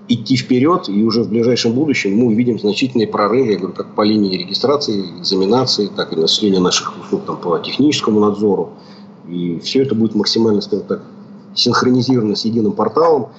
идти 0.08 0.36
вперед, 0.36 0.88
и 0.88 1.04
уже 1.04 1.24
в 1.24 1.30
ближайшем 1.30 1.74
будущем 1.74 2.16
мы 2.16 2.28
увидим 2.28 2.60
значительные 2.60 3.08
прорывы, 3.08 3.52
я 3.52 3.58
говорю, 3.58 3.74
как 3.76 3.96
по 3.96 4.02
линии 4.02 4.38
регистрации, 4.38 5.06
экзаменации, 5.20 5.88
так 5.88 6.14
и 6.14 6.16
населения 6.16 6.60
наших 6.60 6.94
услуг 7.00 7.24
там, 7.26 7.38
по 7.38 7.58
техническому 7.60 8.20
надзору. 8.20 8.74
И 9.28 9.60
все 9.64 9.82
это 9.82 9.96
будет 9.96 10.14
максимально, 10.14 10.62
скажем 10.62 10.86
так, 10.86 11.02
синхронизировано 11.56 12.36
с 12.36 12.46
единым 12.46 12.74
порталом, 12.74 13.30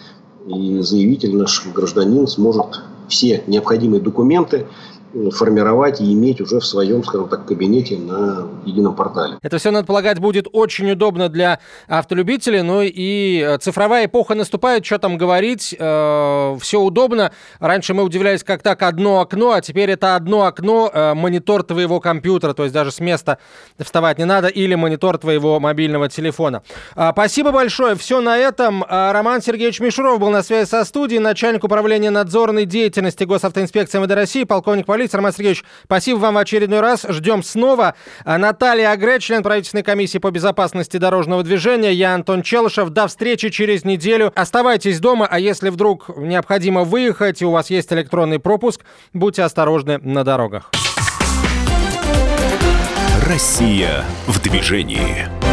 и 0.46 0.80
заявитель, 0.80 1.36
наш 1.36 1.66
гражданин, 1.74 2.26
сможет 2.26 2.82
все 3.08 3.42
необходимые 3.46 4.00
документы 4.00 4.66
формировать 5.32 6.00
и 6.00 6.12
иметь 6.12 6.40
уже 6.40 6.60
в 6.60 6.66
своем, 6.66 7.02
скажем 7.04 7.28
так, 7.28 7.46
кабинете 7.46 7.96
на 7.96 8.48
едином 8.64 8.94
портале. 8.94 9.38
Это 9.42 9.58
все, 9.58 9.70
надо 9.70 9.86
полагать, 9.86 10.18
будет 10.18 10.46
очень 10.52 10.90
удобно 10.90 11.28
для 11.28 11.60
автолюбителей, 11.88 12.62
но 12.62 12.82
и 12.82 13.40
э, 13.40 13.58
цифровая 13.58 14.06
эпоха 14.06 14.34
наступает, 14.34 14.84
что 14.84 14.98
там 14.98 15.16
говорить, 15.16 15.74
э, 15.78 16.56
все 16.60 16.80
удобно. 16.80 17.32
Раньше 17.60 17.94
мы 17.94 18.02
удивлялись, 18.02 18.44
как 18.44 18.62
так 18.62 18.82
одно 18.82 19.20
окно, 19.20 19.52
а 19.52 19.60
теперь 19.60 19.90
это 19.90 20.16
одно 20.16 20.44
окно, 20.44 20.90
э, 20.92 21.14
монитор 21.14 21.62
твоего 21.62 22.00
компьютера, 22.00 22.52
то 22.52 22.64
есть 22.64 22.74
даже 22.74 22.90
с 22.90 23.00
места 23.00 23.38
вставать 23.78 24.18
не 24.18 24.24
надо, 24.24 24.48
или 24.48 24.74
монитор 24.74 25.18
твоего 25.18 25.60
мобильного 25.60 26.08
телефона. 26.08 26.62
Э, 26.94 27.10
спасибо 27.12 27.52
большое, 27.52 27.94
все 27.96 28.20
на 28.20 28.36
этом. 28.36 28.82
Э, 28.82 29.12
Роман 29.12 29.42
Сергеевич 29.42 29.80
Мишуров 29.80 30.20
был 30.20 30.30
на 30.30 30.42
связи 30.42 30.68
со 30.68 30.84
студией, 30.84 31.20
начальник 31.20 31.64
управления 31.64 32.10
надзорной 32.10 32.66
деятельности 32.66 33.24
Госавтоинспекции 33.24 33.98
МВД 33.98 34.12
России, 34.12 34.44
полковник 34.44 34.86
полиции. 34.96 35.18
Роман 35.18 35.32
Сергеевич, 35.32 35.62
спасибо 35.84 36.16
вам 36.16 36.34
в 36.36 36.38
очередной 36.38 36.80
раз. 36.80 37.04
Ждем 37.06 37.42
снова. 37.42 37.94
А, 38.24 38.38
Наталья 38.38 38.92
Агре, 38.92 39.20
член 39.20 39.42
правительственной 39.42 39.82
комиссии 39.82 40.16
по 40.16 40.30
безопасности 40.30 40.96
дорожного 40.96 41.42
движения. 41.42 41.92
Я 41.92 42.14
Антон 42.14 42.42
Челышев. 42.42 42.88
До 42.88 43.06
встречи 43.06 43.50
через 43.50 43.84
неделю. 43.84 44.32
Оставайтесь 44.34 44.98
дома, 44.98 45.28
а 45.30 45.38
если 45.38 45.68
вдруг 45.68 46.08
необходимо 46.16 46.84
выехать 46.84 47.42
и 47.42 47.44
у 47.44 47.50
вас 47.50 47.68
есть 47.68 47.92
электронный 47.92 48.38
пропуск, 48.38 48.80
будьте 49.12 49.42
осторожны 49.42 49.98
на 49.98 50.24
дорогах. 50.24 50.70
Россия 53.26 54.02
в 54.26 54.40
движении. 54.40 55.45